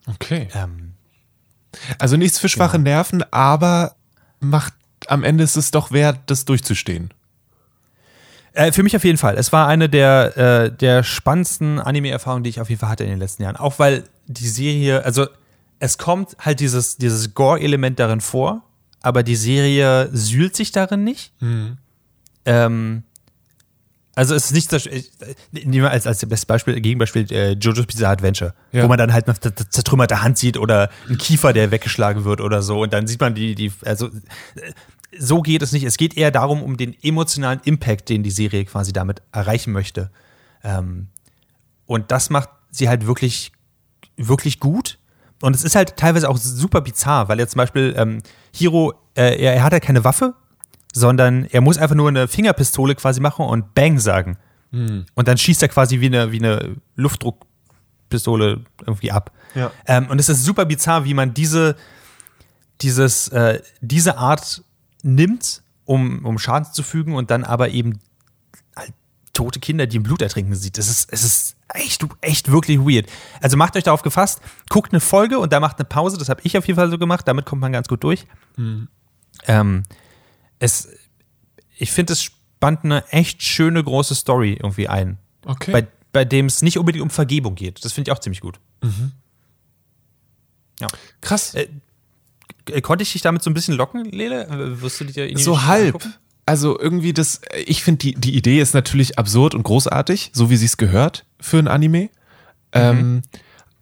Okay. 0.06 0.48
Ähm, 0.54 0.94
Also 1.98 2.16
nichts 2.16 2.38
für 2.38 2.48
schwache 2.48 2.78
Nerven, 2.78 3.24
aber 3.32 3.96
macht 4.40 4.74
am 5.06 5.24
Ende 5.24 5.44
ist 5.44 5.56
es 5.56 5.70
doch 5.70 5.90
wert, 5.90 6.20
das 6.26 6.44
durchzustehen. 6.44 7.12
Äh, 8.52 8.72
für 8.72 8.82
mich 8.82 8.96
auf 8.96 9.04
jeden 9.04 9.18
Fall. 9.18 9.36
Es 9.36 9.52
war 9.52 9.68
eine 9.68 9.88
der, 9.88 10.36
äh, 10.36 10.72
der 10.72 11.02
spannendsten 11.02 11.78
Anime-Erfahrungen, 11.78 12.44
die 12.44 12.50
ich 12.50 12.60
auf 12.60 12.68
jeden 12.70 12.80
Fall 12.80 12.88
hatte 12.88 13.04
in 13.04 13.10
den 13.10 13.18
letzten 13.18 13.42
Jahren. 13.42 13.56
Auch 13.56 13.78
weil 13.78 14.04
die 14.26 14.48
Serie, 14.48 15.04
also 15.04 15.26
es 15.80 15.98
kommt 15.98 16.36
halt 16.38 16.60
dieses, 16.60 16.96
dieses 16.96 17.34
Gore-Element 17.34 17.98
darin 17.98 18.20
vor, 18.20 18.62
aber 19.00 19.22
die 19.22 19.36
Serie 19.36 20.08
sühlt 20.12 20.56
sich 20.56 20.72
darin 20.72 21.04
nicht. 21.04 21.32
Ähm, 22.44 23.02
also 24.14 24.34
es 24.34 24.46
ist 24.46 24.52
nicht 24.52 24.70
so, 24.70 24.76
ich- 24.76 25.12
nehmen 25.52 25.72
wir 25.84 25.90
als, 25.90 26.06
als 26.06 26.18
bestes 26.26 26.46
Beispiel, 26.46 26.80
Gegenbeispiel 26.80 27.30
äh, 27.32 27.52
Jojo's 27.52 27.86
Bizarre 27.86 28.12
Adventure, 28.14 28.54
Ja. 28.72 28.82
wo 28.82 28.88
man 28.88 28.98
dann 28.98 29.12
halt 29.12 29.26
z- 29.26 29.72
zertrümmerte 29.72 30.22
Hand 30.22 30.38
sieht 30.38 30.56
oder 30.56 30.90
einen 31.06 31.18
Kiefer, 31.18 31.52
der 31.52 31.70
weggeschlagen 31.70 32.24
wird 32.24 32.40
oder 32.40 32.60
so 32.62 32.82
und 32.82 32.92
dann 32.92 33.06
sieht 33.06 33.20
man 33.20 33.34
die, 33.36 33.54
die 33.54 33.70
also 33.84 34.08
äh, 34.08 34.72
so 35.18 35.40
geht 35.40 35.62
es 35.62 35.72
nicht. 35.72 35.84
Es 35.84 35.96
geht 35.96 36.16
eher 36.18 36.30
darum, 36.30 36.62
um 36.62 36.76
den 36.76 36.94
emotionalen 37.02 37.60
Impact, 37.64 38.08
den 38.10 38.22
die 38.22 38.30
Serie 38.30 38.64
quasi 38.66 38.92
damit 38.92 39.22
erreichen 39.32 39.72
möchte. 39.72 40.10
Ähm, 40.62 41.06
und 41.86 42.10
das 42.10 42.28
macht 42.28 42.50
sie 42.70 42.88
halt 42.90 43.06
wirklich, 43.06 43.52
wirklich 44.18 44.60
gut. 44.60 44.98
Und 45.40 45.54
es 45.54 45.62
ist 45.64 45.76
halt 45.76 45.96
teilweise 45.96 46.28
auch 46.28 46.36
super 46.36 46.80
bizarr, 46.80 47.28
weil 47.28 47.38
er 47.38 47.48
zum 47.48 47.58
Beispiel 47.58 47.94
ähm, 47.96 48.22
Hiro, 48.52 48.92
äh, 49.14 49.40
er, 49.40 49.54
er 49.54 49.62
hat 49.62 49.72
halt 49.72 49.84
keine 49.84 50.04
Waffe, 50.04 50.34
sondern 50.92 51.44
er 51.44 51.60
muss 51.60 51.78
einfach 51.78 51.94
nur 51.94 52.08
eine 52.08 52.28
Fingerpistole 52.28 52.94
quasi 52.94 53.20
machen 53.20 53.44
und 53.44 53.74
Bang 53.74 53.98
sagen. 53.98 54.36
Und 55.14 55.28
dann 55.28 55.38
schießt 55.38 55.62
er 55.62 55.68
quasi 55.68 56.00
wie 56.00 56.06
eine, 56.06 56.32
wie 56.32 56.38
eine 56.38 56.76
Luftdruckpistole 56.96 58.64
irgendwie 58.80 59.12
ab. 59.12 59.32
Ja. 59.54 59.70
Ähm, 59.86 60.08
und 60.08 60.18
es 60.18 60.28
ist 60.28 60.44
super 60.44 60.64
bizarr, 60.64 61.04
wie 61.04 61.14
man 61.14 61.34
diese, 61.34 61.76
dieses, 62.80 63.28
äh, 63.28 63.62
diese 63.80 64.18
Art 64.18 64.62
nimmt, 65.02 65.62
um, 65.84 66.24
um 66.24 66.38
Schaden 66.38 66.72
zu 66.72 66.82
fügen 66.82 67.14
und 67.14 67.30
dann 67.30 67.44
aber 67.44 67.70
eben 67.70 68.00
halt 68.76 68.92
tote 69.32 69.60
Kinder, 69.60 69.86
die 69.86 69.96
im 69.96 70.02
Blut 70.02 70.20
ertrinken 70.20 70.54
sieht. 70.54 70.78
Es 70.78 70.90
ist, 70.90 71.12
es 71.12 71.24
ist 71.24 71.56
echt, 71.74 72.04
echt 72.20 72.50
wirklich 72.50 72.78
weird. 72.80 73.06
Also 73.40 73.56
macht 73.56 73.76
euch 73.76 73.84
darauf 73.84 74.02
gefasst, 74.02 74.40
guckt 74.70 74.92
eine 74.92 75.00
Folge 75.00 75.38
und 75.38 75.52
da 75.52 75.60
macht 75.60 75.78
eine 75.78 75.84
Pause. 75.86 76.16
Das 76.18 76.28
habe 76.28 76.40
ich 76.44 76.56
auf 76.56 76.66
jeden 76.66 76.76
Fall 76.78 76.90
so 76.90 76.98
gemacht. 76.98 77.26
Damit 77.28 77.44
kommt 77.46 77.60
man 77.60 77.72
ganz 77.72 77.88
gut 77.88 78.02
durch. 78.04 78.26
Ähm, 79.46 79.82
es, 80.58 80.88
ich 81.76 81.92
finde, 81.92 82.12
es 82.14 82.22
spannt 82.22 82.84
eine 82.84 83.06
echt 83.12 83.42
schöne 83.42 83.82
große 83.84 84.14
Story 84.14 84.54
irgendwie 84.54 84.88
ein, 84.88 85.18
Okay. 85.44 85.70
bei, 85.72 85.86
bei 86.12 86.24
dem 86.24 86.46
es 86.46 86.62
nicht 86.62 86.78
unbedingt 86.78 87.02
um 87.02 87.10
Vergebung 87.10 87.54
geht. 87.54 87.84
Das 87.84 87.92
finde 87.92 88.10
ich 88.10 88.16
auch 88.16 88.20
ziemlich 88.20 88.40
gut. 88.40 88.58
Ja. 90.80 90.86
Krass. 91.20 91.54
Äh, 91.54 91.68
Äh, 92.70 92.80
Konnte 92.82 93.02
ich 93.02 93.12
dich 93.12 93.22
damit 93.22 93.42
so 93.42 93.50
ein 93.50 93.54
bisschen 93.54 93.74
locken, 93.74 94.04
Lele? 94.06 94.46
Äh, 94.46 94.80
Wirst 94.82 95.00
du 95.00 95.04
dir 95.04 95.24
irgendwie 95.26 95.42
so 95.42 95.64
halb. 95.64 95.94
angucken? 95.94 96.14
Also 96.44 96.78
irgendwie 96.78 97.12
das, 97.14 97.40
ich 97.66 97.82
finde 97.82 97.98
die, 97.98 98.14
die 98.14 98.34
Idee 98.36 98.60
ist 98.60 98.74
natürlich 98.74 99.18
absurd 99.18 99.54
und 99.54 99.62
großartig, 99.64 100.30
so 100.34 100.48
wie 100.50 100.56
sie 100.56 100.64
es 100.66 100.76
gehört 100.78 101.24
für 101.40 101.58
ein 101.58 101.68
Anime. 101.68 102.10
Ähm, 102.72 103.22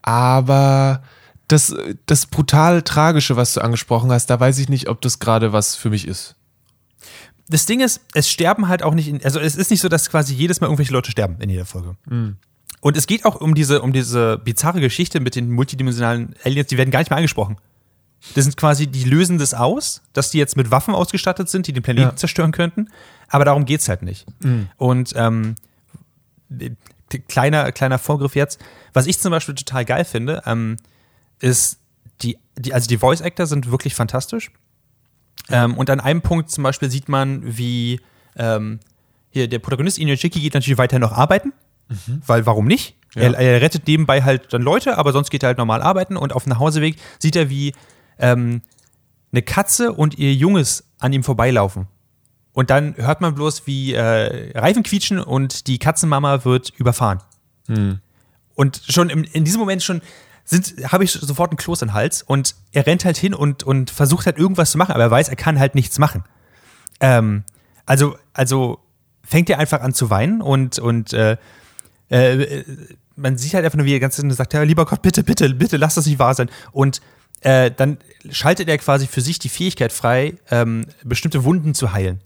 aber 0.02 1.02
das, 1.48 1.74
das 2.06 2.26
brutal 2.26 2.82
Tragische, 2.82 3.36
was 3.36 3.54
du 3.54 3.60
angesprochen 3.60 4.10
hast, 4.12 4.26
da 4.30 4.38
weiß 4.38 4.58
ich 4.58 4.68
nicht, 4.68 4.88
ob 4.88 5.00
das 5.00 5.18
gerade 5.18 5.52
was 5.52 5.76
für 5.76 5.90
mich 5.90 6.06
ist. 6.06 6.34
Das 7.48 7.66
Ding 7.66 7.80
ist, 7.80 8.00
es 8.14 8.28
sterben 8.28 8.66
halt 8.68 8.82
auch 8.82 8.94
nicht, 8.94 9.06
in, 9.08 9.22
also 9.24 9.38
es 9.38 9.54
ist 9.56 9.70
nicht 9.70 9.80
so, 9.80 9.88
dass 9.88 10.10
quasi 10.10 10.34
jedes 10.34 10.60
Mal 10.60 10.66
irgendwelche 10.66 10.92
Leute 10.92 11.10
sterben 11.12 11.36
in 11.40 11.48
jeder 11.50 11.64
Folge. 11.64 11.96
Und 12.80 12.96
es 12.96 13.06
geht 13.06 13.24
auch 13.24 13.36
um 13.40 13.54
diese, 13.54 13.82
um 13.82 13.92
diese 13.92 14.38
bizarre 14.38 14.80
Geschichte 14.80 15.20
mit 15.20 15.36
den 15.36 15.50
multidimensionalen 15.52 16.34
Aliens, 16.44 16.66
die 16.68 16.76
werden 16.76 16.90
gar 16.90 16.98
nicht 17.00 17.10
mehr 17.10 17.16
angesprochen. 17.18 17.56
Das 18.34 18.44
sind 18.44 18.56
quasi, 18.56 18.88
die 18.88 19.04
lösen 19.04 19.38
das 19.38 19.54
aus, 19.54 20.02
dass 20.12 20.30
die 20.30 20.38
jetzt 20.38 20.56
mit 20.56 20.70
Waffen 20.72 20.94
ausgestattet 20.94 21.48
sind, 21.48 21.68
die 21.68 21.72
den 21.72 21.82
Planeten 21.84 22.08
Ja. 22.10 22.16
zerstören 22.16 22.50
könnten. 22.50 22.88
Aber 23.28 23.44
darum 23.44 23.64
geht's 23.64 23.88
halt 23.88 24.02
nicht. 24.02 24.26
Und 24.76 25.12
ähm, 25.14 25.54
kleiner, 27.28 27.70
kleiner 27.72 27.98
Vorgriff 27.98 28.34
jetzt. 28.34 28.60
Was 28.92 29.06
ich 29.06 29.18
zum 29.18 29.30
Beispiel 29.30 29.54
total 29.54 29.84
geil 29.84 30.04
finde, 30.04 30.42
ähm, 30.46 30.76
ist, 31.40 31.78
die, 32.22 32.38
die, 32.56 32.72
also 32.72 32.88
die 32.88 32.98
Voice 32.98 33.22
Actor 33.22 33.46
sind 33.46 33.70
wirklich 33.70 33.94
fantastisch. 33.94 34.50
Ähm, 35.50 35.74
und 35.74 35.90
an 35.90 36.00
einem 36.00 36.22
Punkt 36.22 36.50
zum 36.50 36.64
Beispiel 36.64 36.90
sieht 36.90 37.08
man, 37.08 37.40
wie 37.56 38.00
ähm, 38.36 38.80
hier 39.30 39.48
der 39.48 39.58
Protagonist 39.58 39.98
Inuyashiki 39.98 40.40
geht 40.40 40.54
natürlich 40.54 40.78
weiter 40.78 40.98
noch 40.98 41.12
arbeiten, 41.12 41.52
weil 42.26 42.46
warum 42.46 42.66
nicht? 42.66 42.96
Ja. 43.14 43.22
Er, 43.22 43.34
er 43.34 43.60
rettet 43.60 43.86
nebenbei 43.86 44.22
halt 44.22 44.52
dann 44.52 44.62
Leute, 44.62 44.98
aber 44.98 45.12
sonst 45.12 45.30
geht 45.30 45.42
er 45.42 45.48
halt 45.48 45.58
normal 45.58 45.82
arbeiten 45.82 46.16
und 46.16 46.32
auf 46.32 46.44
dem 46.44 46.50
Nachhauseweg 46.50 46.96
sieht 47.18 47.36
er, 47.36 47.48
wie 47.48 47.72
ähm, 48.18 48.62
eine 49.32 49.42
Katze 49.42 49.92
und 49.92 50.18
ihr 50.18 50.34
Junges 50.34 50.84
an 50.98 51.12
ihm 51.12 51.22
vorbeilaufen. 51.22 51.86
Und 52.56 52.70
dann 52.70 52.94
hört 52.96 53.20
man 53.20 53.34
bloß, 53.34 53.66
wie 53.66 53.92
äh, 53.92 54.58
Reifen 54.58 54.82
quietschen 54.82 55.20
und 55.20 55.66
die 55.66 55.78
Katzenmama 55.78 56.46
wird 56.46 56.72
überfahren. 56.78 57.20
Und 58.54 58.80
schon 58.88 59.10
im, 59.10 59.24
in 59.24 59.44
diesem 59.44 59.60
Moment 59.60 59.82
schon 59.82 60.00
habe 60.84 61.04
ich 61.04 61.12
sofort 61.12 61.50
einen 61.50 61.58
Kloß 61.58 61.82
im 61.82 61.92
Hals 61.92 62.22
und 62.22 62.54
er 62.72 62.86
rennt 62.86 63.04
halt 63.04 63.18
hin 63.18 63.34
und, 63.34 63.62
und 63.62 63.90
versucht 63.90 64.24
halt 64.24 64.38
irgendwas 64.38 64.70
zu 64.70 64.78
machen, 64.78 64.92
aber 64.92 65.02
er 65.02 65.10
weiß, 65.10 65.28
er 65.28 65.36
kann 65.36 65.58
halt 65.58 65.74
nichts 65.74 65.98
machen. 65.98 66.24
Ähm, 67.00 67.44
also, 67.84 68.16
also 68.32 68.78
fängt 69.22 69.50
er 69.50 69.58
einfach 69.58 69.82
an 69.82 69.92
zu 69.92 70.08
weinen 70.08 70.40
und, 70.40 70.78
und 70.78 71.12
äh, 71.12 71.36
äh, 72.08 72.64
man 73.16 73.36
sieht 73.36 73.52
halt 73.52 73.66
einfach 73.66 73.76
nur, 73.76 73.84
wie 73.84 73.92
er 73.92 74.00
ganz 74.00 74.16
sagt, 74.16 74.54
ja, 74.54 74.62
lieber 74.62 74.86
Gott, 74.86 75.02
bitte, 75.02 75.22
bitte, 75.24 75.52
bitte, 75.52 75.76
lass 75.76 75.96
das 75.96 76.06
nicht 76.06 76.18
wahr 76.18 76.34
sein. 76.34 76.48
Und 76.72 77.02
äh, 77.42 77.70
dann 77.70 77.98
schaltet 78.30 78.70
er 78.70 78.78
quasi 78.78 79.06
für 79.06 79.20
sich 79.20 79.38
die 79.38 79.50
Fähigkeit 79.50 79.92
frei, 79.92 80.38
ähm, 80.50 80.86
bestimmte 81.04 81.44
Wunden 81.44 81.74
zu 81.74 81.92
heilen. 81.92 82.22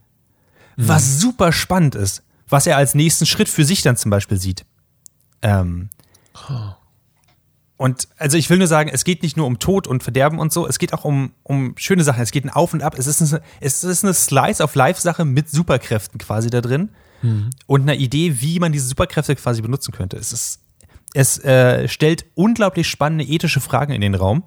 Was 0.87 1.21
super 1.21 1.53
spannend 1.53 1.95
ist, 1.95 2.23
was 2.49 2.67
er 2.67 2.77
als 2.77 2.95
nächsten 2.95 3.27
Schritt 3.27 3.49
für 3.49 3.65
sich 3.65 3.83
dann 3.83 3.97
zum 3.97 4.11
Beispiel 4.11 4.39
sieht. 4.39 4.65
Ähm, 5.43 5.91
und 7.77 8.09
also 8.19 8.37
ich 8.37 8.51
will 8.51 8.59
nur 8.59 8.67
sagen, 8.67 8.91
es 8.93 9.05
geht 9.05 9.23
nicht 9.23 9.37
nur 9.37 9.47
um 9.47 9.59
Tod 9.59 9.87
und 9.87 10.03
Verderben 10.03 10.39
und 10.39 10.53
so, 10.53 10.67
es 10.67 10.79
geht 10.79 10.93
auch 10.93 11.05
um, 11.05 11.33
um 11.43 11.75
schöne 11.77 12.05
Sachen. 12.05 12.23
Es 12.23 12.31
geht 12.31 12.45
ein 12.45 12.51
Auf 12.51 12.75
und 12.75 12.83
Ab. 12.83 12.95
Es 12.99 13.07
ist 13.07 13.23
eine, 13.23 13.43
es 13.61 13.85
ist 13.85 14.05
eine 14.05 14.13
Slice-of-Life-Sache 14.13 15.25
mit 15.25 15.49
Superkräften 15.49 16.19
quasi 16.19 16.51
da 16.51 16.61
drin 16.61 16.91
und 17.67 17.83
einer 17.83 17.95
Idee, 17.95 18.41
wie 18.41 18.59
man 18.59 18.73
diese 18.73 18.87
Superkräfte 18.87 19.37
quasi 19.37 19.63
benutzen 19.63 19.93
könnte. 19.93 20.17
Es 20.17 20.33
ist, 20.33 20.61
es 21.15 21.39
äh, 21.45 21.89
stellt 21.89 22.27
unglaublich 22.35 22.89
spannende 22.89 23.25
ethische 23.25 23.61
Fragen 23.61 23.93
in 23.93 24.01
den 24.01 24.15
Raum. 24.15 24.43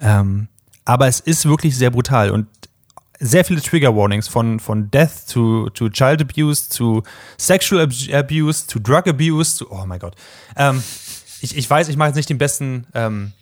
Ähm, 0.00 0.48
aber 0.84 1.06
es 1.06 1.20
ist 1.20 1.46
wirklich 1.46 1.76
sehr 1.76 1.90
brutal 1.90 2.30
und 2.30 2.48
sehr 3.22 3.44
viele 3.44 3.62
Trigger 3.62 3.94
Warnings 3.96 4.26
von, 4.26 4.58
von 4.58 4.90
Death 4.90 5.26
zu, 5.26 5.70
zu 5.70 5.88
Child 5.88 6.22
Abuse, 6.22 6.68
zu 6.68 7.04
Sexual 7.38 7.88
Abuse, 8.12 8.66
zu 8.66 8.80
Drug 8.80 9.06
Abuse, 9.06 9.56
zu, 9.56 9.70
oh 9.70 9.84
mein 9.86 10.00
Gott. 10.00 10.16
Ähm, 10.56 10.82
ich, 11.40 11.56
ich 11.56 11.70
weiß, 11.70 11.88
ich 11.88 11.96
mache 11.96 12.08
jetzt 12.08 12.16
nicht 12.16 12.28
den 12.28 12.38
besten, 12.38 12.86
ähm, 12.94 13.32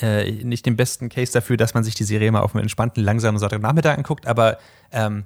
äh, 0.00 0.30
nicht 0.30 0.66
den 0.66 0.76
besten 0.76 1.08
Case 1.08 1.32
dafür, 1.32 1.56
dass 1.56 1.74
man 1.74 1.84
sich 1.84 1.94
die 1.94 2.04
Serie 2.04 2.30
mal 2.32 2.40
auf 2.40 2.54
einem 2.54 2.62
entspannten, 2.62 3.02
langsamen 3.04 3.38
Sonntagnachmittag 3.38 3.96
anguckt, 3.96 4.26
aber 4.26 4.58
ähm, 4.90 5.24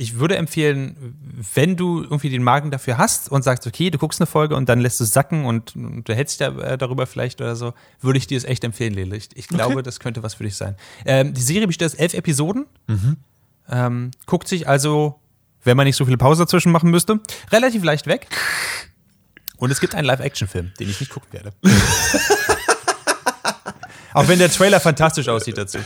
ich 0.00 0.18
würde 0.18 0.36
empfehlen, 0.36 1.14
wenn 1.54 1.76
du 1.76 2.02
irgendwie 2.02 2.30
den 2.30 2.42
Magen 2.42 2.70
dafür 2.70 2.96
hast 2.96 3.30
und 3.30 3.42
sagst, 3.42 3.66
okay, 3.66 3.90
du 3.90 3.98
guckst 3.98 4.18
eine 4.18 4.26
Folge 4.26 4.56
und 4.56 4.68
dann 4.70 4.80
lässt 4.80 4.98
du 4.98 5.04
es 5.04 5.12
sacken 5.12 5.44
und, 5.44 5.76
und 5.76 6.08
du 6.08 6.14
hältst 6.14 6.40
dich 6.40 6.46
da, 6.46 6.58
äh, 6.58 6.78
darüber 6.78 7.06
vielleicht 7.06 7.40
oder 7.42 7.54
so, 7.54 7.74
würde 8.00 8.16
ich 8.18 8.26
dir 8.26 8.38
es 8.38 8.44
echt 8.44 8.64
empfehlen, 8.64 8.94
Lele. 8.94 9.14
Ich, 9.16 9.28
ich 9.34 9.46
glaube, 9.48 9.74
Okay. 9.74 9.82
das 9.82 10.00
könnte 10.00 10.22
was 10.22 10.32
für 10.34 10.44
dich 10.44 10.56
sein. 10.56 10.74
Ähm, 11.04 11.34
die 11.34 11.42
Serie 11.42 11.66
besteht 11.66 11.86
aus 11.86 11.94
elf 11.94 12.14
Episoden. 12.14 12.64
Ähm, 13.68 14.10
guckt 14.24 14.48
sich 14.48 14.66
also, 14.66 15.20
wenn 15.64 15.76
man 15.76 15.84
nicht 15.84 15.96
so 15.96 16.06
viele 16.06 16.16
Pause 16.16 16.44
dazwischen 16.44 16.72
machen 16.72 16.90
müsste, 16.90 17.20
relativ 17.52 17.84
leicht 17.84 18.06
weg. 18.06 18.26
Und 19.58 19.70
es 19.70 19.80
gibt 19.80 19.94
einen 19.94 20.06
Live-Action-Film, 20.06 20.72
den 20.80 20.88
ich 20.88 20.98
nicht 21.00 21.12
gucken 21.12 21.30
werde. 21.32 21.52
Auch 24.14 24.26
wenn 24.28 24.38
der 24.38 24.50
Trailer 24.50 24.80
fantastisch 24.80 25.28
aussieht 25.28 25.58
dazu. 25.58 25.78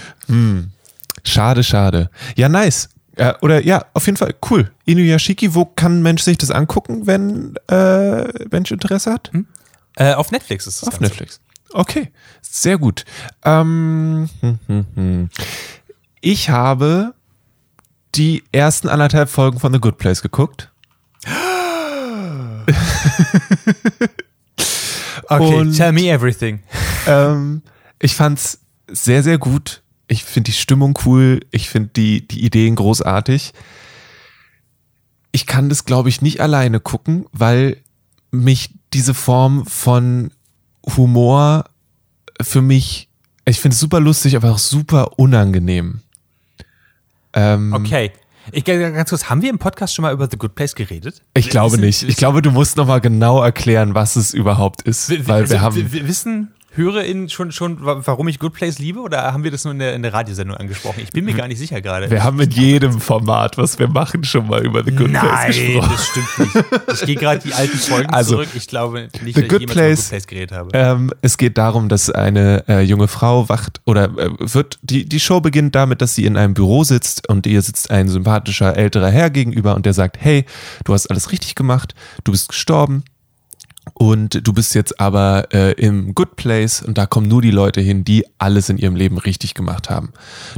Schade, 1.24 1.64
schade. 1.64 2.10
Ja, 2.36 2.48
nice. 2.48 2.88
Äh, 3.16 3.34
oder 3.42 3.64
ja, 3.64 3.84
auf 3.94 4.06
jeden 4.06 4.16
Fall 4.16 4.34
cool. 4.50 4.72
Inuyashiki, 4.86 5.54
wo 5.54 5.64
kann 5.64 5.98
ein 5.98 6.02
Mensch 6.02 6.22
sich 6.22 6.38
das 6.38 6.50
angucken, 6.50 7.06
wenn 7.06 7.54
äh, 7.68 8.24
Mensch 8.50 8.70
Interesse 8.72 9.12
hat? 9.12 9.30
Äh, 9.96 10.14
auf 10.14 10.30
Netflix 10.32 10.66
ist 10.66 10.82
es. 10.82 10.88
Auf 10.88 11.00
Netflix. 11.00 11.40
Okay, 11.72 12.10
sehr 12.42 12.78
gut. 12.78 13.04
Ähm, 13.44 14.28
hm, 14.40 14.58
hm, 14.66 14.86
hm. 14.94 15.28
Ich 16.20 16.48
habe 16.50 17.14
die 18.14 18.44
ersten 18.52 18.88
anderthalb 18.88 19.28
Folgen 19.28 19.58
von 19.60 19.72
The 19.72 19.80
Good 19.80 19.98
Place 19.98 20.22
geguckt. 20.22 20.70
Okay, 25.28 25.54
Und- 25.60 25.76
tell 25.76 25.92
me 25.92 26.10
everything. 26.10 26.62
Ähm, 27.06 27.62
ich 27.98 28.14
fand's 28.14 28.60
sehr, 28.88 29.22
sehr 29.22 29.38
gut. 29.38 29.82
Ich 30.08 30.24
finde 30.24 30.50
die 30.50 30.56
Stimmung 30.56 30.98
cool. 31.04 31.40
Ich 31.50 31.68
finde 31.68 31.90
die, 31.96 32.26
die 32.28 32.44
Ideen 32.44 32.74
großartig. 32.76 33.52
Ich 35.32 35.46
kann 35.46 35.68
das, 35.68 35.84
glaube 35.84 36.08
ich, 36.08 36.22
nicht 36.22 36.40
alleine 36.40 36.78
gucken, 36.80 37.26
weil 37.32 37.78
mich 38.30 38.70
diese 38.92 39.14
Form 39.14 39.66
von 39.66 40.30
Humor 40.96 41.64
für 42.40 42.60
mich, 42.62 43.08
ich 43.44 43.60
finde 43.60 43.74
es 43.74 43.80
super 43.80 44.00
lustig, 44.00 44.36
aber 44.36 44.50
auch 44.52 44.58
super 44.58 45.18
unangenehm. 45.18 46.00
Ähm, 47.32 47.72
Okay. 47.72 48.12
Ich 48.52 48.64
ganz 48.64 49.08
kurz, 49.08 49.30
haben 49.30 49.40
wir 49.40 49.48
im 49.48 49.58
Podcast 49.58 49.94
schon 49.94 50.02
mal 50.02 50.12
über 50.12 50.28
The 50.30 50.36
Good 50.36 50.54
Place 50.54 50.74
geredet? 50.74 51.22
Ich 51.32 51.48
glaube 51.48 51.72
Wissen- 51.78 51.84
nicht. 51.86 52.02
Ich 52.02 52.16
glaube, 52.16 52.42
du 52.42 52.50
musst 52.50 52.76
noch 52.76 52.86
mal 52.86 53.00
genau 53.00 53.42
erklären, 53.42 53.94
was 53.94 54.16
es 54.16 54.34
überhaupt 54.34 54.82
ist, 54.82 55.08
weil 55.26 55.48
wir 55.48 55.56
also, 55.56 55.60
haben. 55.60 55.92
w- 55.92 56.06
wissen 56.06 56.52
HörerInnen 56.76 57.28
schon, 57.28 57.52
schon, 57.52 57.84
wa- 57.84 58.00
warum 58.04 58.28
ich 58.28 58.38
Good 58.38 58.52
Place 58.54 58.78
liebe 58.78 59.00
oder 59.00 59.32
haben 59.32 59.44
wir 59.44 59.50
das 59.50 59.64
nur 59.64 59.72
in 59.72 59.78
der, 59.78 59.94
in 59.94 60.02
der 60.02 60.12
Radiosendung 60.12 60.56
angesprochen? 60.56 61.00
Ich 61.02 61.10
bin 61.10 61.24
mir 61.24 61.34
gar 61.34 61.48
nicht 61.48 61.58
sicher 61.58 61.80
gerade. 61.80 62.10
Wir 62.10 62.24
haben 62.24 62.40
in 62.40 62.50
jedem 62.50 63.00
Format, 63.00 63.56
was 63.58 63.78
wir 63.78 63.88
machen, 63.88 64.24
schon 64.24 64.46
mal 64.48 64.64
über 64.64 64.82
The 64.84 64.90
Good 64.92 65.12
Place 65.12 65.22
Nein, 65.22 65.46
gesprochen. 65.46 65.90
das 65.92 66.06
stimmt 66.06 66.38
nicht. 66.38 67.00
Ich 67.00 67.06
gehe 67.06 67.14
gerade 67.16 67.40
die 67.44 67.52
alten 67.54 67.76
Folgen 67.78 68.10
Also, 68.12 68.34
zurück. 68.34 68.48
Ich 68.54 68.66
glaube 68.66 69.02
nicht, 69.02 69.14
dass 69.14 69.22
ich 69.22 69.36
jemals 69.36 69.72
Place- 69.72 70.00
Good 70.00 70.08
Place 70.10 70.26
geredet 70.26 70.52
habe. 70.52 70.70
Ähm, 70.72 71.10
es 71.22 71.38
geht 71.38 71.58
darum, 71.58 71.88
dass 71.88 72.10
eine 72.10 72.64
äh, 72.68 72.80
junge 72.80 73.08
Frau 73.08 73.48
wacht 73.48 73.80
oder 73.84 74.04
äh, 74.18 74.30
wird, 74.38 74.78
die, 74.82 75.08
die 75.08 75.20
Show 75.20 75.40
beginnt 75.40 75.74
damit, 75.74 76.02
dass 76.02 76.14
sie 76.14 76.24
in 76.24 76.36
einem 76.36 76.54
Büro 76.54 76.84
sitzt 76.84 77.28
und 77.28 77.46
ihr 77.46 77.62
sitzt 77.62 77.90
ein 77.90 78.08
sympathischer 78.08 78.76
älterer 78.76 79.10
Herr 79.10 79.30
gegenüber 79.30 79.74
und 79.74 79.86
der 79.86 79.94
sagt, 79.94 80.16
hey, 80.20 80.44
du 80.84 80.92
hast 80.92 81.06
alles 81.10 81.30
richtig 81.32 81.54
gemacht, 81.54 81.94
du 82.24 82.32
bist 82.32 82.48
gestorben 82.48 83.04
und 83.92 84.46
du 84.46 84.52
bist 84.52 84.74
jetzt 84.74 84.98
aber 84.98 85.48
äh, 85.52 85.72
im 85.72 86.14
Good 86.14 86.36
Place 86.36 86.82
und 86.82 86.96
da 86.96 87.06
kommen 87.06 87.28
nur 87.28 87.42
die 87.42 87.50
Leute 87.50 87.80
hin, 87.80 88.04
die 88.04 88.24
alles 88.38 88.68
in 88.68 88.78
ihrem 88.78 88.96
Leben 88.96 89.18
richtig 89.18 89.54
gemacht 89.54 89.90
haben. 89.90 90.12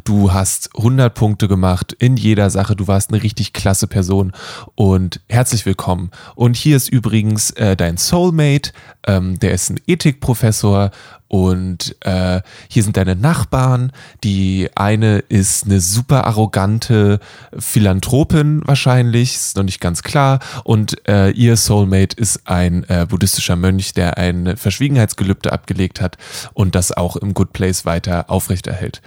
Du 0.04 0.32
hast 0.32 0.70
100 0.76 1.12
Punkte 1.12 1.48
gemacht 1.48 1.94
in 1.98 2.16
jeder 2.16 2.50
Sache, 2.50 2.76
du 2.76 2.86
warst 2.86 3.12
eine 3.12 3.22
richtig 3.22 3.52
klasse 3.52 3.88
Person 3.88 4.32
und 4.74 5.20
herzlich 5.28 5.66
willkommen. 5.66 6.10
Und 6.34 6.56
hier 6.56 6.76
ist 6.76 6.88
übrigens 6.88 7.50
äh, 7.50 7.76
dein 7.76 7.96
Soulmate, 7.96 8.72
ähm, 9.06 9.38
der 9.38 9.52
ist 9.52 9.70
ein 9.70 9.80
Ethikprofessor 9.86 10.90
und 11.28 11.96
äh, 12.00 12.40
hier 12.68 12.82
sind 12.82 12.96
deine 12.96 13.16
Nachbarn. 13.16 13.92
Die 14.22 14.68
eine 14.74 15.18
ist 15.18 15.64
eine 15.64 15.80
super 15.80 16.24
arrogante 16.26 17.18
Philanthropin 17.58 18.62
wahrscheinlich, 18.64 19.34
ist 19.34 19.56
noch 19.56 19.64
nicht 19.64 19.80
ganz 19.80 20.02
klar. 20.02 20.38
Und 20.64 21.06
äh, 21.08 21.30
ihr 21.30 21.56
Soulmate 21.56 22.16
ist 22.16 22.46
ein 22.48 22.84
äh, 22.88 23.06
buddhistischer 23.08 23.56
Mönch, 23.56 23.92
der 23.94 24.18
ein 24.18 24.56
Verschwiegenheitsgelübde 24.56 25.52
abgelegt 25.52 26.00
hat 26.00 26.16
und 26.54 26.74
das 26.74 26.92
auch 26.92 27.16
im 27.16 27.34
Good 27.34 27.52
Place 27.52 27.84
weiter 27.84 28.30
aufrechterhält. 28.30 29.02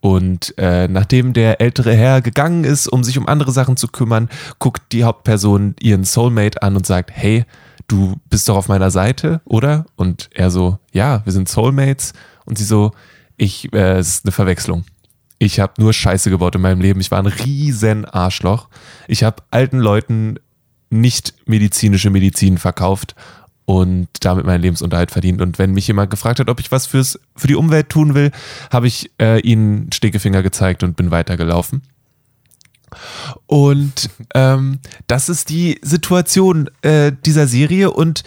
Und 0.00 0.54
äh, 0.58 0.88
nachdem 0.88 1.32
der 1.32 1.60
ältere 1.60 1.94
Herr 1.94 2.20
gegangen 2.20 2.64
ist, 2.64 2.86
um 2.86 3.02
sich 3.02 3.18
um 3.18 3.26
andere 3.26 3.50
Sachen 3.50 3.76
zu 3.76 3.88
kümmern, 3.88 4.28
guckt 4.58 4.92
die 4.92 5.04
Hauptperson 5.04 5.74
ihren 5.80 6.04
Soulmate 6.04 6.62
an 6.62 6.76
und 6.76 6.86
sagt, 6.86 7.10
hey, 7.12 7.44
du 7.88 8.16
bist 8.30 8.48
doch 8.48 8.56
auf 8.56 8.68
meiner 8.68 8.90
Seite, 8.90 9.40
oder? 9.44 9.86
Und 9.96 10.28
er 10.34 10.50
so, 10.50 10.78
ja, 10.92 11.22
wir 11.24 11.32
sind 11.32 11.48
Soulmates. 11.48 12.12
Und 12.44 12.58
sie 12.58 12.64
so, 12.64 12.92
ich, 13.36 13.72
äh, 13.72 13.98
es 13.98 14.08
ist 14.08 14.24
eine 14.24 14.32
Verwechslung. 14.32 14.84
Ich 15.38 15.60
habe 15.60 15.74
nur 15.78 15.92
Scheiße 15.92 16.30
gebaut 16.30 16.54
in 16.54 16.62
meinem 16.62 16.80
Leben. 16.80 17.00
Ich 17.00 17.10
war 17.10 17.18
ein 17.18 17.26
riesen 17.26 18.04
Arschloch. 18.04 18.68
Ich 19.06 19.22
habe 19.22 19.42
alten 19.50 19.78
Leuten 19.78 20.38
nicht 20.88 21.34
medizinische 21.46 22.10
Medizin 22.10 22.58
verkauft 22.58 23.14
und 23.66 24.08
damit 24.20 24.46
meinen 24.46 24.62
Lebensunterhalt 24.62 25.10
verdient. 25.10 25.42
Und 25.42 25.58
wenn 25.58 25.72
mich 25.72 25.88
jemand 25.88 26.10
gefragt 26.10 26.40
hat, 26.40 26.48
ob 26.48 26.60
ich 26.60 26.72
was 26.72 26.86
fürs, 26.86 27.18
für 27.34 27.48
die 27.48 27.56
Umwelt 27.56 27.90
tun 27.90 28.14
will, 28.14 28.30
habe 28.70 28.86
ich 28.86 29.10
äh, 29.20 29.40
ihnen 29.40 29.92
Stinkefinger 29.92 30.42
gezeigt 30.42 30.82
und 30.82 30.96
bin 30.96 31.10
weitergelaufen. 31.10 31.82
Und 33.46 34.10
ähm, 34.34 34.78
das 35.06 35.28
ist 35.28 35.48
die 35.48 35.78
Situation 35.82 36.70
äh, 36.82 37.12
dieser 37.24 37.46
Serie 37.46 37.90
und 37.90 38.22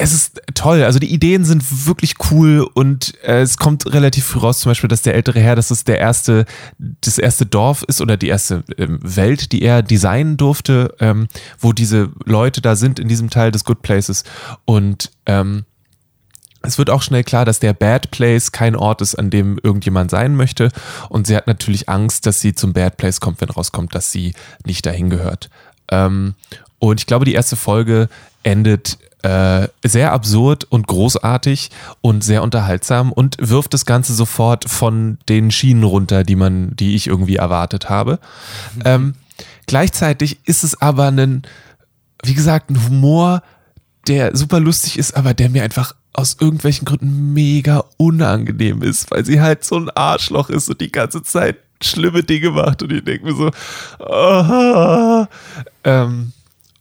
es 0.00 0.14
ist 0.14 0.40
toll. 0.54 0.82
Also 0.82 0.98
die 0.98 1.12
Ideen 1.12 1.44
sind 1.44 1.86
wirklich 1.86 2.14
cool 2.30 2.66
und 2.72 3.14
äh, 3.22 3.42
es 3.42 3.58
kommt 3.58 3.92
relativ 3.92 4.24
früh 4.24 4.40
raus, 4.40 4.60
zum 4.60 4.70
Beispiel, 4.70 4.88
dass 4.88 5.02
der 5.02 5.14
ältere 5.14 5.40
Herr, 5.40 5.56
dass 5.56 5.70
es 5.70 5.84
der 5.84 5.98
erste, 5.98 6.46
das 6.78 7.18
erste 7.18 7.44
Dorf 7.44 7.82
ist 7.82 8.00
oder 8.00 8.16
die 8.16 8.28
erste 8.28 8.64
ähm, 8.78 8.98
Welt, 9.02 9.52
die 9.52 9.60
er 9.60 9.82
designen 9.82 10.38
durfte, 10.38 10.94
ähm, 11.00 11.28
wo 11.58 11.72
diese 11.72 12.10
Leute 12.24 12.62
da 12.62 12.76
sind 12.76 12.98
in 12.98 13.08
diesem 13.08 13.28
Teil 13.28 13.50
des 13.50 13.64
Good 13.64 13.82
Places. 13.82 14.24
Und 14.64 15.10
ähm, 15.26 15.64
es 16.62 16.78
wird 16.78 16.90
auch 16.90 17.02
schnell 17.02 17.24
klar, 17.24 17.44
dass 17.44 17.58
der 17.58 17.72
Bad 17.72 18.10
Place 18.10 18.52
kein 18.52 18.76
Ort 18.76 19.00
ist, 19.00 19.14
an 19.14 19.30
dem 19.30 19.58
irgendjemand 19.62 20.10
sein 20.10 20.36
möchte. 20.36 20.70
Und 21.08 21.26
sie 21.26 21.36
hat 21.36 21.46
natürlich 21.46 21.88
Angst, 21.88 22.26
dass 22.26 22.40
sie 22.40 22.54
zum 22.54 22.72
Bad 22.72 22.96
Place 22.96 23.20
kommt, 23.20 23.40
wenn 23.40 23.50
rauskommt, 23.50 23.94
dass 23.94 24.12
sie 24.12 24.34
nicht 24.64 24.84
dahin 24.84 25.10
gehört. 25.10 25.48
Ähm, 25.90 26.34
und 26.78 27.00
ich 27.00 27.06
glaube, 27.06 27.24
die 27.24 27.34
erste 27.34 27.56
Folge 27.56 28.08
endet 28.42 28.98
äh, 29.22 29.68
sehr 29.84 30.12
absurd 30.12 30.64
und 30.64 30.86
großartig 30.86 31.70
und 32.00 32.24
sehr 32.24 32.42
unterhaltsam 32.42 33.12
und 33.12 33.36
wirft 33.38 33.74
das 33.74 33.84
Ganze 33.84 34.14
sofort 34.14 34.68
von 34.68 35.18
den 35.28 35.50
Schienen 35.50 35.84
runter, 35.84 36.24
die 36.24 36.36
man, 36.36 36.74
die 36.76 36.94
ich 36.94 37.06
irgendwie 37.06 37.36
erwartet 37.36 37.90
habe. 37.90 38.18
Ähm, 38.84 39.14
gleichzeitig 39.66 40.40
ist 40.44 40.64
es 40.64 40.80
aber 40.80 41.08
ein, 41.08 41.42
wie 42.22 42.34
gesagt, 42.34 42.70
ein 42.70 42.86
Humor, 42.86 43.42
der 44.08 44.34
super 44.34 44.60
lustig 44.60 44.98
ist, 44.98 45.14
aber 45.14 45.34
der 45.34 45.50
mir 45.50 45.62
einfach 45.62 45.94
aus 46.20 46.36
irgendwelchen 46.38 46.84
Gründen 46.84 47.32
mega 47.32 47.84
unangenehm 47.96 48.82
ist, 48.82 49.10
weil 49.10 49.24
sie 49.24 49.40
halt 49.40 49.64
so 49.64 49.76
ein 49.76 49.90
Arschloch 49.90 50.50
ist 50.50 50.68
und 50.68 50.80
die 50.80 50.92
ganze 50.92 51.22
Zeit 51.22 51.56
schlimme 51.82 52.22
Dinge 52.22 52.50
macht 52.50 52.82
und 52.82 52.92
ich 52.92 53.02
denke 53.02 53.24
mir 53.24 53.34
so, 53.34 53.50
ah, 54.04 55.26
ähm, 55.82 56.32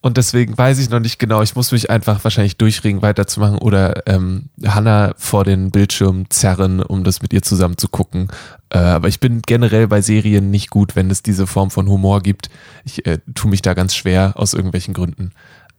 und 0.01 0.17
deswegen 0.17 0.57
weiß 0.57 0.79
ich 0.79 0.89
noch 0.89 1.01
nicht 1.01 1.19
genau. 1.19 1.41
Ich 1.41 1.55
muss 1.55 1.73
mich 1.73 1.89
einfach 1.89 2.23
wahrscheinlich 2.23 2.55
durchringen, 2.55 3.01
weiterzumachen 3.01 3.57
oder 3.57 4.07
ähm, 4.07 4.45
Hannah 4.65 5.13
vor 5.17 5.43
den 5.43 5.71
Bildschirm 5.71 6.29
zerren, 6.29 6.81
um 6.81 7.03
das 7.03 7.21
mit 7.21 7.33
ihr 7.33 7.41
zusammen 7.41 7.77
zu 7.77 7.89
gucken. 7.89 8.29
Äh, 8.69 8.77
aber 8.77 9.09
ich 9.09 9.19
bin 9.19 9.41
generell 9.41 9.87
bei 9.87 10.01
Serien 10.01 10.51
nicht 10.51 10.69
gut, 10.69 10.95
wenn 10.95 11.11
es 11.11 11.21
diese 11.21 11.47
Form 11.47 11.69
von 11.69 11.89
Humor 11.89 12.21
gibt. 12.21 12.49
Ich 12.85 13.05
äh, 13.05 13.19
tue 13.35 13.51
mich 13.51 13.61
da 13.61 13.73
ganz 13.73 13.93
schwer 13.93 14.33
aus 14.35 14.53
irgendwelchen 14.53 14.93
Gründen. 14.93 15.31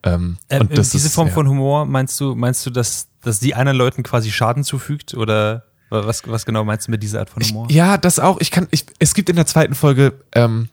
Ähm, 0.03 0.37
Äh, 0.49 0.61
und 0.61 0.77
das 0.77 0.91
diese 0.91 1.07
ist, 1.07 1.15
Form 1.15 1.29
ja. 1.29 1.35
von 1.35 1.49
Humor, 1.49 1.87
meinst 1.87 2.19
du, 2.21 2.35
meinst 2.35 2.65
du, 2.67 2.71
dass, 2.71 3.09
dass 3.23 3.41
die 3.41 3.55
anderen 3.55 3.79
Leuten 3.79 4.03
quasi 4.03 4.31
Schaden 4.31 4.65
zufügt? 4.65 5.15
Oder 5.15 5.65
was, 5.91 6.23
was 6.27 6.47
genau 6.47 6.65
meinst 6.65 6.87
du 6.87 6.91
mit 6.91 7.03
dieser 7.03 7.21
Art 7.21 7.31
von 7.31 7.43
Humor? 7.43 7.67
Ich, 7.69 7.75
ja, 7.75 7.97
das 7.97 8.19
auch. 8.19 8.41
Ich 8.41 8.51
kann, 8.51 8.69
ich, 8.71 8.87
es 8.99 9.15
gibt 9.15 9.29
in 9.29 9.37
der 9.37 9.47
zweiten 9.47 9.75
Folge, 9.75 10.15
ähm, 10.35 10.69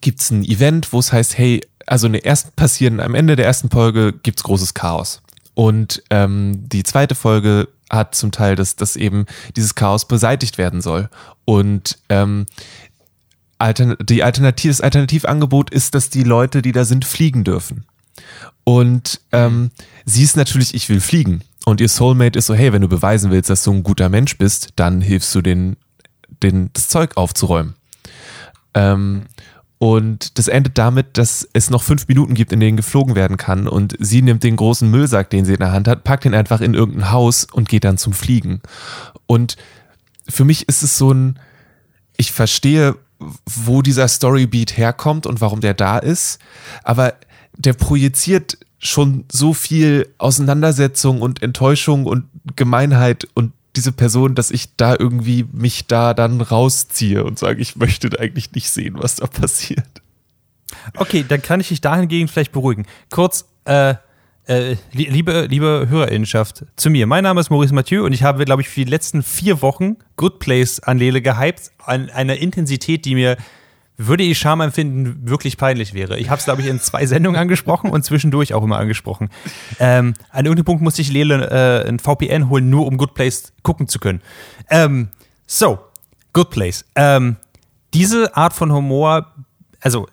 gibt's 0.00 0.30
ein 0.30 0.44
Event, 0.44 0.92
wo 0.92 0.98
es 0.98 1.12
heißt, 1.12 1.36
hey, 1.36 1.60
also 1.86 2.06
in 2.06 2.14
der 2.14 2.24
ersten 2.24 2.52
passieren, 2.52 3.00
am 3.00 3.14
Ende 3.14 3.36
der 3.36 3.46
ersten 3.46 3.70
Folge 3.70 4.12
gibt's 4.12 4.42
großes 4.42 4.74
Chaos. 4.74 5.22
Und 5.54 6.02
ähm, 6.10 6.68
die 6.68 6.82
zweite 6.82 7.14
Folge 7.14 7.68
hat 7.90 8.14
zum 8.14 8.32
Teil, 8.32 8.56
dass, 8.56 8.74
dass 8.76 8.96
eben 8.96 9.26
dieses 9.54 9.74
Chaos 9.74 10.08
beseitigt 10.08 10.56
werden 10.56 10.80
soll. 10.80 11.10
Und 11.44 11.98
ähm, 12.08 12.46
Altern 13.58 13.96
die 14.00 14.24
Alternativ 14.24 14.70
das 14.70 14.80
Alternativangebot 14.80 15.70
ist, 15.70 15.94
dass 15.94 16.08
die 16.08 16.24
Leute, 16.24 16.62
die 16.62 16.72
da 16.72 16.84
sind, 16.84 17.04
fliegen 17.04 17.44
dürfen. 17.44 17.84
Und 18.64 19.20
ähm, 19.32 19.70
sie 20.04 20.22
ist 20.22 20.36
natürlich, 20.36 20.74
ich 20.74 20.88
will 20.88 21.00
fliegen. 21.00 21.42
Und 21.64 21.80
ihr 21.80 21.88
Soulmate 21.88 22.38
ist 22.38 22.46
so, 22.46 22.54
hey, 22.54 22.72
wenn 22.72 22.82
du 22.82 22.88
beweisen 22.88 23.30
willst, 23.30 23.50
dass 23.50 23.64
du 23.64 23.72
ein 23.72 23.82
guter 23.82 24.08
Mensch 24.08 24.36
bist, 24.36 24.70
dann 24.76 25.00
hilfst 25.00 25.34
du 25.34 25.42
den, 25.42 25.76
den, 26.42 26.70
das 26.72 26.88
Zeug 26.88 27.16
aufzuräumen. 27.16 27.74
Ähm, 28.74 29.24
und 29.78 30.38
das 30.38 30.46
endet 30.46 30.78
damit, 30.78 31.18
dass 31.18 31.48
es 31.52 31.68
noch 31.68 31.82
fünf 31.82 32.06
Minuten 32.06 32.34
gibt, 32.34 32.52
in 32.52 32.60
denen 32.60 32.76
geflogen 32.76 33.16
werden 33.16 33.36
kann. 33.36 33.66
Und 33.66 33.96
sie 33.98 34.22
nimmt 34.22 34.44
den 34.44 34.56
großen 34.56 34.88
Müllsack, 34.88 35.30
den 35.30 35.44
sie 35.44 35.54
in 35.54 35.58
der 35.58 35.72
Hand 35.72 35.88
hat, 35.88 36.04
packt 36.04 36.24
ihn 36.24 36.34
einfach 36.34 36.60
in 36.60 36.74
irgendein 36.74 37.10
Haus 37.10 37.46
und 37.50 37.68
geht 37.68 37.82
dann 37.84 37.98
zum 37.98 38.12
Fliegen. 38.12 38.60
Und 39.26 39.56
für 40.28 40.44
mich 40.44 40.68
ist 40.68 40.82
es 40.82 40.96
so 40.96 41.12
ein, 41.12 41.38
ich 42.16 42.30
verstehe, 42.30 42.96
wo 43.44 43.82
dieser 43.82 44.06
Storybeat 44.08 44.76
herkommt 44.76 45.26
und 45.26 45.40
warum 45.40 45.60
der 45.60 45.74
da 45.74 45.98
ist, 45.98 46.38
aber 46.84 47.14
der 47.56 47.72
projiziert 47.72 48.58
schon 48.82 49.24
so 49.30 49.54
viel 49.54 50.12
Auseinandersetzung 50.18 51.22
und 51.22 51.40
Enttäuschung 51.40 52.04
und 52.04 52.24
Gemeinheit 52.56 53.28
und 53.34 53.52
diese 53.76 53.92
Person, 53.92 54.34
dass 54.34 54.50
ich 54.50 54.76
da 54.76 54.94
irgendwie 54.98 55.46
mich 55.52 55.86
da 55.86 56.12
dann 56.12 56.40
rausziehe 56.40 57.24
und 57.24 57.38
sage, 57.38 57.62
ich 57.62 57.76
möchte 57.76 58.18
eigentlich 58.18 58.52
nicht 58.52 58.70
sehen, 58.70 58.96
was 58.98 59.16
da 59.16 59.26
passiert. 59.26 60.02
Okay, 60.96 61.24
dann 61.26 61.40
kann 61.40 61.60
ich 61.60 61.68
dich 61.68 61.80
dahingegen 61.80 62.28
vielleicht 62.28 62.52
beruhigen. 62.52 62.86
Kurz, 63.10 63.46
äh, 63.64 63.94
äh, 64.46 64.76
liebe, 64.92 65.46
liebe 65.48 65.86
Hörerinnenschaft, 65.88 66.64
zu 66.74 66.90
mir. 66.90 67.06
Mein 67.06 67.22
Name 67.22 67.40
ist 67.40 67.50
Maurice 67.50 67.72
Mathieu 67.72 68.04
und 68.04 68.12
ich 68.12 68.24
habe, 68.24 68.44
glaube 68.44 68.62
ich, 68.62 68.68
für 68.68 68.84
die 68.84 68.90
letzten 68.90 69.22
vier 69.22 69.62
Wochen 69.62 69.96
Good 70.16 70.40
Place 70.40 70.80
an 70.80 70.98
Lele 70.98 71.22
gehypt, 71.22 71.70
an 71.78 72.10
einer 72.10 72.36
Intensität, 72.36 73.04
die 73.04 73.14
mir 73.14 73.36
würde 74.06 74.22
ich 74.22 74.38
Charme 74.38 74.62
empfinden, 74.62 75.28
wirklich 75.28 75.56
peinlich 75.56 75.94
wäre. 75.94 76.18
Ich 76.18 76.30
habe 76.30 76.38
es, 76.38 76.44
glaube 76.44 76.62
ich, 76.62 76.68
in 76.68 76.80
zwei 76.80 77.06
Sendungen 77.06 77.40
angesprochen 77.40 77.90
und 77.90 78.04
zwischendurch 78.04 78.54
auch 78.54 78.62
immer 78.62 78.78
angesprochen. 78.78 79.30
Ähm, 79.78 80.14
an 80.30 80.44
irgendeinem 80.44 80.64
Punkt 80.64 80.82
musste 80.82 81.02
ich 81.02 81.12
Lele 81.12 81.50
äh, 81.50 81.88
ein 81.88 81.98
VPN 81.98 82.48
holen, 82.48 82.70
nur 82.70 82.86
um 82.86 82.96
Good 82.96 83.14
Place 83.14 83.52
gucken 83.62 83.88
zu 83.88 83.98
können. 83.98 84.22
Ähm, 84.70 85.08
so, 85.46 85.78
Good 86.32 86.50
Place. 86.50 86.84
Ähm, 86.94 87.36
diese 87.94 88.36
Art 88.36 88.52
von 88.52 88.72
Humor, 88.72 89.32
also 89.80 90.06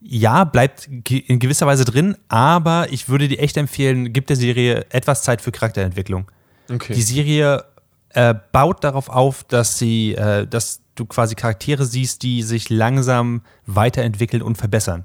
ja, 0.00 0.44
bleibt 0.44 0.86
in 0.86 1.38
gewisser 1.38 1.66
Weise 1.66 1.84
drin, 1.84 2.16
aber 2.28 2.86
ich 2.90 3.08
würde 3.08 3.28
dir 3.28 3.40
echt 3.40 3.56
empfehlen, 3.56 4.12
gib 4.12 4.26
der 4.28 4.36
Serie 4.36 4.86
etwas 4.90 5.22
Zeit 5.22 5.42
für 5.42 5.50
Charakterentwicklung. 5.50 6.30
Okay. 6.70 6.94
Die 6.94 7.02
Serie 7.02 7.64
äh, 8.10 8.34
baut 8.52 8.84
darauf 8.84 9.08
auf, 9.08 9.44
dass 9.44 9.78
sie, 9.78 10.14
äh, 10.14 10.46
dass 10.46 10.80
du 10.98 11.06
quasi 11.06 11.34
Charaktere 11.34 11.84
siehst, 11.84 12.22
die 12.22 12.42
sich 12.42 12.70
langsam 12.70 13.42
weiterentwickeln 13.66 14.42
und 14.42 14.56
verbessern. 14.56 15.04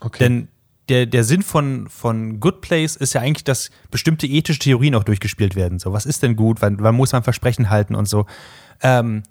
Okay. 0.00 0.18
Denn 0.18 0.48
der, 0.88 1.06
der 1.06 1.24
Sinn 1.24 1.42
von, 1.42 1.88
von 1.88 2.40
Good 2.40 2.60
Place 2.60 2.96
ist 2.96 3.12
ja 3.12 3.20
eigentlich, 3.20 3.44
dass 3.44 3.70
bestimmte 3.90 4.26
ethische 4.26 4.58
Theorien 4.58 4.94
auch 4.94 5.04
durchgespielt 5.04 5.54
werden. 5.54 5.78
So, 5.78 5.92
was 5.92 6.06
ist 6.06 6.22
denn 6.22 6.36
gut? 6.36 6.60
Wann, 6.60 6.80
wann 6.80 6.94
muss 6.94 7.12
man 7.12 7.22
Versprechen 7.22 7.70
halten 7.70 7.94
und 7.94 8.08
so. 8.08 8.26
Ähm, 8.82 9.22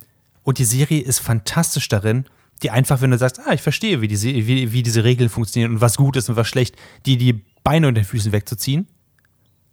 und 0.42 0.58
die 0.58 0.64
Serie 0.64 1.02
ist 1.02 1.20
fantastisch 1.20 1.88
darin, 1.88 2.24
die 2.62 2.70
einfach, 2.70 3.00
wenn 3.00 3.10
du 3.10 3.18
sagst, 3.18 3.40
ah, 3.46 3.52
ich 3.52 3.62
verstehe, 3.62 4.00
wie 4.00 4.08
diese, 4.08 4.28
wie, 4.28 4.72
wie 4.72 4.82
diese 4.82 5.04
Regeln 5.04 5.28
funktionieren 5.28 5.72
und 5.72 5.80
was 5.80 5.96
gut 5.96 6.16
ist 6.16 6.28
und 6.28 6.36
was 6.36 6.48
schlecht, 6.48 6.76
die 7.06 7.16
die 7.16 7.44
Beine 7.64 7.88
unter 7.88 8.00
den 8.00 8.06
Füßen 8.06 8.32
wegzuziehen 8.32 8.86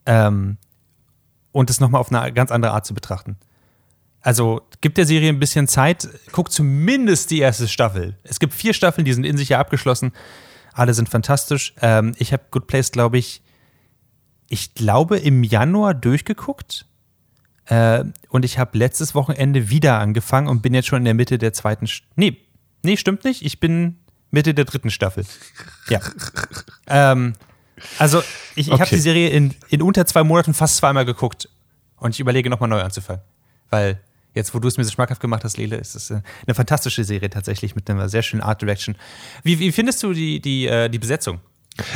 ähm, 0.05 0.57
und 1.51 1.69
es 1.69 1.79
nochmal 1.79 2.01
auf 2.01 2.11
eine 2.11 2.33
ganz 2.33 2.51
andere 2.51 2.73
Art 2.73 2.85
zu 2.85 2.93
betrachten. 2.93 3.37
Also 4.21 4.61
gibt 4.81 4.97
der 4.97 5.05
Serie 5.05 5.29
ein 5.29 5.39
bisschen 5.39 5.67
Zeit, 5.67 6.07
guck 6.31 6.51
zumindest 6.51 7.31
die 7.31 7.39
erste 7.39 7.67
Staffel. 7.67 8.17
Es 8.23 8.39
gibt 8.39 8.53
vier 8.53 8.73
Staffeln, 8.73 9.05
die 9.05 9.13
sind 9.13 9.25
in 9.25 9.37
sich 9.37 9.49
ja 9.49 9.59
abgeschlossen. 9.59 10.11
Alle 10.73 10.93
sind 10.93 11.09
fantastisch. 11.09 11.73
Ähm, 11.81 12.13
ich 12.17 12.33
habe 12.33 12.43
Good 12.51 12.67
Place, 12.67 12.91
glaube 12.91 13.17
ich, 13.17 13.41
ich 14.49 14.73
glaube 14.73 15.17
im 15.17 15.43
Januar 15.43 15.93
durchgeguckt. 15.93 16.85
Äh, 17.65 18.03
und 18.29 18.45
ich 18.45 18.57
habe 18.57 18.77
letztes 18.77 19.15
Wochenende 19.15 19.69
wieder 19.69 19.99
angefangen 19.99 20.47
und 20.47 20.61
bin 20.61 20.73
jetzt 20.73 20.87
schon 20.87 20.99
in 20.99 21.05
der 21.05 21.13
Mitte 21.13 21.37
der 21.37 21.53
zweiten. 21.53 21.87
St 21.87 22.03
nee, 22.15 22.37
nee, 22.83 22.97
stimmt 22.97 23.23
nicht. 23.23 23.45
Ich 23.45 23.59
bin 23.59 23.99
Mitte 24.31 24.53
der 24.53 24.65
dritten 24.65 24.89
Staffel. 24.89 25.25
Ja. 25.87 25.99
ähm, 26.87 27.35
also, 27.97 28.19
ich, 28.55 28.67
ich 28.67 28.71
okay. 28.71 28.81
habe 28.81 28.89
die 28.89 29.01
Serie 29.01 29.29
in, 29.29 29.55
in 29.69 29.81
unter 29.81 30.05
zwei 30.05 30.23
Monaten 30.23 30.53
fast 30.53 30.77
zweimal 30.77 31.05
geguckt. 31.05 31.47
Und 31.97 32.11
ich 32.11 32.19
überlege 32.19 32.49
nochmal 32.49 32.69
neu 32.69 32.81
anzufangen. 32.81 33.21
Weil 33.69 33.99
Jetzt, 34.39 34.53
wo 34.53 34.59
du 34.59 34.69
es 34.69 34.77
mir 34.77 34.85
so 34.85 34.91
schmackhaft 34.91 35.19
gemacht 35.19 35.43
hast, 35.43 35.57
Lele, 35.57 35.75
ist 35.75 35.95
es 35.95 36.09
äh, 36.11 36.21
eine 36.47 36.55
fantastische 36.55 37.03
Serie 37.03 37.29
tatsächlich 37.29 37.75
mit 37.75 37.89
einer 37.89 38.07
sehr 38.07 38.23
schönen 38.23 38.41
Art 38.41 38.61
Direction. 38.61 38.95
Wie, 39.43 39.59
wie 39.59 39.73
findest 39.73 40.01
du 40.01 40.13
die, 40.13 40.39
die, 40.39 40.65
äh, 40.65 40.87
die 40.87 40.97
Besetzung? 40.97 41.41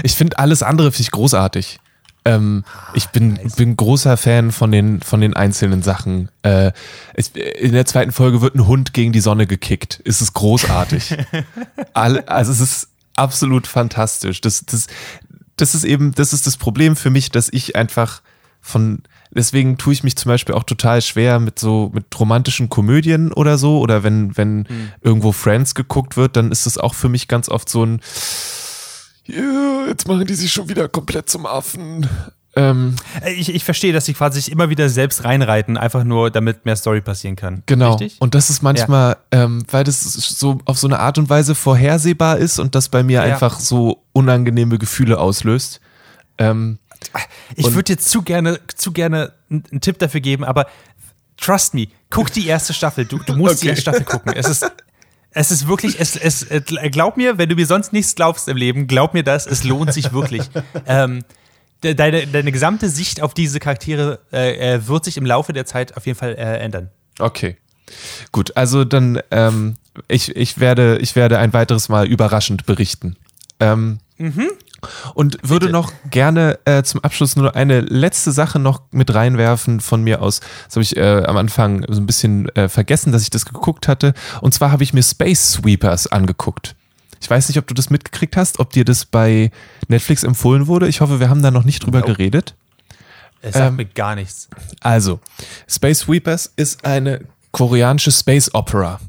Ich 0.03 0.13
finde 0.13 0.37
alles 0.39 0.61
andere 0.61 0.91
finde 0.91 1.03
ich 1.03 1.11
großartig. 1.11 1.79
Ähm, 2.25 2.65
ah, 2.67 2.91
ich 2.95 3.07
bin, 3.07 3.39
bin 3.55 3.77
großer 3.77 4.17
Fan 4.17 4.51
von 4.51 4.73
den, 4.73 5.01
von 5.01 5.21
den 5.21 5.33
einzelnen 5.35 5.83
Sachen. 5.83 6.29
Äh, 6.41 6.73
ich, 7.15 7.33
in 7.35 7.71
der 7.71 7.85
zweiten 7.85 8.11
Folge 8.11 8.41
wird 8.41 8.55
ein 8.55 8.67
Hund 8.67 8.93
gegen 8.93 9.13
die 9.13 9.21
Sonne 9.21 9.47
gekickt. 9.47 10.01
Es 10.03 10.21
ist 10.21 10.33
großartig. 10.33 11.15
All, 11.93 12.19
also 12.25 12.51
es 12.51 12.59
ist 12.59 12.89
absolut 13.15 13.67
fantastisch. 13.67 14.41
Das, 14.41 14.65
das, 14.65 14.87
das 15.55 15.75
ist 15.75 15.85
eben, 15.85 16.13
das 16.13 16.33
ist 16.33 16.45
das 16.45 16.57
Problem 16.57 16.97
für 16.97 17.09
mich, 17.09 17.29
dass 17.31 17.47
ich 17.47 17.77
einfach 17.77 18.21
von 18.61 19.03
Deswegen 19.36 19.77
tue 19.77 19.93
ich 19.93 20.03
mich 20.03 20.15
zum 20.15 20.29
Beispiel 20.29 20.55
auch 20.55 20.63
total 20.63 21.01
schwer 21.01 21.39
mit 21.39 21.59
so 21.59 21.91
mit 21.93 22.05
romantischen 22.19 22.69
Komödien 22.69 23.34
oder 23.34 23.57
so. 23.57 23.79
Oder 23.79 24.03
wenn, 24.03 24.36
wenn 24.38 24.57
mhm. 24.59 24.91
irgendwo 25.01 25.31
Friends 25.31 25.75
geguckt 25.75 26.17
wird, 26.17 26.36
dann 26.36 26.51
ist 26.51 26.65
es 26.65 26.77
auch 26.77 26.93
für 26.93 27.09
mich 27.09 27.27
ganz 27.27 27.49
oft 27.49 27.69
so 27.69 27.86
ein 27.86 28.01
yeah, 29.27 29.88
jetzt 29.88 30.07
machen 30.07 30.25
die 30.25 30.34
sich 30.34 30.51
schon 30.51 30.69
wieder 30.69 30.89
komplett 30.89 31.29
zum 31.29 31.45
Affen. 31.45 32.09
Ähm, 32.55 32.95
ich, 33.25 33.53
ich 33.53 33.63
verstehe, 33.63 33.93
dass 33.93 34.05
sie 34.05 34.13
quasi 34.13 34.39
sich 34.39 34.51
immer 34.51 34.69
wieder 34.69 34.88
selbst 34.89 35.23
reinreiten, 35.23 35.75
einfach 35.75 36.03
nur 36.03 36.29
damit 36.29 36.65
mehr 36.65 36.75
Story 36.75 37.01
passieren 37.01 37.36
kann. 37.36 37.63
Genau. 37.65 37.93
Richtig? 37.93 38.17
Und 38.19 38.36
das 38.36 38.49
ist 38.49 38.61
manchmal, 38.61 39.17
ja. 39.34 39.45
ähm, 39.45 39.63
weil 39.71 39.84
das 39.84 40.03
so 40.03 40.59
auf 40.65 40.77
so 40.77 40.88
eine 40.88 40.99
Art 40.99 41.17
und 41.17 41.29
Weise 41.29 41.55
vorhersehbar 41.55 42.38
ist 42.38 42.59
und 42.59 42.75
das 42.75 42.89
bei 42.89 43.01
mir 43.01 43.25
ja. 43.25 43.34
einfach 43.34 43.59
so 43.59 44.03
unangenehme 44.11 44.77
Gefühle 44.77 45.19
auslöst. 45.19 45.81
Ähm, 46.38 46.77
ich 47.56 47.66
würde 47.74 47.95
dir 47.95 47.97
zu 47.97 48.22
gerne, 48.22 48.60
zu 48.76 48.91
gerne 48.91 49.34
einen 49.49 49.82
Tipp 49.82 49.99
dafür 49.99 50.22
geben, 50.22 50.43
aber 50.43 50.68
trust 51.38 51.74
me, 51.74 51.88
guck 52.10 52.32
die 52.32 52.47
erste 52.47 52.74
Staffel. 52.74 53.06
Du, 53.06 53.20
du 53.20 53.34
musst 53.36 53.56
okay. 53.56 53.62
die 53.62 53.68
erste 53.70 53.82
Staffel 53.82 54.04
gucken. 54.04 54.34
Es 54.34 54.47
ist, 54.47 54.70
es 55.32 55.51
ist 55.51 55.68
wirklich, 55.68 55.99
es, 55.99 56.16
es, 56.16 56.47
glaub 56.91 57.18
mir, 57.18 57.38
wenn 57.38 57.49
du 57.49 57.56
mir 57.56 57.66
sonst 57.66 57.93
nichts 57.93 58.16
glaubst 58.16 58.47
im 58.47 58.58
Leben, 58.58 58.88
glaub 58.88 59.14
mir 59.14 59.24
das, 59.24 59.45
es 59.45 59.64
lohnt 59.64 59.93
sich 59.93 60.14
wirklich. 60.14 60.43
ähm, 60.88 61.24
deine, 61.82 62.28
deine 62.28 62.51
gesamte 62.51 62.89
Sicht 62.89 63.22
auf 63.22 63.34
diese 63.34 63.60
Charaktere 63.60 64.20
äh, 64.32 64.76
äh, 64.76 64.88
wird 64.88 65.06
sich 65.06 65.18
im 65.18 65.26
Laufe 65.26 65.54
der 65.54 65.66
Zeit 65.66 65.97
auf 65.97 66.06
jeden 66.06 66.18
Fall 66.18 66.36
äh, 66.36 66.58
ändern. 66.60 66.89
Okay. 67.20 67.58
Gut, 68.32 68.56
also 68.56 68.86
dann, 68.86 69.20
ähm, 69.30 69.76
ich, 70.08 70.36
ich, 70.36 70.60
werde, 70.60 70.97
ich 70.99 71.16
werde 71.16 71.38
ein 71.39 71.54
weiteres 71.54 71.89
Mal 71.89 72.08
überraschend 72.08 72.66
berichten. 72.66 73.18
Ähm, 73.60 73.99
mhm. 74.18 74.49
Und 75.13 75.38
würde 75.41 75.67
Bitte. 75.67 75.71
noch 75.71 75.91
gerne 76.09 76.59
äh, 76.65 76.84
zum 76.84 77.03
Abschluss 77.03 77.36
nur 77.36 77.55
eine 77.55 77.81
letzte 77.81 78.31
Sache 78.31 78.59
noch 78.59 78.81
mit 78.91 79.13
reinwerfen 79.13 79.79
von 79.79 80.03
mir 80.03 80.21
aus. 80.21 80.41
Das 80.65 80.75
habe 80.75 80.84
ich 80.84 80.97
äh, 80.97 81.23
am 81.25 81.38
Anfang 81.38 81.86
so 81.89 82.01
ein 82.01 82.05
bisschen 82.05 82.49
äh, 82.55 82.69
vergessen, 82.69 83.11
dass 83.11 83.21
ich 83.21 83.29
das 83.29 83.45
geguckt 83.45 83.88
hatte. 83.88 84.13
Und 84.41 84.53
zwar 84.53 84.71
habe 84.71 84.84
ich 84.84 84.93
mir 84.93 85.03
Space 85.03 85.53
Sweepers 85.53 86.07
angeguckt. 86.07 86.75
Ich 87.21 87.29
weiß 87.29 87.47
nicht, 87.47 87.57
ob 87.57 87.67
du 87.67 87.73
das 87.73 87.89
mitgekriegt 87.89 88.36
hast, 88.36 88.59
ob 88.59 88.71
dir 88.71 88.84
das 88.84 89.05
bei 89.05 89.49
Netflix 89.88 90.23
empfohlen 90.23 90.67
wurde. 90.67 90.89
Ich 90.89 90.99
hoffe, 90.99 91.21
wir 91.21 91.29
haben 91.29 91.41
da 91.41 91.51
noch 91.51 91.63
nicht 91.63 91.86
drüber 91.86 91.99
nope. 91.99 92.13
geredet. 92.13 92.53
Es 93.41 93.53
sagt 93.53 93.69
ähm, 93.69 93.75
mir 93.77 93.86
gar 93.86 94.15
nichts. 94.15 94.49
Also, 94.81 95.19
Space 95.67 95.99
Sweepers 95.99 96.51
ist 96.55 96.84
eine 96.86 97.21
koreanische 97.51 98.11
Space 98.11 98.53
Opera. 98.53 98.99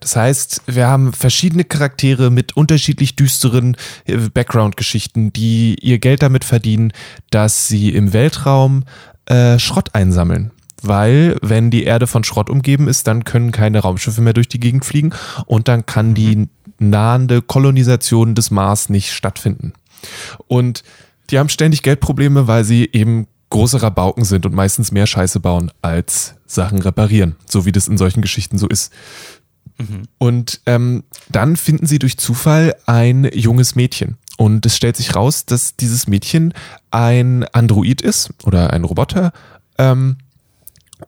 Das 0.00 0.16
heißt, 0.16 0.62
wir 0.66 0.86
haben 0.86 1.12
verschiedene 1.12 1.64
Charaktere 1.64 2.30
mit 2.30 2.56
unterschiedlich 2.56 3.16
düsteren 3.16 3.76
äh, 4.04 4.16
Background-Geschichten, 4.16 5.32
die 5.32 5.76
ihr 5.80 5.98
Geld 5.98 6.22
damit 6.22 6.44
verdienen, 6.44 6.92
dass 7.30 7.68
sie 7.68 7.90
im 7.90 8.12
Weltraum 8.12 8.84
äh, 9.26 9.58
Schrott 9.58 9.94
einsammeln. 9.94 10.50
Weil, 10.82 11.36
wenn 11.42 11.70
die 11.70 11.84
Erde 11.84 12.08
von 12.08 12.24
Schrott 12.24 12.50
umgeben 12.50 12.88
ist, 12.88 13.06
dann 13.06 13.24
können 13.24 13.52
keine 13.52 13.78
Raumschiffe 13.80 14.20
mehr 14.20 14.32
durch 14.32 14.48
die 14.48 14.58
Gegend 14.58 14.84
fliegen 14.84 15.14
und 15.46 15.68
dann 15.68 15.86
kann 15.86 16.14
die 16.14 16.36
mhm. 16.36 16.48
nahende 16.78 17.40
Kolonisation 17.40 18.34
des 18.34 18.50
Mars 18.50 18.88
nicht 18.88 19.12
stattfinden. 19.12 19.74
Und 20.48 20.82
die 21.30 21.38
haben 21.38 21.48
ständig 21.48 21.82
Geldprobleme, 21.82 22.48
weil 22.48 22.64
sie 22.64 22.88
eben 22.92 23.28
große 23.50 23.82
Rabauken 23.82 24.24
sind 24.24 24.46
und 24.46 24.54
meistens 24.54 24.92
mehr 24.92 25.06
Scheiße 25.06 25.38
bauen 25.38 25.70
als 25.82 26.34
Sachen 26.46 26.78
reparieren, 26.80 27.36
so 27.46 27.64
wie 27.64 27.72
das 27.72 27.86
in 27.86 27.98
solchen 27.98 28.22
Geschichten 28.22 28.58
so 28.58 28.66
ist. 28.66 28.92
Mhm. 29.78 30.02
Und 30.18 30.60
ähm, 30.66 31.04
dann 31.28 31.56
finden 31.56 31.86
sie 31.86 31.98
durch 31.98 32.18
Zufall 32.18 32.74
ein 32.86 33.28
junges 33.32 33.74
Mädchen. 33.74 34.16
Und 34.36 34.64
es 34.66 34.76
stellt 34.76 34.96
sich 34.96 35.14
raus, 35.14 35.46
dass 35.46 35.76
dieses 35.76 36.06
Mädchen 36.06 36.54
ein 36.90 37.44
Android 37.52 38.00
ist 38.00 38.30
oder 38.44 38.72
ein 38.72 38.84
Roboter 38.84 39.32
ähm, 39.78 40.16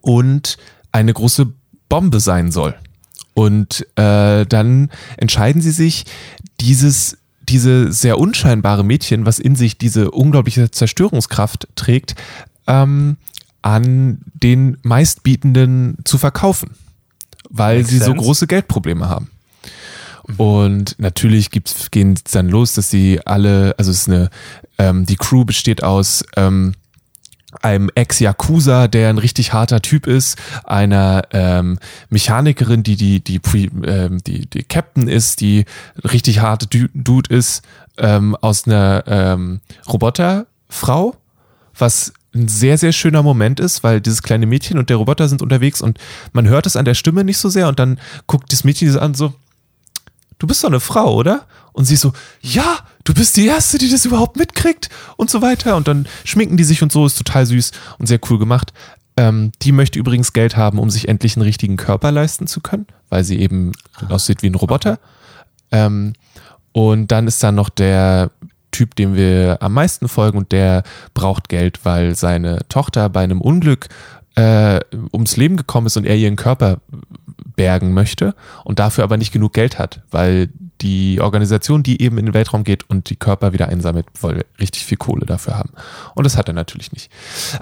und 0.00 0.56
eine 0.92 1.12
große 1.12 1.52
Bombe 1.88 2.20
sein 2.20 2.52
soll. 2.52 2.74
Und 3.34 3.86
äh, 3.96 4.46
dann 4.46 4.90
entscheiden 5.16 5.60
sie 5.60 5.72
sich, 5.72 6.04
dieses, 6.60 7.18
diese 7.42 7.92
sehr 7.92 8.18
unscheinbare 8.18 8.84
Mädchen, 8.84 9.26
was 9.26 9.38
in 9.38 9.56
sich 9.56 9.76
diese 9.76 10.10
unglaubliche 10.10 10.70
Zerstörungskraft 10.70 11.68
trägt, 11.74 12.14
ähm, 12.66 13.16
an 13.62 14.18
den 14.34 14.76
meistbietenden 14.82 15.96
zu 16.04 16.18
verkaufen, 16.18 16.70
weil 17.56 17.78
Makes 17.78 17.90
sie 17.90 17.98
so 17.98 18.04
sense. 18.06 18.18
große 18.20 18.46
Geldprobleme 18.46 19.08
haben. 19.08 19.30
Und 20.38 20.96
natürlich 20.98 21.50
gibt's, 21.50 21.90
gehen 21.90 22.14
es 22.14 22.32
dann 22.32 22.48
los, 22.48 22.72
dass 22.72 22.90
sie 22.90 23.20
alle, 23.26 23.74
also 23.78 23.90
es 23.90 24.00
ist 24.00 24.08
eine, 24.08 24.30
ähm, 24.78 25.04
die 25.04 25.16
Crew 25.16 25.44
besteht 25.44 25.82
aus 25.82 26.24
ähm, 26.36 26.72
einem 27.62 27.90
Ex-Yakuza, 27.94 28.88
der 28.88 29.10
ein 29.10 29.18
richtig 29.18 29.52
harter 29.52 29.80
Typ 29.82 30.06
ist, 30.06 30.38
einer 30.64 31.22
ähm, 31.32 31.78
Mechanikerin, 32.08 32.82
die 32.82 32.96
die, 32.96 33.20
die, 33.22 33.40
ähm, 33.84 34.18
die, 34.24 34.46
die 34.46 34.62
Captain 34.64 35.08
ist, 35.08 35.40
die 35.40 35.66
richtig 36.02 36.40
harte 36.40 36.66
Du- 36.66 36.88
Dude 36.94 37.32
ist, 37.32 37.62
ähm, 37.98 38.34
aus 38.40 38.66
einer 38.66 39.04
ähm, 39.06 39.60
Roboterfrau, 39.86 41.14
was 41.78 42.12
ein 42.34 42.48
sehr, 42.48 42.78
sehr 42.78 42.92
schöner 42.92 43.22
Moment 43.22 43.60
ist, 43.60 43.82
weil 43.82 44.00
dieses 44.00 44.22
kleine 44.22 44.46
Mädchen 44.46 44.78
und 44.78 44.90
der 44.90 44.96
Roboter 44.96 45.28
sind 45.28 45.42
unterwegs 45.42 45.80
und 45.80 45.98
man 46.32 46.48
hört 46.48 46.66
es 46.66 46.76
an 46.76 46.84
der 46.84 46.94
Stimme 46.94 47.24
nicht 47.24 47.38
so 47.38 47.48
sehr 47.48 47.68
und 47.68 47.78
dann 47.78 48.00
guckt 48.26 48.52
das 48.52 48.64
Mädchen 48.64 48.90
sie 48.90 49.00
an, 49.00 49.14
so, 49.14 49.34
du 50.38 50.46
bist 50.46 50.62
doch 50.64 50.68
eine 50.68 50.80
Frau, 50.80 51.14
oder? 51.14 51.46
Und 51.72 51.84
sie 51.86 51.96
so, 51.96 52.12
ja, 52.40 52.78
du 53.04 53.14
bist 53.14 53.36
die 53.36 53.46
Erste, 53.46 53.78
die 53.78 53.90
das 53.90 54.04
überhaupt 54.04 54.36
mitkriegt 54.36 54.90
und 55.16 55.30
so 55.30 55.42
weiter. 55.42 55.76
Und 55.76 55.88
dann 55.88 56.06
schminken 56.24 56.56
die 56.56 56.64
sich 56.64 56.82
und 56.82 56.92
so, 56.92 57.06
ist 57.06 57.18
total 57.18 57.46
süß 57.46 57.72
und 57.98 58.06
sehr 58.06 58.20
cool 58.30 58.38
gemacht. 58.38 58.72
Ähm, 59.16 59.52
die 59.62 59.72
möchte 59.72 59.98
übrigens 59.98 60.32
Geld 60.32 60.56
haben, 60.56 60.78
um 60.78 60.90
sich 60.90 61.08
endlich 61.08 61.36
einen 61.36 61.44
richtigen 61.44 61.76
Körper 61.76 62.12
leisten 62.12 62.46
zu 62.46 62.60
können, 62.60 62.86
weil 63.10 63.24
sie 63.24 63.40
eben 63.40 63.72
aussieht 64.08 64.42
wie 64.42 64.48
ein 64.48 64.54
Roboter. 64.54 64.98
Ähm, 65.72 66.14
und 66.72 67.12
dann 67.12 67.26
ist 67.26 67.42
da 67.42 67.52
noch 67.52 67.68
der 67.68 68.30
Typ, 68.74 68.96
dem 68.96 69.14
wir 69.14 69.58
am 69.60 69.72
meisten 69.72 70.08
folgen 70.08 70.36
und 70.36 70.50
der 70.50 70.82
braucht 71.14 71.48
Geld, 71.48 71.84
weil 71.84 72.16
seine 72.16 72.66
Tochter 72.68 73.08
bei 73.08 73.22
einem 73.22 73.40
Unglück 73.40 73.86
äh, 74.34 74.80
ums 75.12 75.36
Leben 75.36 75.56
gekommen 75.56 75.86
ist 75.86 75.96
und 75.96 76.06
er 76.06 76.16
ihren 76.16 76.34
Körper 76.34 76.78
bergen 77.54 77.94
möchte 77.94 78.34
und 78.64 78.80
dafür 78.80 79.04
aber 79.04 79.16
nicht 79.16 79.32
genug 79.32 79.52
Geld 79.52 79.78
hat, 79.78 80.02
weil 80.10 80.48
die 80.80 81.20
Organisation, 81.20 81.82
die 81.82 82.02
eben 82.02 82.18
in 82.18 82.26
den 82.26 82.34
Weltraum 82.34 82.64
geht 82.64 82.88
und 82.90 83.08
die 83.08 83.16
Körper 83.16 83.52
wieder 83.52 83.68
einsammelt, 83.68 84.06
woll 84.20 84.44
richtig 84.60 84.84
viel 84.84 84.98
Kohle 84.98 85.24
dafür 85.24 85.56
haben. 85.56 85.70
Und 86.14 86.24
das 86.24 86.36
hat 86.36 86.48
er 86.48 86.54
natürlich 86.54 86.92
nicht. 86.92 87.10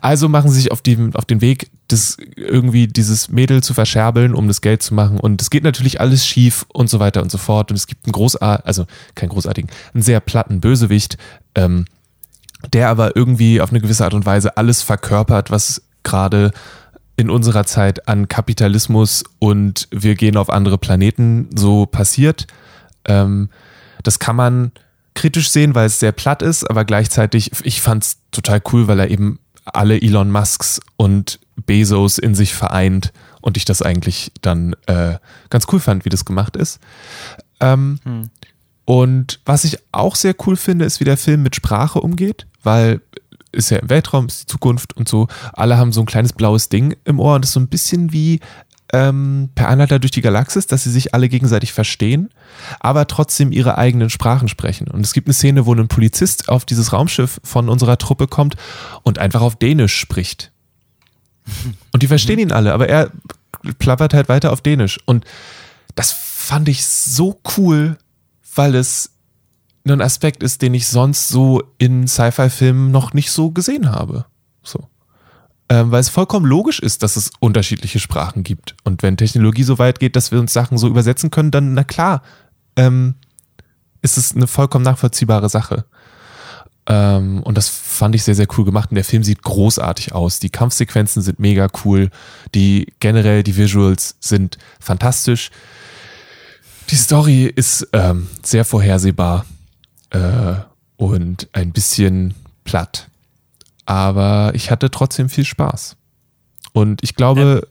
Also 0.01 0.29
machen 0.29 0.51
sie 0.51 0.61
sich 0.61 0.73
auf, 0.73 0.81
die, 0.81 1.11
auf 1.15 1.25
den 1.25 1.41
Weg, 1.41 1.71
das 1.89 2.17
irgendwie 2.37 2.89
dieses 2.89 3.29
Mädel 3.29 3.63
zu 3.63 3.75
verscherbeln, 3.75 4.35
um 4.35 4.49
das 4.49 4.61
Geld 4.61 4.83
zu 4.83 4.95
machen. 4.95 5.21
Und 5.21 5.43
es 5.43 5.51
geht 5.51 5.63
natürlich 5.63 6.01
alles 6.01 6.27
schief 6.27 6.65
und 6.73 6.89
so 6.89 7.01
weiter 7.01 7.23
und 7.23 7.31
so 7.31 7.39
fort. 7.39 7.71
Und 7.71 7.77
es 7.77 7.87
gibt 7.87 8.07
einen 8.07 8.13
großartigen, 8.13 8.67
also 8.67 8.87
keinen 9.15 9.29
großartigen, 9.29 9.71
einen 9.95 10.03
sehr 10.03 10.21
platten 10.21 10.61
Bösewicht, 10.61 11.19
ähm, 11.55 11.85
der 12.73 12.89
aber 12.89 13.17
irgendwie 13.17 13.61
auf 13.61 13.71
eine 13.71 13.81
gewisse 13.81 14.05
Art 14.05 14.15
und 14.15 14.25
Weise 14.25 14.57
alles 14.57 14.83
verkörpert, 14.83 15.51
was 15.51 15.83
gerade 16.03 16.53
in 17.17 17.31
unserer 17.31 17.65
Zeit 17.65 18.09
an 18.09 18.29
Kapitalismus 18.29 19.23
und 19.39 19.87
wir 19.91 20.15
gehen 20.15 20.37
auf 20.37 20.51
andere 20.51 20.79
Planeten 20.79 21.51
so 21.55 21.87
passiert. 21.87 22.47
Ähm, 23.07 23.49
das 24.03 24.19
kann 24.19 24.37
man 24.37 24.73
kritisch 25.15 25.51
sehen, 25.51 25.75
weil 25.75 25.87
es 25.87 26.01
sehr 26.01 26.13
platt 26.13 26.43
ist, 26.43 26.65
aber 26.69 26.85
gleichzeitig, 26.85 27.53
ich 27.65 27.81
fand 27.81 28.05
es 28.05 28.17
total 28.31 28.63
cool, 28.73 28.89
weil 28.89 29.01
er 29.01 29.11
eben 29.11 29.39
alle 29.65 30.01
Elon 30.01 30.31
Musks 30.31 30.81
und 30.97 31.39
Bezos 31.67 32.19
in 32.19 32.35
sich 32.35 32.55
vereint 32.55 33.13
und 33.41 33.57
ich 33.57 33.65
das 33.65 33.83
eigentlich 33.83 34.33
dann 34.41 34.75
äh, 34.87 35.19
ganz 35.51 35.67
cool 35.71 35.81
fand, 35.81 36.05
wie 36.05 36.09
das 36.09 36.25
gemacht 36.25 36.57
ist. 36.57 36.81
Ähm, 37.61 37.99
Und 38.85 39.41
was 39.45 39.65
ich 39.65 39.79
auch 39.93 40.17
sehr 40.17 40.35
cool 40.47 40.57
finde, 40.57 40.85
ist, 40.85 40.99
wie 41.01 41.05
der 41.05 41.17
Film 41.17 41.43
mit 41.43 41.55
Sprache 41.55 42.01
umgeht, 42.01 42.47
weil 42.63 43.01
ist 43.53 43.71
ja 43.71 43.79
im 43.79 43.91
Weltraum, 43.91 44.27
ist 44.27 44.43
die 44.43 44.47
Zukunft 44.47 44.97
und 44.97 45.09
so. 45.09 45.29
Alle 45.53 45.77
haben 45.77 45.93
so 45.93 46.01
ein 46.01 46.07
kleines 46.07 46.33
blaues 46.33 46.71
Ding 46.71 46.97
im 47.05 47.21
Ohr 47.21 47.35
und 47.35 47.45
das 47.45 47.51
ist 47.51 47.55
so 47.55 47.61
ein 47.61 47.69
bisschen 47.69 48.13
wie 48.13 48.41
ähm, 48.93 49.49
per 49.55 49.69
Anhalter 49.69 49.99
durch 49.99 50.11
die 50.11 50.21
Galaxis, 50.21 50.67
dass 50.67 50.85
sie 50.85 50.91
sich 50.91 51.15
alle 51.15 51.29
gegenseitig 51.29 51.73
verstehen, 51.73 52.29
aber 52.79 53.07
trotzdem 53.07 53.51
ihre 53.51 53.79
eigenen 53.79 54.11
Sprachen 54.11 54.49
sprechen. 54.49 54.89
Und 54.89 55.01
es 55.01 55.15
gibt 55.15 55.29
eine 55.29 55.35
Szene, 55.35 55.67
wo 55.67 55.75
ein 55.75 55.89
Polizist 55.89 56.49
auf 56.49 56.65
dieses 56.65 56.93
Raumschiff 56.93 57.41
von 57.43 57.69
unserer 57.69 57.97
Truppe 57.99 58.27
kommt 58.27 58.57
und 59.03 59.19
einfach 59.19 59.41
auf 59.41 59.57
Dänisch 59.57 59.97
spricht. 59.97 60.53
Und 61.93 62.03
die 62.03 62.07
verstehen 62.07 62.39
ihn 62.39 62.53
alle, 62.53 62.75
aber 62.75 62.89
er 62.89 63.11
plappert 63.79 64.15
halt 64.15 64.29
weiter 64.29 64.53
auf 64.53 64.61
Dänisch. 64.61 65.01
Und 65.07 65.25
das 65.95 66.13
fand 66.13 66.69
ich 66.69 66.85
so 66.87 67.41
cool, 67.57 67.97
weil 68.55 68.75
es 68.75 69.11
ein 69.85 70.01
Aspekt 70.01 70.43
ist, 70.43 70.63
den 70.63 70.75
ich 70.75 70.87
sonst 70.87 71.29
so 71.29 71.63
in 71.79 72.07
Sci-Fi-Filmen 72.07 72.91
noch 72.91 73.15
nicht 73.15 73.33
so 73.33 73.51
gesehen 73.51 73.91
habe. 73.91 74.27
So. 74.63 74.89
Ähm, 75.73 75.91
weil 75.91 76.01
es 76.01 76.11
vollkommen 76.11 76.45
logisch 76.45 76.81
ist, 76.81 77.03
dass 77.03 77.17
es 77.17 77.31
unterschiedliche 77.41 77.99
Sprachen 77.99 78.43
gibt. 78.43 78.75
Und 78.85 79.03
wenn 79.03 79.17
Technologie 79.17 79.63
so 79.63 79.79
weit 79.79 80.01
geht, 80.01 80.17
dass 80.17 80.31
wir 80.31 80.39
uns 80.39 80.53
Sachen 80.53 80.77
so 80.77 80.87
übersetzen 80.87 81.31
können, 81.31 81.51
dann, 81.51 81.73
na 81.73 81.83
klar, 81.83 82.23
ähm, 82.77 83.15
ist 84.03 84.19
es 84.19 84.37
eine 84.37 84.47
vollkommen 84.47 84.85
nachvollziehbare 84.85 85.49
Sache. 85.49 85.87
Ähm, 86.85 87.43
und 87.43 87.57
das 87.57 87.71
fand 87.71 88.15
ich 88.15 88.23
sehr, 88.23 88.35
sehr 88.35 88.49
cool 88.59 88.67
gemacht. 88.67 88.91
Und 88.91 88.97
der 88.97 89.05
Film 89.05 89.25
sieht 89.25 89.43
großartig 89.43 90.13
aus. 90.13 90.41
Die 90.41 90.51
Kampfsequenzen 90.51 91.23
sind 91.23 91.39
mega 91.39 91.69
cool. 91.87 92.11
Die 92.55 92.93
generell, 93.01 93.43
die 93.43 93.57
Visuals 93.57 94.17
sind 94.21 94.59
fantastisch. 94.79 95.51
Die 96.91 96.97
Story 96.97 97.47
ist 97.47 97.89
ähm, 97.95 98.29
sehr 98.43 98.67
vorhersehbar 98.67 99.47
äh, 100.11 100.57
und 100.99 101.49
ein 101.55 101.73
bisschen 101.73 102.35
platt. 102.65 103.09
Aber 103.87 104.53
ich 104.55 104.71
hatte 104.71 104.91
trotzdem 104.91 105.29
viel 105.29 105.45
Spaß. 105.45 105.97
Und 106.73 107.03
ich 107.03 107.15
glaube, 107.15 107.69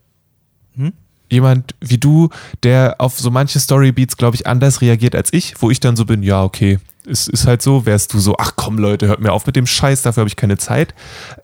Hm? 0.75 0.93
jemand 1.29 1.75
wie 1.79 1.97
du, 1.97 2.29
der 2.63 2.95
auf 2.99 3.19
so 3.19 3.31
manche 3.31 3.59
Storybeats, 3.59 4.17
glaube 4.17 4.35
ich, 4.35 4.47
anders 4.47 4.81
reagiert 4.81 5.15
als 5.15 5.33
ich, 5.33 5.61
wo 5.61 5.69
ich 5.69 5.79
dann 5.79 5.95
so 5.95 6.05
bin, 6.05 6.23
ja, 6.23 6.43
okay, 6.43 6.79
es 7.07 7.27
ist 7.27 7.47
halt 7.47 7.61
so, 7.61 7.85
wärst 7.85 8.13
du 8.13 8.19
so, 8.19 8.35
ach 8.37 8.53
komm 8.55 8.77
Leute, 8.77 9.07
hört 9.07 9.21
mir 9.21 9.31
auf 9.31 9.47
mit 9.47 9.55
dem 9.55 9.65
Scheiß, 9.65 10.03
dafür 10.03 10.21
habe 10.21 10.29
ich 10.29 10.35
keine 10.35 10.57
Zeit. 10.57 10.93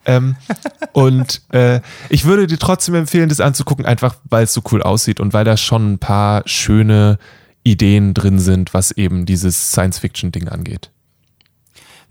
Ähm, 0.05 0.35
und 0.93 1.41
äh, 1.51 1.81
ich 2.09 2.25
würde 2.25 2.47
dir 2.47 2.59
trotzdem 2.59 2.95
empfehlen, 2.95 3.29
das 3.29 3.39
anzugucken, 3.39 3.85
einfach 3.85 4.17
weil 4.29 4.43
es 4.43 4.53
so 4.53 4.61
cool 4.71 4.83
aussieht 4.83 5.19
und 5.19 5.33
weil 5.33 5.45
da 5.45 5.57
schon 5.57 5.93
ein 5.93 5.99
paar 5.99 6.43
schöne 6.45 7.17
Ideen 7.63 8.13
drin 8.13 8.39
sind, 8.39 8.73
was 8.73 8.91
eben 8.91 9.25
dieses 9.25 9.71
Science-Fiction-Ding 9.71 10.47
angeht. 10.47 10.91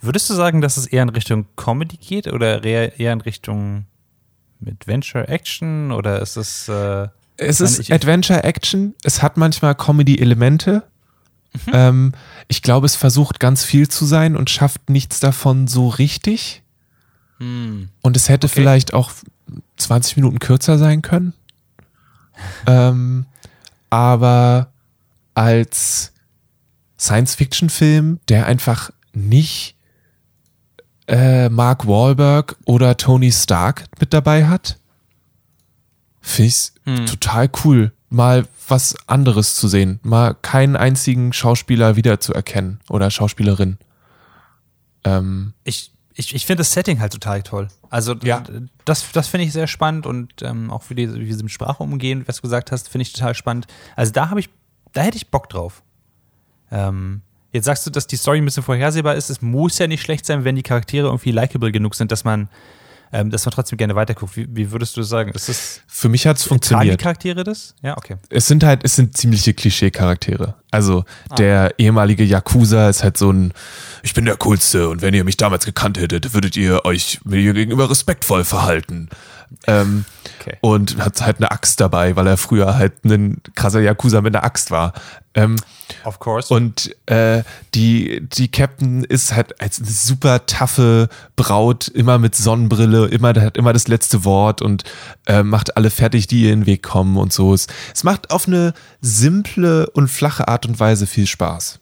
Würdest 0.01 0.29
du 0.31 0.35
sagen, 0.35 0.61
dass 0.61 0.77
es 0.77 0.87
eher 0.87 1.03
in 1.03 1.09
Richtung 1.09 1.47
Comedy 1.57 1.97
geht 1.97 2.27
oder 2.29 2.63
eher 2.63 3.13
in 3.13 3.21
Richtung 3.21 3.87
Adventure 4.67 5.29
Action 5.29 5.93
oder 5.93 6.21
ist 6.23 6.37
es 6.37 6.69
äh, 6.69 7.09
Es 7.37 7.61
ist 7.61 7.91
Adventure 7.91 8.43
Action, 8.45 8.95
es 9.05 9.23
hat 9.23 9.37
manchmal 9.37 9.75
Comedy-Elemente. 9.75 10.83
Mhm. 11.67 11.73
Ähm, 11.73 12.13
ich 12.49 12.63
glaube, 12.63 12.87
es 12.87 12.97
versucht 12.97 13.41
ganz 13.41 13.65
viel 13.65 13.89
zu 13.89 14.05
sein 14.05 14.37
und 14.37 14.51
schafft 14.51 14.91
nichts 14.91 15.21
davon 15.21 15.67
so 15.69 15.89
richtig. 15.89 16.63
hm, 17.39 17.89
Und 18.03 18.17
es 18.17 18.29
hätte 18.29 18.47
Okay. 18.47 18.55
vielleicht 18.61 18.93
auch 18.95 19.13
20 19.77 20.17
Minuten 20.17 20.39
kürzer 20.39 20.79
sein 20.79 21.03
können. 21.03 21.33
ähm, 22.67 23.27
aber 23.91 24.73
als 25.35 26.13
Science-Fiction-Film, 26.99 28.21
der 28.29 28.47
einfach 28.47 28.91
nicht 29.13 29.76
äh, 31.09 31.49
Mark 31.49 31.87
Wahlberg 31.87 32.57
oder 32.65 32.97
Tony 32.97 33.31
Stark 33.33 33.85
mit 34.01 34.13
dabei 34.13 34.47
hat, 34.47 34.79
finde 36.21 36.49
ich 36.49 36.73
Hm. 36.85 37.07
total 37.07 37.51
cool, 37.65 37.93
mal 38.11 38.47
was 38.69 38.97
anderes 39.09 39.55
zu 39.57 39.69
sehen, 39.69 40.01
mal 40.03 40.35
keinen 40.35 40.77
einzigen 40.77 41.33
Schauspieler 41.33 41.97
wiederzuerkennen 41.97 42.81
oder 42.89 43.11
Schauspielerin. 43.11 43.79
Ähm, 45.05 45.53
ich, 45.65 45.93
ich, 46.15 46.35
ich 46.35 46.47
finde 46.47 46.63
das 46.63 46.73
Setting 46.73 47.01
halt 47.01 47.13
total 47.13 47.43
toll. 47.43 47.69
Also 47.91 48.15
Ja. 48.23 48.43
das, 48.85 49.11
das 49.13 49.29
finde 49.29 49.47
ich 49.47 49.53
sehr 49.53 49.67
spannend 49.69 50.07
und 50.07 50.43
ähm, 50.43 50.71
auch 50.71 50.85
wie, 50.89 50.95
die, 50.95 51.13
wie 51.15 51.33
sie 51.33 51.43
mit 51.45 51.53
Sprache 51.53 51.83
umgehen, 51.83 52.25
was 52.27 52.37
du 52.37 52.43
gesagt 52.43 52.73
hast, 52.73 52.89
finde 52.89 53.03
ich 53.03 53.13
total 53.13 53.35
spannend. 53.35 53.67
Also 53.95 54.13
da 54.13 54.31
habe 54.31 54.41
ich, 54.41 54.49
da 54.93 55.03
hätte 55.03 55.17
ich 55.17 55.31
Bock 55.31 55.49
drauf. 55.49 55.83
Ähm, 56.71 57.23
jetzt 57.57 57.65
sagst 57.65 57.87
du, 57.87 57.91
dass 57.91 58.07
die 58.07 58.17
Story 58.17 58.39
ein 58.39 58.45
bisschen 58.45 58.63
vorhersehbar 58.63 59.17
ist. 59.17 59.31
Es 59.31 59.43
muss 59.43 59.79
ja 59.79 59.87
nicht 59.87 60.03
schlecht 60.03 60.25
sein, 60.27 60.45
wenn 60.45 60.57
die 60.57 60.63
Charaktere 60.63 61.09
irgendwie 61.09 61.33
likable 61.33 61.73
genug 61.73 61.95
sind, 61.95 62.13
dass 62.13 62.25
man, 62.25 62.49
ähm, 63.13 63.31
dass 63.31 63.45
man 63.45 63.53
trotzdem 63.53 63.79
gerne 63.79 63.95
weiterguckt. 63.95 64.37
Wie, 64.37 64.47
wie 64.49 64.71
würdest 64.71 64.97
du 64.97 65.03
sagen? 65.03 65.33
Ist 65.33 65.49
das 65.49 65.81
für 65.87 66.09
mich 66.09 66.27
hat 66.27 66.37
es 66.37 66.45
tragen 66.45 66.61
die 66.61 66.67
funktioniert. 66.69 67.01
Charaktere 67.01 67.45
das? 67.45 67.75
Ja, 67.83 67.97
okay. 67.97 68.17
es 68.31 68.47
sind 68.47 68.63
halt, 68.63 68.81
es 68.85 68.95
sind 68.97 69.17
ziemliche 69.17 69.55
Klischee-Charaktere. 69.55 70.55
Also 70.71 71.05
der 71.39 71.75
ehemalige 71.79 72.23
Yakuza 72.23 72.89
ist 72.89 73.03
halt 73.03 73.17
so 73.17 73.31
ein, 73.31 73.53
ich 74.03 74.15
bin 74.15 74.25
der 74.27 74.37
Coolste 74.37 74.89
und 74.89 75.03
wenn 75.03 75.15
ihr 75.15 75.25
mich 75.25 75.37
damals 75.37 75.65
gekannt 75.65 75.99
hättet, 75.99 76.35
würdet 76.35 76.57
ihr 76.57 76.85
euch 76.85 77.21
mir 77.25 77.53
gegenüber 77.53 77.91
respektvoll 77.91 78.45
verhalten. 78.45 79.09
Ähm, 79.67 80.05
Okay. 80.47 80.59
Und 80.61 80.99
hat 80.99 81.21
halt 81.23 81.39
eine 81.39 81.51
Axt 81.51 81.81
dabei, 81.81 82.15
weil 82.15 82.27
er 82.29 82.37
früher 82.37 82.77
halt 82.77 83.05
ein 83.05 83.43
krasser 83.57 83.81
Yakuza 83.81 84.21
mit 84.21 84.35
einer 84.35 84.45
Axt 84.45 84.71
war. 84.71 84.93
Ähm, 85.35 85.57
Of 86.05 86.21
course. 86.21 86.55
und 86.55 86.95
äh, 87.07 87.43
die, 87.75 88.21
die 88.23 88.49
Captain 88.49 89.03
ist 89.03 89.35
halt 89.35 89.61
als 89.61 89.81
eine 89.81 89.89
super 89.89 90.47
taffe 90.47 91.09
Braut, 91.35 91.89
immer 91.89 92.19
mit 92.19 92.37
Sonnenbrille, 92.37 93.07
immer, 93.07 93.35
hat 93.35 93.57
immer 93.57 93.73
das 93.73 93.89
letzte 93.89 94.25
Wort 94.25 94.63
und 94.63 94.85
äh, 95.27 95.43
macht 95.43 95.77
alle 95.77 95.91
fertig, 95.91 96.29
die 96.29 96.43
ihr 96.43 96.53
in 96.53 96.61
den 96.61 96.67
Weg 96.67 96.85
kommen 96.85 97.17
und 97.17 97.33
so. 97.33 97.53
Es, 97.53 97.67
es 97.93 98.05
macht 98.05 98.31
auf 98.31 98.47
eine 98.47 98.73
simple 99.01 99.91
und 99.91 100.09
flache 100.09 100.47
Art 100.47 100.65
und 100.65 100.79
Weise 100.79 101.09
viel 101.09 101.27
Spaß. 101.27 101.81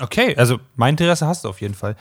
okay, 0.00 0.34
also 0.36 0.58
mein 0.76 0.94
Interesse 0.94 1.26
hast 1.26 1.44
du 1.44 1.50
auf 1.50 1.60
jeden 1.60 1.74
Fall. 1.74 1.96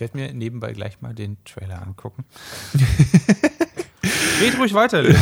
Ich 0.00 0.02
werde 0.02 0.16
mir 0.16 0.32
nebenbei 0.32 0.72
gleich 0.72 1.02
mal 1.02 1.12
den 1.14 1.36
Trailer 1.44 1.82
angucken. 1.82 2.24
Red 4.40 4.58
ruhig 4.58 4.72
weiter. 4.72 5.04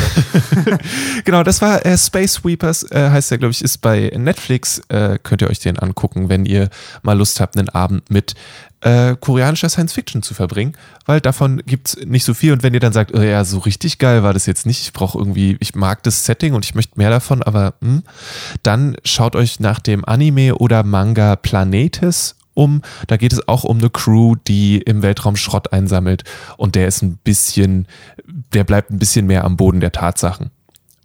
Genau, 1.24 1.42
das 1.42 1.60
war 1.60 1.84
äh, 1.84 1.98
Space 1.98 2.34
Sweepers, 2.34 2.84
äh, 2.92 3.10
heißt 3.10 3.32
der, 3.32 3.38
glaube 3.38 3.50
ich, 3.50 3.62
ist 3.62 3.78
bei 3.78 4.12
Netflix. 4.16 4.80
Äh, 4.88 5.18
könnt 5.20 5.42
ihr 5.42 5.50
euch 5.50 5.58
den 5.58 5.80
angucken, 5.80 6.28
wenn 6.28 6.46
ihr 6.46 6.70
mal 7.02 7.18
Lust 7.18 7.40
habt, 7.40 7.56
einen 7.56 7.68
Abend 7.68 8.08
mit 8.08 8.34
äh, 8.82 9.16
koreanischer 9.16 9.68
Science 9.68 9.92
Fiction 9.92 10.22
zu 10.22 10.32
verbringen, 10.34 10.76
weil 11.06 11.20
davon 11.20 11.60
gibt's 11.66 11.96
nicht 12.04 12.24
so 12.24 12.32
viel. 12.32 12.52
Und 12.52 12.62
wenn 12.62 12.72
ihr 12.72 12.80
dann 12.80 12.92
sagt, 12.92 13.12
oh 13.14 13.20
ja, 13.20 13.44
so 13.44 13.58
richtig 13.58 13.98
geil 13.98 14.22
war 14.22 14.32
das 14.32 14.46
jetzt 14.46 14.64
nicht, 14.64 14.82
ich 14.82 14.92
brauche 14.92 15.18
irgendwie, 15.18 15.56
ich 15.58 15.74
mag 15.74 16.04
das 16.04 16.24
Setting 16.24 16.54
und 16.54 16.64
ich 16.64 16.76
möchte 16.76 16.98
mehr 16.98 17.10
davon, 17.10 17.42
aber 17.42 17.74
hm, 17.80 18.04
dann 18.62 18.96
schaut 19.04 19.34
euch 19.34 19.58
nach 19.58 19.80
dem 19.80 20.04
Anime 20.04 20.54
oder 20.54 20.84
Manga 20.84 21.34
Planetes 21.34 22.36
um. 22.58 22.82
Da 23.06 23.16
geht 23.16 23.32
es 23.32 23.46
auch 23.46 23.64
um 23.64 23.78
eine 23.78 23.88
Crew, 23.88 24.34
die 24.34 24.78
im 24.78 25.02
Weltraum 25.02 25.36
Schrott 25.36 25.72
einsammelt 25.72 26.24
und 26.56 26.74
der 26.74 26.88
ist 26.88 27.02
ein 27.02 27.16
bisschen, 27.16 27.86
der 28.52 28.64
bleibt 28.64 28.90
ein 28.90 28.98
bisschen 28.98 29.26
mehr 29.26 29.44
am 29.44 29.56
Boden 29.56 29.80
der 29.80 29.92
Tatsachen 29.92 30.50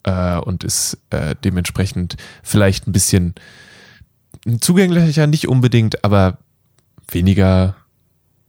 äh, 0.03 0.37
und 0.37 0.63
ist 0.63 0.97
äh, 1.11 1.35
dementsprechend 1.43 2.17
vielleicht 2.41 2.87
ein 2.87 2.91
bisschen 2.91 3.35
zugänglicher, 4.59 5.27
nicht 5.27 5.47
unbedingt, 5.47 6.03
aber 6.03 6.39
weniger 7.09 7.75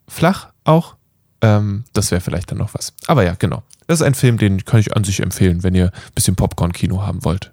flach 0.09 0.49
auch. 0.65 0.97
Ähm, 1.43 1.85
das 1.93 2.11
wäre 2.11 2.21
vielleicht 2.21 2.51
dann 2.51 2.59
noch 2.59 2.75
was. 2.75 2.95
Aber 3.07 3.23
ja, 3.23 3.35
genau. 3.39 3.63
Das 3.87 4.01
ist 4.01 4.07
ein 4.07 4.15
Film, 4.15 4.39
den 4.39 4.65
kann 4.65 4.81
ich 4.81 4.97
an 4.97 5.05
sich 5.05 5.21
empfehlen, 5.21 5.63
wenn 5.63 5.75
ihr 5.75 5.93
ein 5.93 6.13
bisschen 6.15 6.37
Popcorn-Kino 6.37 7.03
haben 7.03 7.23
wollt. 7.25 7.53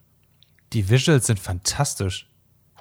Die 0.72 0.90
Visuals 0.90 1.28
sind 1.28 1.40
fantastisch. 1.40 2.28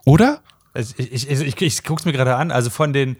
Oder? 0.04 0.40
Also 0.72 0.94
ich, 0.98 1.28
ich, 1.28 1.40
ich, 1.40 1.60
ich, 1.60 1.84
guck's 1.84 2.04
mir 2.04 2.12
gerade 2.12 2.36
an, 2.36 2.50
also 2.50 2.70
von 2.70 2.92
den, 2.92 3.16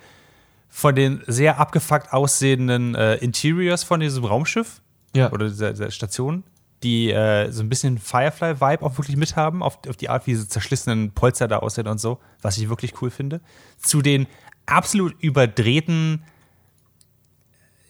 von 0.69 0.95
den 0.95 1.23
sehr 1.27 1.59
abgefuckt 1.59 2.13
aussehenden 2.13 2.95
äh, 2.95 3.17
Interiors 3.17 3.83
von 3.83 4.01
diesem 4.01 4.25
Raumschiff 4.25 4.81
Ja. 5.15 5.33
oder 5.33 5.49
dieser, 5.49 5.71
dieser 5.71 5.91
Station, 5.91 6.45
die 6.83 7.11
äh, 7.11 7.51
so 7.51 7.63
ein 7.63 7.69
bisschen 7.69 7.99
Firefly-Vibe 7.99 8.83
auch 8.85 8.97
wirklich 8.97 9.17
mithaben, 9.17 9.63
auf, 9.63 9.79
auf 9.89 9.97
die 9.97 10.09
Art, 10.09 10.27
wie 10.27 10.33
diese 10.33 10.49
zerschlissenen 10.49 11.11
Polster 11.11 11.49
da 11.49 11.59
aussehen 11.59 11.89
und 11.89 11.99
so, 11.99 12.21
was 12.41 12.57
ich 12.57 12.69
wirklich 12.69 13.03
cool 13.03 13.11
finde. 13.11 13.41
Zu 13.79 14.01
den 14.01 14.27
absolut 14.67 15.15
überdrehten, 15.21 16.23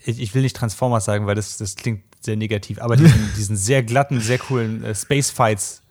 ich, 0.05 0.21
ich 0.21 0.35
will 0.35 0.43
nicht 0.43 0.57
Transformers 0.57 1.05
sagen, 1.05 1.27
weil 1.27 1.35
das, 1.35 1.59
das 1.59 1.77
klingt 1.77 2.03
sehr 2.21 2.37
negativ, 2.37 2.81
aber 2.81 2.97
diesen, 2.97 3.31
diesen 3.37 3.57
sehr 3.57 3.83
glatten, 3.83 4.21
sehr 4.21 4.39
coolen 4.39 4.83
äh, 4.85 4.95
Space-Fights 4.95 5.83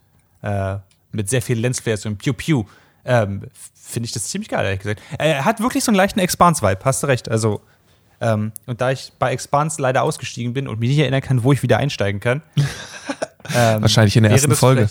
äh, 0.41 0.77
mit 1.11 1.29
sehr 1.29 1.41
viel 1.41 1.59
Lensflares 1.59 2.05
und 2.05 2.17
Pew-Pew, 2.17 2.65
ähm, 3.05 3.43
finde 3.73 4.05
ich 4.07 4.11
das 4.11 4.25
ziemlich 4.25 4.49
geil, 4.49 4.65
ehrlich 4.65 4.79
gesagt. 4.81 5.01
Er 5.17 5.45
hat 5.45 5.59
wirklich 5.59 5.83
so 5.83 5.91
einen 5.91 5.97
leichten 5.97 6.19
Expanse-Vibe, 6.19 6.79
hast 6.83 7.03
du 7.03 7.07
recht. 7.07 7.29
Also, 7.29 7.61
ähm, 8.21 8.51
und 8.65 8.81
da 8.81 8.91
ich 8.91 9.13
bei 9.19 9.31
Expanse 9.31 9.81
leider 9.81 10.03
ausgestiegen 10.03 10.53
bin 10.53 10.67
und 10.67 10.79
mich 10.79 10.89
nicht 10.89 10.99
erinnern 10.99 11.21
kann, 11.21 11.43
wo 11.43 11.53
ich 11.53 11.63
wieder 11.63 11.77
einsteigen 11.77 12.19
kann. 12.19 12.41
ähm, 13.55 13.81
Wahrscheinlich 13.81 14.15
in 14.15 14.23
der 14.23 14.31
ersten 14.31 14.55
Folge. 14.55 14.89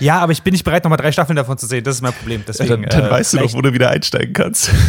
Ja, 0.00 0.20
aber 0.20 0.30
ich 0.32 0.42
bin 0.42 0.52
nicht 0.52 0.64
bereit, 0.64 0.84
nochmal 0.84 0.96
drei 0.98 1.10
Staffeln 1.10 1.34
davon 1.36 1.58
zu 1.58 1.66
sehen. 1.66 1.82
Das 1.82 1.96
ist 1.96 2.02
mein 2.02 2.12
Problem. 2.12 2.44
Deswegen, 2.46 2.84
äh, 2.84 3.24
vielleicht- 3.24 3.54
wo 3.54 3.60
du 3.62 3.72
wieder 3.72 3.90
einsteigen 3.90 4.32
kannst. 4.32 4.70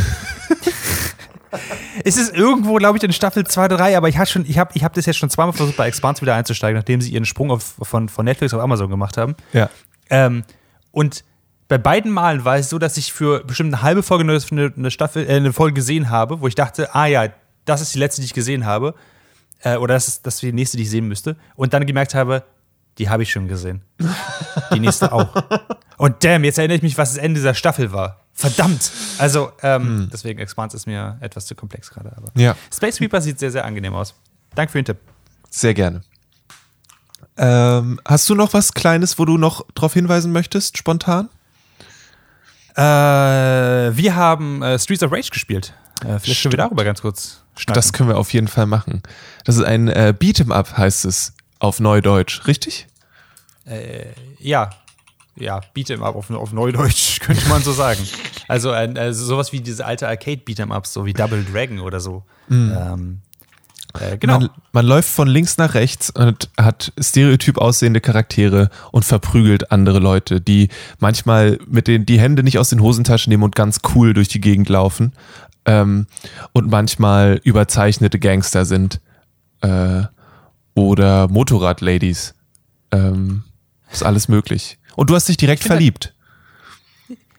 Es 2.04 2.18
ist 2.18 2.34
irgendwo, 2.34 2.76
glaube 2.76 2.98
ich, 2.98 3.04
in 3.04 3.12
Staffel 3.12 3.46
2 3.46 3.66
oder 3.66 3.78
3, 3.78 3.98
aber 3.98 4.08
ich 4.08 4.18
habe 4.18 4.30
ich 4.46 4.58
hab, 4.58 4.76
ich 4.76 4.84
hab 4.84 4.94
das 4.94 5.06
jetzt 5.06 5.18
schon 5.18 5.30
zweimal 5.30 5.54
versucht, 5.54 5.78
bei 5.78 5.88
Expanse 5.88 6.22
wieder 6.22 6.36
einzusteigen, 6.36 6.78
nachdem 6.78 7.02
sie 7.02 7.12
ihren 7.12 7.26
Sprung 7.26 7.52
auf, 7.52 7.76
von, 7.82 8.08
von 8.08 8.26
Netflix 8.26 8.54
auf 8.54 8.62
Amazon 8.62 8.90
gemacht 8.90 9.18
haben. 9.18 9.36
Ja. 9.52 9.70
Ähm, 10.10 10.44
und 10.92 11.24
bei 11.70 11.78
beiden 11.78 12.12
Malen 12.12 12.44
war 12.44 12.58
es 12.58 12.70
so, 12.70 12.80
dass 12.80 12.98
ich 12.98 13.14
für 13.14 13.44
bestimmt 13.46 13.74
eine 13.74 13.84
halbe 13.84 14.04
Folge 14.04 14.24
eine, 14.24 14.74
eine 14.76 14.92
Staffel, 14.92 15.26
äh, 15.30 15.36
eine 15.36 15.54
Folge 15.54 15.76
gesehen 15.76 16.10
habe, 16.10 16.42
wo 16.42 16.48
ich 16.48 16.56
dachte, 16.56 16.94
ah 16.94 17.06
ja, 17.06 17.30
das 17.66 17.80
ist 17.80 17.94
die 17.94 18.00
letzte, 18.00 18.22
die 18.22 18.26
ich 18.26 18.34
gesehen 18.34 18.66
habe. 18.66 18.96
Äh, 19.62 19.78
oder 19.78 19.94
das 19.94 20.08
ist, 20.08 20.26
das 20.26 20.36
ist 20.36 20.42
die 20.42 20.52
nächste, 20.52 20.78
die 20.78 20.84
ich 20.84 20.90
sehen 20.90 21.08
müsste. 21.08 21.38
Und 21.56 21.74
dann 21.74 21.86
gemerkt 21.86 22.16
habe, 22.16 22.44
die 22.98 23.08
habe 23.08 23.24
ich 23.24 23.32
schon 23.32 23.48
gesehen. 23.48 23.84
Die 24.74 24.80
nächste 24.80 25.14
auch. 25.14 25.30
Und 25.98 26.24
damn, 26.24 26.44
jetzt 26.44 26.58
erinnere 26.58 26.78
ich 26.78 26.82
mich, 26.82 26.98
was 26.98 27.14
das 27.14 27.18
Ende 27.24 27.40
dieser 27.40 27.54
Staffel 27.54 27.94
war. 27.94 28.26
Verdammt! 28.34 28.92
Also, 29.20 29.52
ähm, 29.62 30.10
deswegen 30.12 30.40
Expanse 30.40 30.76
ist 30.76 30.88
mir 30.88 31.18
etwas 31.22 31.46
zu 31.46 31.56
komplex 31.56 31.92
gerade. 31.92 32.12
Aber 32.18 32.32
Ja. 32.36 32.56
Space 32.74 32.96
Sweeper 32.96 33.22
sieht 33.22 33.38
sehr, 33.38 33.52
sehr 33.52 33.64
angenehm 33.64 33.94
aus. 33.94 34.16
Danke 34.56 34.72
für 34.72 34.80
den 34.80 34.86
Tipp. 34.86 34.98
Sehr 35.50 35.74
gerne. 35.74 36.02
Ähm, 37.38 38.02
hast 38.06 38.30
du 38.30 38.36
noch 38.36 38.54
was 38.54 38.74
Kleines, 38.74 39.20
wo 39.20 39.26
du 39.26 39.38
noch 39.38 39.66
darauf 39.76 39.94
hinweisen 39.94 40.32
möchtest, 40.32 40.78
spontan? 40.78 41.30
Äh, 42.80 43.98
wir 43.98 44.16
haben 44.16 44.62
äh, 44.62 44.80
Streets 44.80 45.04
of 45.04 45.12
Rage 45.12 45.32
gespielt. 45.32 45.74
Äh, 46.06 46.18
vielleicht 46.20 46.44
können 46.44 46.54
wir 46.54 46.58
darüber 46.58 46.86
ganz 46.86 47.02
kurz 47.02 47.42
schnacken. 47.58 47.74
Das 47.74 47.92
können 47.92 48.08
wir 48.08 48.18
auf 48.18 48.32
jeden 48.32 48.48
Fall 48.48 48.68
machen. 48.68 49.04
Das 49.44 49.58
ist 49.58 49.64
ein 49.64 49.90
äh, 49.90 50.14
Beat'em 50.18 50.54
Up, 50.54 50.78
heißt 50.78 51.04
es 51.04 51.34
auf 51.60 51.80
Neudeutsch, 51.80 52.48
richtig? 52.48 52.88
ja, 54.40 54.72
ja, 55.36 55.62
Beat'em 55.76 56.02
Up 56.02 56.16
auf, 56.16 56.32
auf 56.32 56.54
Neudeutsch, 56.54 57.20
könnte 57.22 57.48
man 57.50 57.62
so 57.62 57.72
sagen. 57.72 58.02
Also, 58.48 58.72
also 58.72 59.26
sowas 59.26 59.52
wie 59.52 59.60
diese 59.60 59.86
alte 59.86 60.08
Arcade-Beat'em 60.08 60.76
Ups, 60.76 60.94
so 60.94 61.06
wie 61.06 61.14
Double 61.14 61.44
Dragon 61.44 61.82
oder 61.82 62.00
so. 62.00 62.24
Ähm, 62.50 63.22
äh, 64.00 64.18
genau. 64.18 64.40
Man, 64.40 64.50
man 64.72 64.86
läuft 64.86 65.10
von 65.10 65.28
links 65.28 65.58
nach 65.58 65.74
rechts 65.74 66.10
und 66.10 66.50
hat 66.58 66.92
stereotyp 67.00 67.58
aussehende 67.58 68.02
Charaktere 68.02 68.70
und 68.92 69.06
verprügelt 69.06 69.72
andere 69.72 70.00
Leute, 70.00 70.42
die 70.42 70.70
manchmal 71.00 71.60
mit 71.68 71.88
den 71.88 72.06
die 72.06 72.20
Hände 72.20 72.44
nicht 72.44 72.60
aus 72.60 72.70
den 72.70 72.82
Hosentaschen 72.82 73.32
nehmen 73.32 73.44
und 73.44 73.56
ganz 73.56 73.80
cool 73.96 74.14
durch 74.14 74.28
die 74.28 74.42
Gegend 74.42 74.70
laufen 74.70 75.14
ähm, 75.66 76.08
und 76.54 76.70
manchmal 76.70 77.40
überzeichnete 77.44 78.20
Gangster 78.20 78.66
sind 78.66 79.02
äh, 79.62 80.04
oder 80.76 81.28
Motorradladies. 81.28 82.36
Ähm, 82.92 83.44
ist 83.92 84.04
alles 84.04 84.28
möglich. 84.28 84.78
Und 84.96 85.10
du 85.10 85.16
hast 85.16 85.28
dich 85.30 85.38
direkt 85.38 85.64
verliebt. 85.64 86.14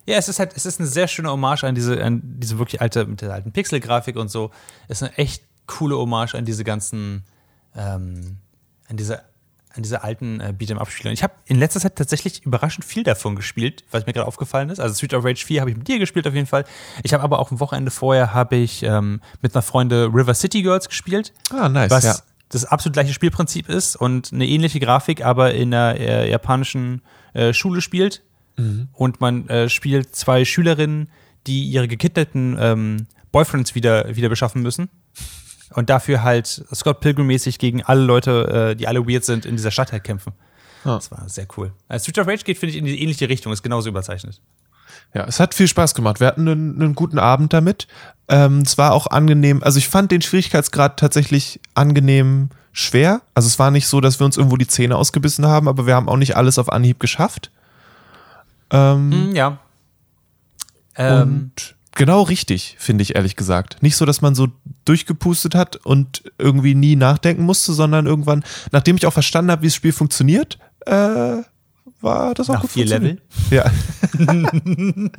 Ja, 0.06 0.16
es 0.16 0.28
ist 0.28 0.38
halt, 0.38 0.52
es 0.56 0.66
ist 0.66 0.80
eine 0.80 0.88
sehr 0.88 1.06
schöne 1.06 1.30
Hommage 1.30 1.64
an 1.64 1.74
diese, 1.74 2.02
an 2.02 2.20
diese 2.24 2.58
wirklich 2.58 2.80
alte, 2.80 3.04
mit 3.06 3.20
der 3.20 3.32
alten 3.32 3.52
Pixel-Grafik 3.52 4.16
und 4.16 4.30
so. 4.30 4.50
Es 4.88 5.02
ist 5.02 5.08
eine 5.08 5.18
echt 5.18 5.44
coole 5.70 5.96
Hommage 5.96 6.34
an 6.34 6.44
diese 6.44 6.64
ganzen, 6.64 7.24
ähm, 7.76 8.38
an 8.88 8.96
diese, 8.96 9.22
an 9.72 9.82
diese 9.82 10.02
alten 10.02 10.40
äh, 10.40 10.52
Beat'em-Up-Spiele. 10.56 11.10
Und 11.10 11.14
ich 11.14 11.22
habe 11.22 11.34
in 11.46 11.58
letzter 11.58 11.80
Zeit 11.80 11.96
tatsächlich 11.96 12.44
überraschend 12.44 12.84
viel 12.84 13.04
davon 13.04 13.36
gespielt, 13.36 13.84
was 13.90 14.06
mir 14.06 14.12
gerade 14.12 14.26
aufgefallen 14.26 14.68
ist. 14.70 14.80
Also 14.80 14.94
Street 14.96 15.14
of 15.14 15.24
Rage 15.24 15.44
4 15.46 15.60
habe 15.60 15.70
ich 15.70 15.76
mit 15.76 15.86
dir 15.86 15.98
gespielt 15.98 16.26
auf 16.26 16.34
jeden 16.34 16.46
Fall. 16.46 16.64
Ich 17.02 17.14
habe 17.14 17.22
aber 17.22 17.38
auch 17.38 17.50
am 17.50 17.60
Wochenende 17.60 17.90
vorher 17.90 18.34
habe 18.34 18.56
ich 18.56 18.82
ähm, 18.82 19.20
mit 19.42 19.54
einer 19.54 19.62
Freundin 19.62 20.10
River 20.12 20.34
City 20.34 20.62
Girls 20.62 20.88
gespielt. 20.88 21.32
Ah, 21.50 21.68
nice. 21.68 21.90
was 21.90 22.04
ja. 22.04 22.16
das 22.48 22.64
absolut 22.64 22.94
gleiche 22.94 23.12
Spielprinzip 23.12 23.68
ist 23.68 23.96
und 23.96 24.32
eine 24.32 24.46
ähnliche 24.46 24.80
Grafik, 24.80 25.24
aber 25.24 25.54
in 25.54 25.72
einer 25.72 25.98
äh, 25.98 26.30
japanischen 26.30 27.02
äh, 27.32 27.52
Schule 27.52 27.80
spielt. 27.80 28.22
Und 28.92 29.20
man 29.20 29.48
äh, 29.48 29.68
spielt 29.68 30.14
zwei 30.14 30.44
Schülerinnen, 30.44 31.08
die 31.46 31.64
ihre 31.64 31.88
gekidnappten 31.88 32.56
ähm, 32.60 33.06
Boyfriends 33.32 33.74
wieder, 33.74 34.14
wieder 34.16 34.28
beschaffen 34.28 34.62
müssen. 34.62 34.90
Und 35.72 35.88
dafür 35.88 36.22
halt 36.22 36.64
Scott 36.74 37.00
Pilgrim-mäßig 37.00 37.58
gegen 37.58 37.82
alle 37.82 38.02
Leute, 38.02 38.70
äh, 38.70 38.76
die 38.76 38.88
alle 38.88 39.06
weird 39.06 39.24
sind, 39.24 39.46
in 39.46 39.56
dieser 39.56 39.70
Stadt 39.70 39.92
halt 39.92 40.04
kämpfen. 40.04 40.32
Ah. 40.84 40.94
Das 40.96 41.10
war 41.10 41.28
sehr 41.28 41.46
cool. 41.56 41.72
Also 41.88 42.04
Street 42.04 42.18
of 42.18 42.26
Rage 42.26 42.44
geht, 42.44 42.58
finde 42.58 42.72
ich, 42.72 42.78
in 42.78 42.84
die 42.84 43.00
ähnliche 43.00 43.28
Richtung, 43.28 43.52
ist 43.52 43.62
genauso 43.62 43.88
überzeichnet. 43.88 44.40
Ja, 45.14 45.24
es 45.24 45.40
hat 45.40 45.54
viel 45.54 45.68
Spaß 45.68 45.94
gemacht. 45.94 46.20
Wir 46.20 46.26
hatten 46.26 46.48
einen, 46.48 46.80
einen 46.80 46.94
guten 46.94 47.18
Abend 47.18 47.52
damit. 47.52 47.86
Ähm, 48.28 48.60
es 48.60 48.78
war 48.78 48.92
auch 48.92 49.06
angenehm. 49.08 49.62
Also 49.62 49.78
ich 49.78 49.88
fand 49.88 50.10
den 50.10 50.22
Schwierigkeitsgrad 50.22 50.98
tatsächlich 50.98 51.60
angenehm 51.74 52.50
schwer. 52.72 53.22
Also 53.34 53.48
es 53.48 53.58
war 53.58 53.70
nicht 53.70 53.88
so, 53.88 54.00
dass 54.00 54.20
wir 54.20 54.24
uns 54.24 54.36
irgendwo 54.36 54.56
die 54.56 54.68
Zähne 54.68 54.96
ausgebissen 54.96 55.46
haben, 55.46 55.68
aber 55.68 55.86
wir 55.86 55.94
haben 55.94 56.08
auch 56.08 56.16
nicht 56.16 56.36
alles 56.36 56.58
auf 56.58 56.70
Anhieb 56.70 57.00
geschafft. 57.00 57.50
Ähm, 58.70 59.12
Hm, 59.12 59.34
ja. 59.34 59.58
Ähm, 60.96 61.22
und 61.22 61.76
genau 62.00 62.22
richtig, 62.22 62.76
finde 62.78 63.02
ich 63.02 63.14
ehrlich 63.14 63.36
gesagt. 63.36 63.82
Nicht 63.82 63.94
so, 63.94 64.06
dass 64.06 64.22
man 64.22 64.34
so 64.34 64.48
durchgepustet 64.86 65.54
hat 65.54 65.76
und 65.76 66.22
irgendwie 66.38 66.74
nie 66.74 66.96
nachdenken 66.96 67.42
musste, 67.42 67.74
sondern 67.74 68.06
irgendwann, 68.06 68.42
nachdem 68.72 68.96
ich 68.96 69.04
auch 69.04 69.12
verstanden 69.12 69.50
habe, 69.50 69.60
wie 69.60 69.66
das 69.66 69.74
Spiel 69.74 69.92
funktioniert, 69.92 70.58
äh, 70.86 71.42
war 72.00 72.32
das 72.34 72.48
auch 72.48 72.54
nach 72.54 72.62
gut 72.62 72.70
vier. 72.70 72.86
Level. 72.86 73.20
Ja. 73.50 73.70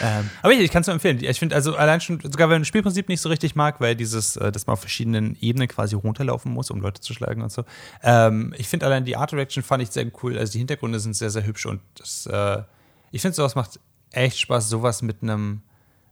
Ähm, 0.00 0.30
aber 0.42 0.52
ich, 0.52 0.60
ich 0.60 0.70
kann 0.70 0.82
es 0.82 0.86
nur 0.86 0.94
empfehlen. 0.94 1.22
Ich 1.22 1.38
finde 1.38 1.54
also 1.56 1.74
allein 1.74 2.00
schon, 2.00 2.20
sogar 2.20 2.48
wenn 2.48 2.54
man 2.54 2.62
das 2.62 2.68
Spielprinzip 2.68 3.08
nicht 3.08 3.20
so 3.20 3.28
richtig 3.28 3.56
mag, 3.56 3.80
weil 3.80 3.96
dieses, 3.96 4.36
äh, 4.36 4.52
dass 4.52 4.66
man 4.66 4.74
auf 4.74 4.80
verschiedenen 4.80 5.36
Ebenen 5.40 5.66
quasi 5.66 5.96
runterlaufen 5.96 6.52
muss, 6.52 6.70
um 6.70 6.80
Leute 6.80 7.00
zu 7.00 7.14
schlagen 7.14 7.42
und 7.42 7.50
so. 7.50 7.64
Ähm, 8.02 8.54
ich 8.56 8.68
finde 8.68 8.86
allein 8.86 9.04
die 9.04 9.16
Art 9.16 9.32
Direction 9.32 9.64
fand 9.64 9.82
ich 9.82 9.90
sehr 9.90 10.06
cool. 10.22 10.38
Also 10.38 10.52
die 10.52 10.58
Hintergründe 10.58 11.00
sind 11.00 11.14
sehr, 11.14 11.30
sehr 11.30 11.44
hübsch 11.44 11.66
und 11.66 11.80
das, 11.96 12.26
äh, 12.26 12.62
ich 13.10 13.22
finde 13.22 13.34
sowas 13.34 13.54
macht 13.56 13.80
echt 14.10 14.38
Spaß, 14.38 14.68
sowas 14.68 15.02
mit 15.02 15.22
einem 15.22 15.62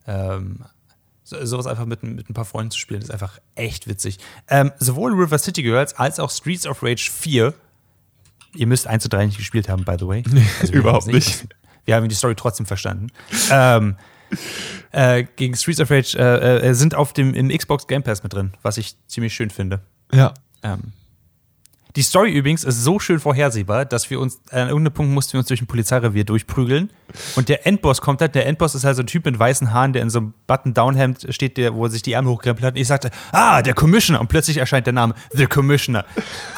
ähm, 0.06 0.64
so, 1.24 1.44
sowas 1.44 1.66
einfach 1.66 1.86
mit, 1.86 2.02
mit 2.02 2.30
ein 2.30 2.34
paar 2.34 2.44
Freunden 2.44 2.70
zu 2.70 2.78
spielen, 2.78 3.02
ist 3.02 3.10
einfach 3.10 3.40
echt 3.56 3.88
witzig. 3.88 4.18
Ähm, 4.48 4.72
sowohl 4.78 5.12
River 5.12 5.38
City 5.38 5.62
Girls 5.62 5.94
als 5.94 6.20
auch 6.20 6.30
Streets 6.30 6.66
of 6.66 6.82
Rage 6.82 7.10
4. 7.12 7.52
Ihr 8.54 8.66
müsst 8.66 8.86
1 8.86 9.02
zu 9.02 9.08
3 9.08 9.26
nicht 9.26 9.38
gespielt 9.38 9.68
haben, 9.68 9.84
by 9.84 9.96
the 9.98 10.06
way. 10.06 10.22
Also 10.60 10.72
überhaupt 10.72 11.08
nicht. 11.08 11.48
Wir 11.84 11.96
haben 11.96 12.08
die 12.08 12.14
Story 12.14 12.34
trotzdem 12.36 12.66
verstanden. 12.66 13.08
ähm, 13.50 13.96
äh, 14.92 15.24
gegen 15.36 15.54
Streets 15.56 15.80
of 15.80 15.90
Rage 15.90 16.16
äh, 16.18 16.68
äh, 16.68 16.74
sind 16.74 16.94
auf 16.94 17.12
dem 17.12 17.34
im 17.34 17.48
Xbox 17.48 17.86
Game 17.86 18.02
Pass 18.02 18.22
mit 18.22 18.32
drin, 18.32 18.52
was 18.62 18.76
ich 18.76 18.96
ziemlich 19.06 19.34
schön 19.34 19.50
finde. 19.50 19.80
Ja. 20.12 20.34
Ähm, 20.62 20.92
die 21.96 22.02
Story 22.02 22.30
übrigens 22.30 22.62
ist 22.62 22.84
so 22.84 22.98
schön 22.98 23.18
vorhersehbar, 23.18 23.86
dass 23.86 24.10
wir 24.10 24.20
uns, 24.20 24.38
an 24.50 24.68
irgendeinem 24.68 24.92
Punkt 24.92 25.12
mussten 25.12 25.32
wir 25.32 25.38
uns 25.38 25.48
durch 25.48 25.62
ein 25.62 25.66
Polizeirevier 25.66 26.24
durchprügeln. 26.24 26.90
Und 27.36 27.48
der 27.48 27.66
Endboss 27.66 28.02
kommt 28.02 28.20
halt, 28.20 28.34
der 28.34 28.46
Endboss 28.46 28.74
ist 28.74 28.84
halt 28.84 28.96
so 28.96 29.02
ein 29.02 29.06
Typ 29.06 29.24
mit 29.24 29.38
weißen 29.38 29.72
Haaren, 29.72 29.94
der 29.94 30.02
in 30.02 30.10
so 30.10 30.18
einem 30.18 30.34
Button-Down-Hemd 30.46 31.28
steht, 31.30 31.56
der, 31.56 31.74
wo 31.74 31.84
er 31.84 31.90
sich 31.90 32.02
die 32.02 32.14
Arme 32.14 32.28
hochkrempelt 32.28 32.66
hat. 32.66 32.74
Und 32.74 32.80
ich 32.80 32.86
sagte, 32.86 33.10
ah, 33.32 33.62
der 33.62 33.72
Commissioner. 33.72 34.20
Und 34.20 34.28
plötzlich 34.28 34.58
erscheint 34.58 34.86
der 34.86 34.92
Name, 34.92 35.14
The 35.32 35.46
Commissioner. 35.46 36.04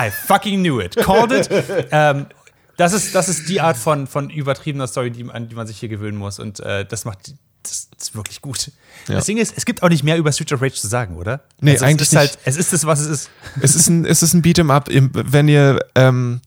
I 0.00 0.10
fucking 0.10 0.60
knew 0.60 0.80
it. 0.80 0.96
Called 0.96 1.30
it. 1.30 1.48
ähm, 1.92 2.26
das 2.76 2.92
ist, 2.92 3.14
das 3.14 3.28
ist 3.28 3.48
die 3.48 3.60
Art 3.60 3.76
von, 3.76 4.08
von 4.08 4.30
übertriebener 4.30 4.88
Story, 4.88 5.12
die, 5.12 5.30
an 5.30 5.48
die 5.48 5.54
man 5.54 5.68
sich 5.68 5.78
hier 5.78 5.88
gewöhnen 5.88 6.18
muss. 6.18 6.40
Und 6.40 6.58
äh, 6.60 6.84
das 6.84 7.04
macht 7.04 7.34
das 7.62 7.88
ist 8.00 8.14
wirklich 8.14 8.40
gut. 8.40 8.70
Ja. 9.08 9.16
Das 9.16 9.26
Ding 9.26 9.38
ist, 9.38 9.54
es 9.56 9.64
gibt 9.64 9.82
auch 9.82 9.88
nicht 9.88 10.04
mehr 10.04 10.16
über 10.16 10.32
Street 10.32 10.52
of 10.52 10.62
Rage 10.62 10.74
zu 10.74 10.86
sagen, 10.86 11.16
oder? 11.16 11.40
Nee, 11.60 11.72
also 11.72 11.84
eigentlich 11.84 12.08
es 12.08 12.12
ist 12.12 12.12
nicht. 12.12 12.18
Halt, 12.18 12.38
es 12.44 12.56
ist 12.56 12.72
das, 12.72 12.86
was 12.86 13.00
es 13.00 13.08
ist. 13.08 13.30
Es 13.60 13.74
ist 13.74 13.88
ein, 13.88 14.04
es 14.04 14.22
ist 14.22 14.34
ein 14.34 14.42
Beat'em 14.42 14.72
Up. 14.72 14.88
Wenn 14.90 15.48
ihr, 15.48 15.78
ähm, 15.94 16.40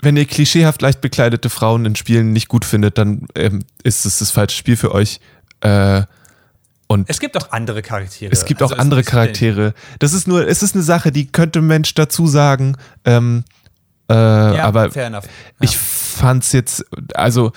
wenn 0.00 0.16
ihr 0.16 0.26
klischeehaft 0.26 0.82
leicht 0.82 1.00
bekleidete 1.00 1.50
Frauen 1.50 1.84
in 1.84 1.96
Spielen 1.96 2.32
nicht 2.32 2.48
gut 2.48 2.64
findet, 2.64 2.98
dann 2.98 3.26
ähm, 3.34 3.64
ist 3.82 4.04
es 4.06 4.18
das 4.18 4.30
falsche 4.30 4.56
Spiel 4.56 4.76
für 4.76 4.92
euch. 4.92 5.20
Äh, 5.60 6.02
und 6.88 7.08
es 7.08 7.20
gibt 7.20 7.36
auch 7.36 7.52
andere 7.52 7.80
Charaktere. 7.80 8.30
Es 8.32 8.44
gibt 8.44 8.60
also 8.60 8.74
auch 8.74 8.78
andere 8.78 9.02
Charaktere. 9.02 9.74
Das 9.98 10.12
ist 10.12 10.28
nur, 10.28 10.46
es 10.46 10.62
ist 10.62 10.74
eine 10.74 10.84
Sache, 10.84 11.10
die 11.10 11.26
könnte 11.26 11.60
ein 11.60 11.66
Mensch 11.66 11.94
dazu 11.94 12.26
sagen. 12.26 12.76
Ähm, 13.04 13.44
äh, 14.10 14.14
ja, 14.14 14.64
aber 14.64 14.90
ja. 14.90 15.22
ich 15.60 15.78
fand's 15.78 16.52
jetzt, 16.52 16.84
also 17.14 17.52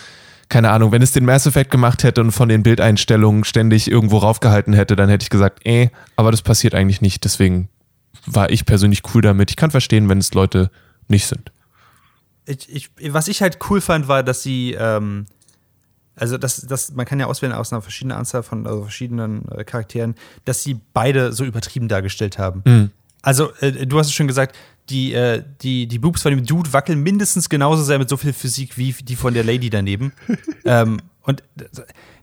keine 0.49 0.69
Ahnung, 0.71 0.91
wenn 0.91 1.01
es 1.01 1.11
den 1.11 1.25
Mass 1.25 1.45
Effect 1.45 1.71
gemacht 1.71 2.03
hätte 2.03 2.21
und 2.21 2.31
von 2.31 2.49
den 2.49 2.63
Bildeinstellungen 2.63 3.43
ständig 3.43 3.89
irgendwo 3.89 4.17
raufgehalten 4.17 4.73
hätte, 4.73 4.95
dann 4.95 5.09
hätte 5.09 5.23
ich 5.23 5.29
gesagt, 5.29 5.65
eh, 5.65 5.89
aber 6.15 6.31
das 6.31 6.41
passiert 6.41 6.75
eigentlich 6.75 7.01
nicht. 7.01 7.23
Deswegen 7.23 7.69
war 8.25 8.49
ich 8.49 8.65
persönlich 8.65 9.01
cool 9.13 9.21
damit. 9.21 9.49
Ich 9.49 9.55
kann 9.55 9.71
verstehen, 9.71 10.09
wenn 10.09 10.17
es 10.17 10.33
Leute 10.33 10.69
nicht 11.07 11.27
sind. 11.27 11.51
Ich, 12.45 12.69
ich, 12.73 13.13
was 13.13 13.27
ich 13.27 13.41
halt 13.41 13.57
cool 13.69 13.81
fand, 13.81 14.07
war, 14.07 14.23
dass 14.23 14.43
sie, 14.43 14.73
ähm, 14.73 15.25
also 16.15 16.37
das, 16.37 16.61
das, 16.61 16.93
man 16.93 17.05
kann 17.05 17.19
ja 17.19 17.25
auswählen 17.25 17.53
aus 17.53 17.73
einer 17.73 17.81
verschiedenen 17.81 18.17
Anzahl 18.17 18.43
von 18.43 18.67
also 18.67 18.83
verschiedenen 18.83 19.47
äh, 19.49 19.63
Charakteren, 19.63 20.15
dass 20.45 20.61
sie 20.61 20.79
beide 20.93 21.33
so 21.33 21.43
übertrieben 21.43 21.87
dargestellt 21.87 22.37
haben. 22.37 22.61
Mhm. 22.65 22.91
Also, 23.23 23.51
äh, 23.61 23.87
du 23.87 23.97
hast 23.97 24.07
es 24.07 24.13
schon 24.13 24.27
gesagt, 24.27 24.55
die, 24.89 25.13
äh, 25.13 25.43
die, 25.61 25.87
die 25.87 25.99
Boobs 25.99 26.21
von 26.21 26.31
dem 26.31 26.45
Dude 26.45 26.71
wackeln 26.73 27.01
mindestens 27.01 27.49
genauso 27.49 27.83
sehr 27.83 27.99
mit 27.99 28.09
so 28.09 28.17
viel 28.17 28.33
Physik 28.33 28.77
wie 28.77 28.93
die 28.93 29.15
von 29.15 29.33
der 29.33 29.43
Lady 29.43 29.69
daneben. 29.69 30.13
ähm, 30.65 31.01
und 31.23 31.43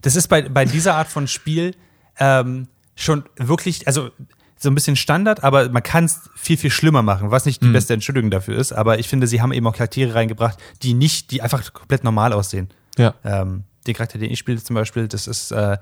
das 0.03 0.17
ist 0.17 0.29
bei, 0.29 0.43
bei 0.43 0.65
dieser 0.65 0.95
Art 0.95 1.09
von 1.09 1.27
Spiel 1.27 1.75
ähm, 2.19 2.69
schon 2.95 3.25
wirklich, 3.37 3.87
also 3.87 4.11
so 4.59 4.71
ein 4.71 4.75
bisschen 4.75 4.95
Standard, 4.95 5.43
aber 5.43 5.69
man 5.71 5.83
kann 5.83 6.05
es 6.05 6.21
viel, 6.37 6.57
viel 6.57 6.71
schlimmer 6.71 7.03
machen, 7.03 7.31
was 7.33 7.47
nicht 7.47 7.63
die 7.63 7.67
mhm. 7.67 7.73
beste 7.73 7.95
Entschuldigung 7.95 8.31
dafür 8.31 8.57
ist. 8.57 8.73
Aber 8.73 8.99
ich 9.01 9.09
finde, 9.09 9.27
sie 9.27 9.43
haben 9.43 9.53
eben 9.53 9.67
auch 9.67 9.75
Charaktere 9.75 10.15
reingebracht, 10.15 10.59
die 10.83 10.95
nicht, 10.95 11.33
die 11.33 11.43
einfach 11.43 11.73
komplett 11.73 12.05
normal 12.05 12.33
aussehen. 12.33 12.69
Ja. 12.97 13.15
Ähm, 13.25 13.65
den 13.87 13.95
Charakter, 13.95 14.19
den 14.19 14.31
ich 14.31 14.39
spiele 14.39 14.63
zum 14.63 14.75
Beispiel, 14.75 15.09
das 15.09 15.27
ist, 15.27 15.51
äh, 15.51 15.79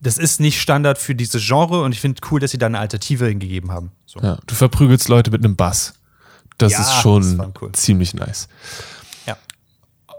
das 0.00 0.16
ist 0.16 0.40
nicht 0.40 0.60
Standard 0.60 0.96
für 0.96 1.14
dieses 1.14 1.44
Genre 1.46 1.82
und 1.82 1.92
ich 1.92 2.00
finde 2.00 2.20
cool, 2.30 2.40
dass 2.40 2.52
sie 2.52 2.58
da 2.58 2.66
eine 2.66 2.78
Alternative 2.78 3.26
hingegeben 3.26 3.72
haben. 3.72 3.92
So. 4.06 4.20
Ja, 4.20 4.38
du 4.46 4.54
verprügelst 4.54 5.08
Leute 5.08 5.30
mit 5.30 5.44
einem 5.44 5.56
Bass. 5.56 5.94
Das 6.58 6.72
ja, 6.72 6.80
ist 6.80 6.94
schon 7.00 7.38
das 7.38 7.48
cool. 7.60 7.72
ziemlich 7.72 8.14
nice. 8.14 8.48
Ja. 9.26 9.36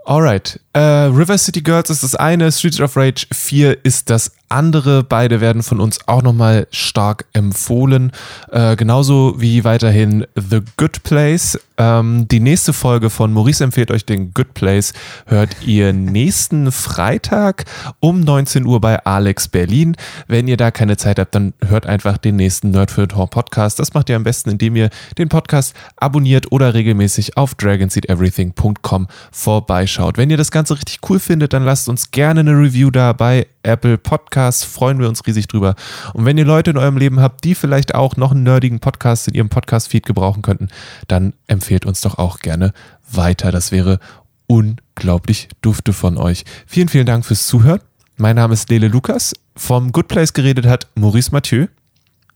Alright. 0.06 0.58
Äh, 0.72 0.80
River 0.80 1.38
City 1.38 1.60
Girls 1.60 1.90
ist 1.90 2.02
das 2.02 2.14
eine, 2.14 2.50
Streets 2.50 2.80
of 2.80 2.96
Rage 2.96 3.26
4 3.32 3.84
ist 3.84 4.10
das 4.10 4.32
andere. 4.50 5.02
Beide 5.04 5.40
werden 5.40 5.62
von 5.62 5.80
uns 5.80 5.98
auch 6.06 6.22
nochmal 6.22 6.66
stark 6.70 7.26
empfohlen. 7.32 8.12
Äh, 8.50 8.76
genauso 8.76 9.34
wie 9.38 9.64
weiterhin 9.64 10.26
The 10.34 10.60
Good 10.76 11.02
Place. 11.02 11.58
Ähm, 11.78 12.28
die 12.28 12.40
nächste 12.40 12.72
Folge 12.72 13.08
von 13.08 13.32
Maurice 13.32 13.64
empfiehlt 13.64 13.90
euch 13.90 14.04
den 14.04 14.34
Good 14.34 14.52
Place. 14.52 14.92
Hört 15.26 15.56
ihr 15.64 15.92
nächsten 15.92 16.72
Freitag 16.72 17.64
um 18.00 18.20
19 18.20 18.66
Uhr 18.66 18.80
bei 18.80 19.04
Alex 19.04 19.48
Berlin. 19.48 19.96
Wenn 20.28 20.46
ihr 20.46 20.58
da 20.58 20.70
keine 20.70 20.98
Zeit 20.98 21.18
habt, 21.18 21.34
dann 21.34 21.54
hört 21.66 21.86
einfach 21.86 22.18
den 22.18 22.36
nächsten 22.36 22.70
Nerd 22.70 22.90
für 22.90 23.08
Tor 23.08 23.30
Podcast. 23.30 23.78
Das 23.78 23.94
macht 23.94 24.10
ihr 24.10 24.16
am 24.16 24.24
besten, 24.24 24.50
indem 24.50 24.76
ihr 24.76 24.90
den 25.16 25.30
Podcast 25.30 25.74
abonniert 25.96 26.52
oder 26.52 26.74
regelmäßig 26.74 27.36
auf 27.38 27.54
dragonseedeverything.com 27.54 29.06
vorbeischaut. 29.32 30.18
Wenn 30.18 30.28
ihr 30.28 30.36
das 30.36 30.50
Ganze 30.50 30.74
richtig 30.74 30.98
cool 31.08 31.18
findet, 31.18 31.54
dann 31.54 31.64
lasst 31.64 31.88
uns 31.88 32.10
gerne 32.10 32.40
eine 32.40 32.52
Review 32.52 32.90
da 32.90 33.12
bei 33.14 33.46
Apple 33.62 33.98
Podcasts. 33.98 34.64
Freuen 34.64 34.98
wir 34.98 35.08
uns 35.08 35.26
riesig 35.26 35.48
drüber. 35.48 35.74
Und 36.14 36.24
wenn 36.24 36.38
ihr 36.38 36.44
Leute 36.44 36.70
in 36.70 36.78
eurem 36.78 36.96
Leben 36.96 37.20
habt, 37.20 37.44
die 37.44 37.54
vielleicht 37.54 37.94
auch 37.94 38.16
noch 38.16 38.32
einen 38.32 38.42
nerdigen 38.42 38.80
Podcast 38.80 39.28
in 39.28 39.34
ihrem 39.34 39.48
Podcast-Feed 39.48 40.06
gebrauchen 40.06 40.42
könnten, 40.42 40.68
dann 41.08 41.34
empfehlt 41.46 41.86
uns 41.86 42.00
doch 42.00 42.18
auch 42.18 42.38
gerne 42.40 42.72
weiter. 43.10 43.52
Das 43.52 43.72
wäre 43.72 43.98
unglaublich 44.46 45.48
dufte 45.62 45.92
von 45.92 46.16
euch. 46.16 46.44
Vielen, 46.66 46.88
vielen 46.88 47.06
Dank 47.06 47.24
fürs 47.24 47.46
Zuhören. 47.46 47.80
Mein 48.16 48.36
Name 48.36 48.54
ist 48.54 48.68
Lele 48.70 48.88
Lukas. 48.88 49.34
Vom 49.56 49.92
Good 49.92 50.08
Place 50.08 50.32
geredet 50.32 50.66
hat 50.66 50.88
Maurice 50.94 51.30
Mathieu. 51.32 51.66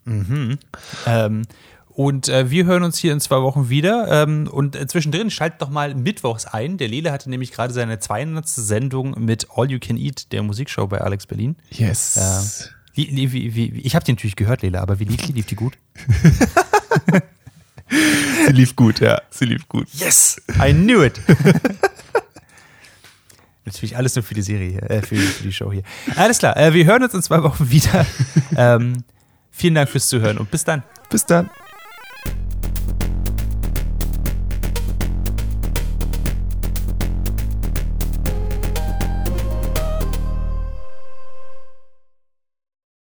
Mhm. 0.04 0.58
Ähm, 1.06 1.42
und 1.94 2.28
äh, 2.28 2.50
wir 2.50 2.66
hören 2.66 2.82
uns 2.82 2.98
hier 2.98 3.12
in 3.12 3.20
zwei 3.20 3.40
Wochen 3.42 3.68
wieder. 3.68 4.08
Ähm, 4.10 4.48
und 4.50 4.74
äh, 4.74 4.86
zwischendrin 4.86 5.30
schaltet 5.30 5.62
doch 5.62 5.70
mal 5.70 5.94
mittwochs 5.94 6.44
ein. 6.44 6.76
Der 6.76 6.88
Lele 6.88 7.12
hatte 7.12 7.30
nämlich 7.30 7.52
gerade 7.52 7.72
seine 7.72 8.00
200. 8.00 8.48
Sendung 8.48 9.14
mit 9.18 9.46
All 9.54 9.70
You 9.70 9.78
Can 9.80 9.96
Eat, 9.96 10.32
der 10.32 10.42
Musikshow 10.42 10.88
bei 10.88 11.00
Alex 11.00 11.26
Berlin. 11.26 11.56
Yes. 11.70 12.16
Äh, 12.16 12.70
wie, 12.94 13.32
wie, 13.32 13.54
wie, 13.54 13.80
ich 13.80 13.94
habe 13.94 14.04
die 14.04 14.12
natürlich 14.12 14.36
gehört, 14.36 14.62
Lele, 14.62 14.80
aber 14.80 14.98
wie 14.98 15.04
lief 15.04 15.22
die? 15.22 15.32
Lief 15.32 15.46
die 15.46 15.56
gut? 15.56 15.74
Sie 18.46 18.52
lief 18.52 18.76
gut, 18.76 19.00
ja. 19.00 19.20
Sie 19.30 19.44
lief 19.44 19.68
gut. 19.68 19.88
Yes! 19.92 20.40
I 20.64 20.72
knew 20.72 21.02
it! 21.02 21.20
Natürlich 23.64 23.96
alles 23.96 24.14
nur 24.14 24.22
für 24.22 24.34
die 24.34 24.42
Serie 24.42 24.70
hier, 24.70 24.90
äh, 24.90 25.00
für, 25.00 25.16
für, 25.16 25.42
die 25.42 25.52
Show 25.52 25.72
hier. 25.72 25.82
Alles 26.16 26.38
klar, 26.38 26.56
äh, 26.56 26.74
wir 26.74 26.84
hören 26.84 27.02
uns 27.02 27.14
in 27.14 27.22
zwei 27.22 27.42
Wochen 27.42 27.70
wieder. 27.70 28.06
ähm, 28.56 29.04
vielen 29.50 29.74
Dank 29.74 29.88
fürs 29.88 30.08
Zuhören 30.08 30.38
und 30.38 30.50
bis 30.50 30.64
dann. 30.64 30.82
Bis 31.08 31.24
dann. 31.24 31.48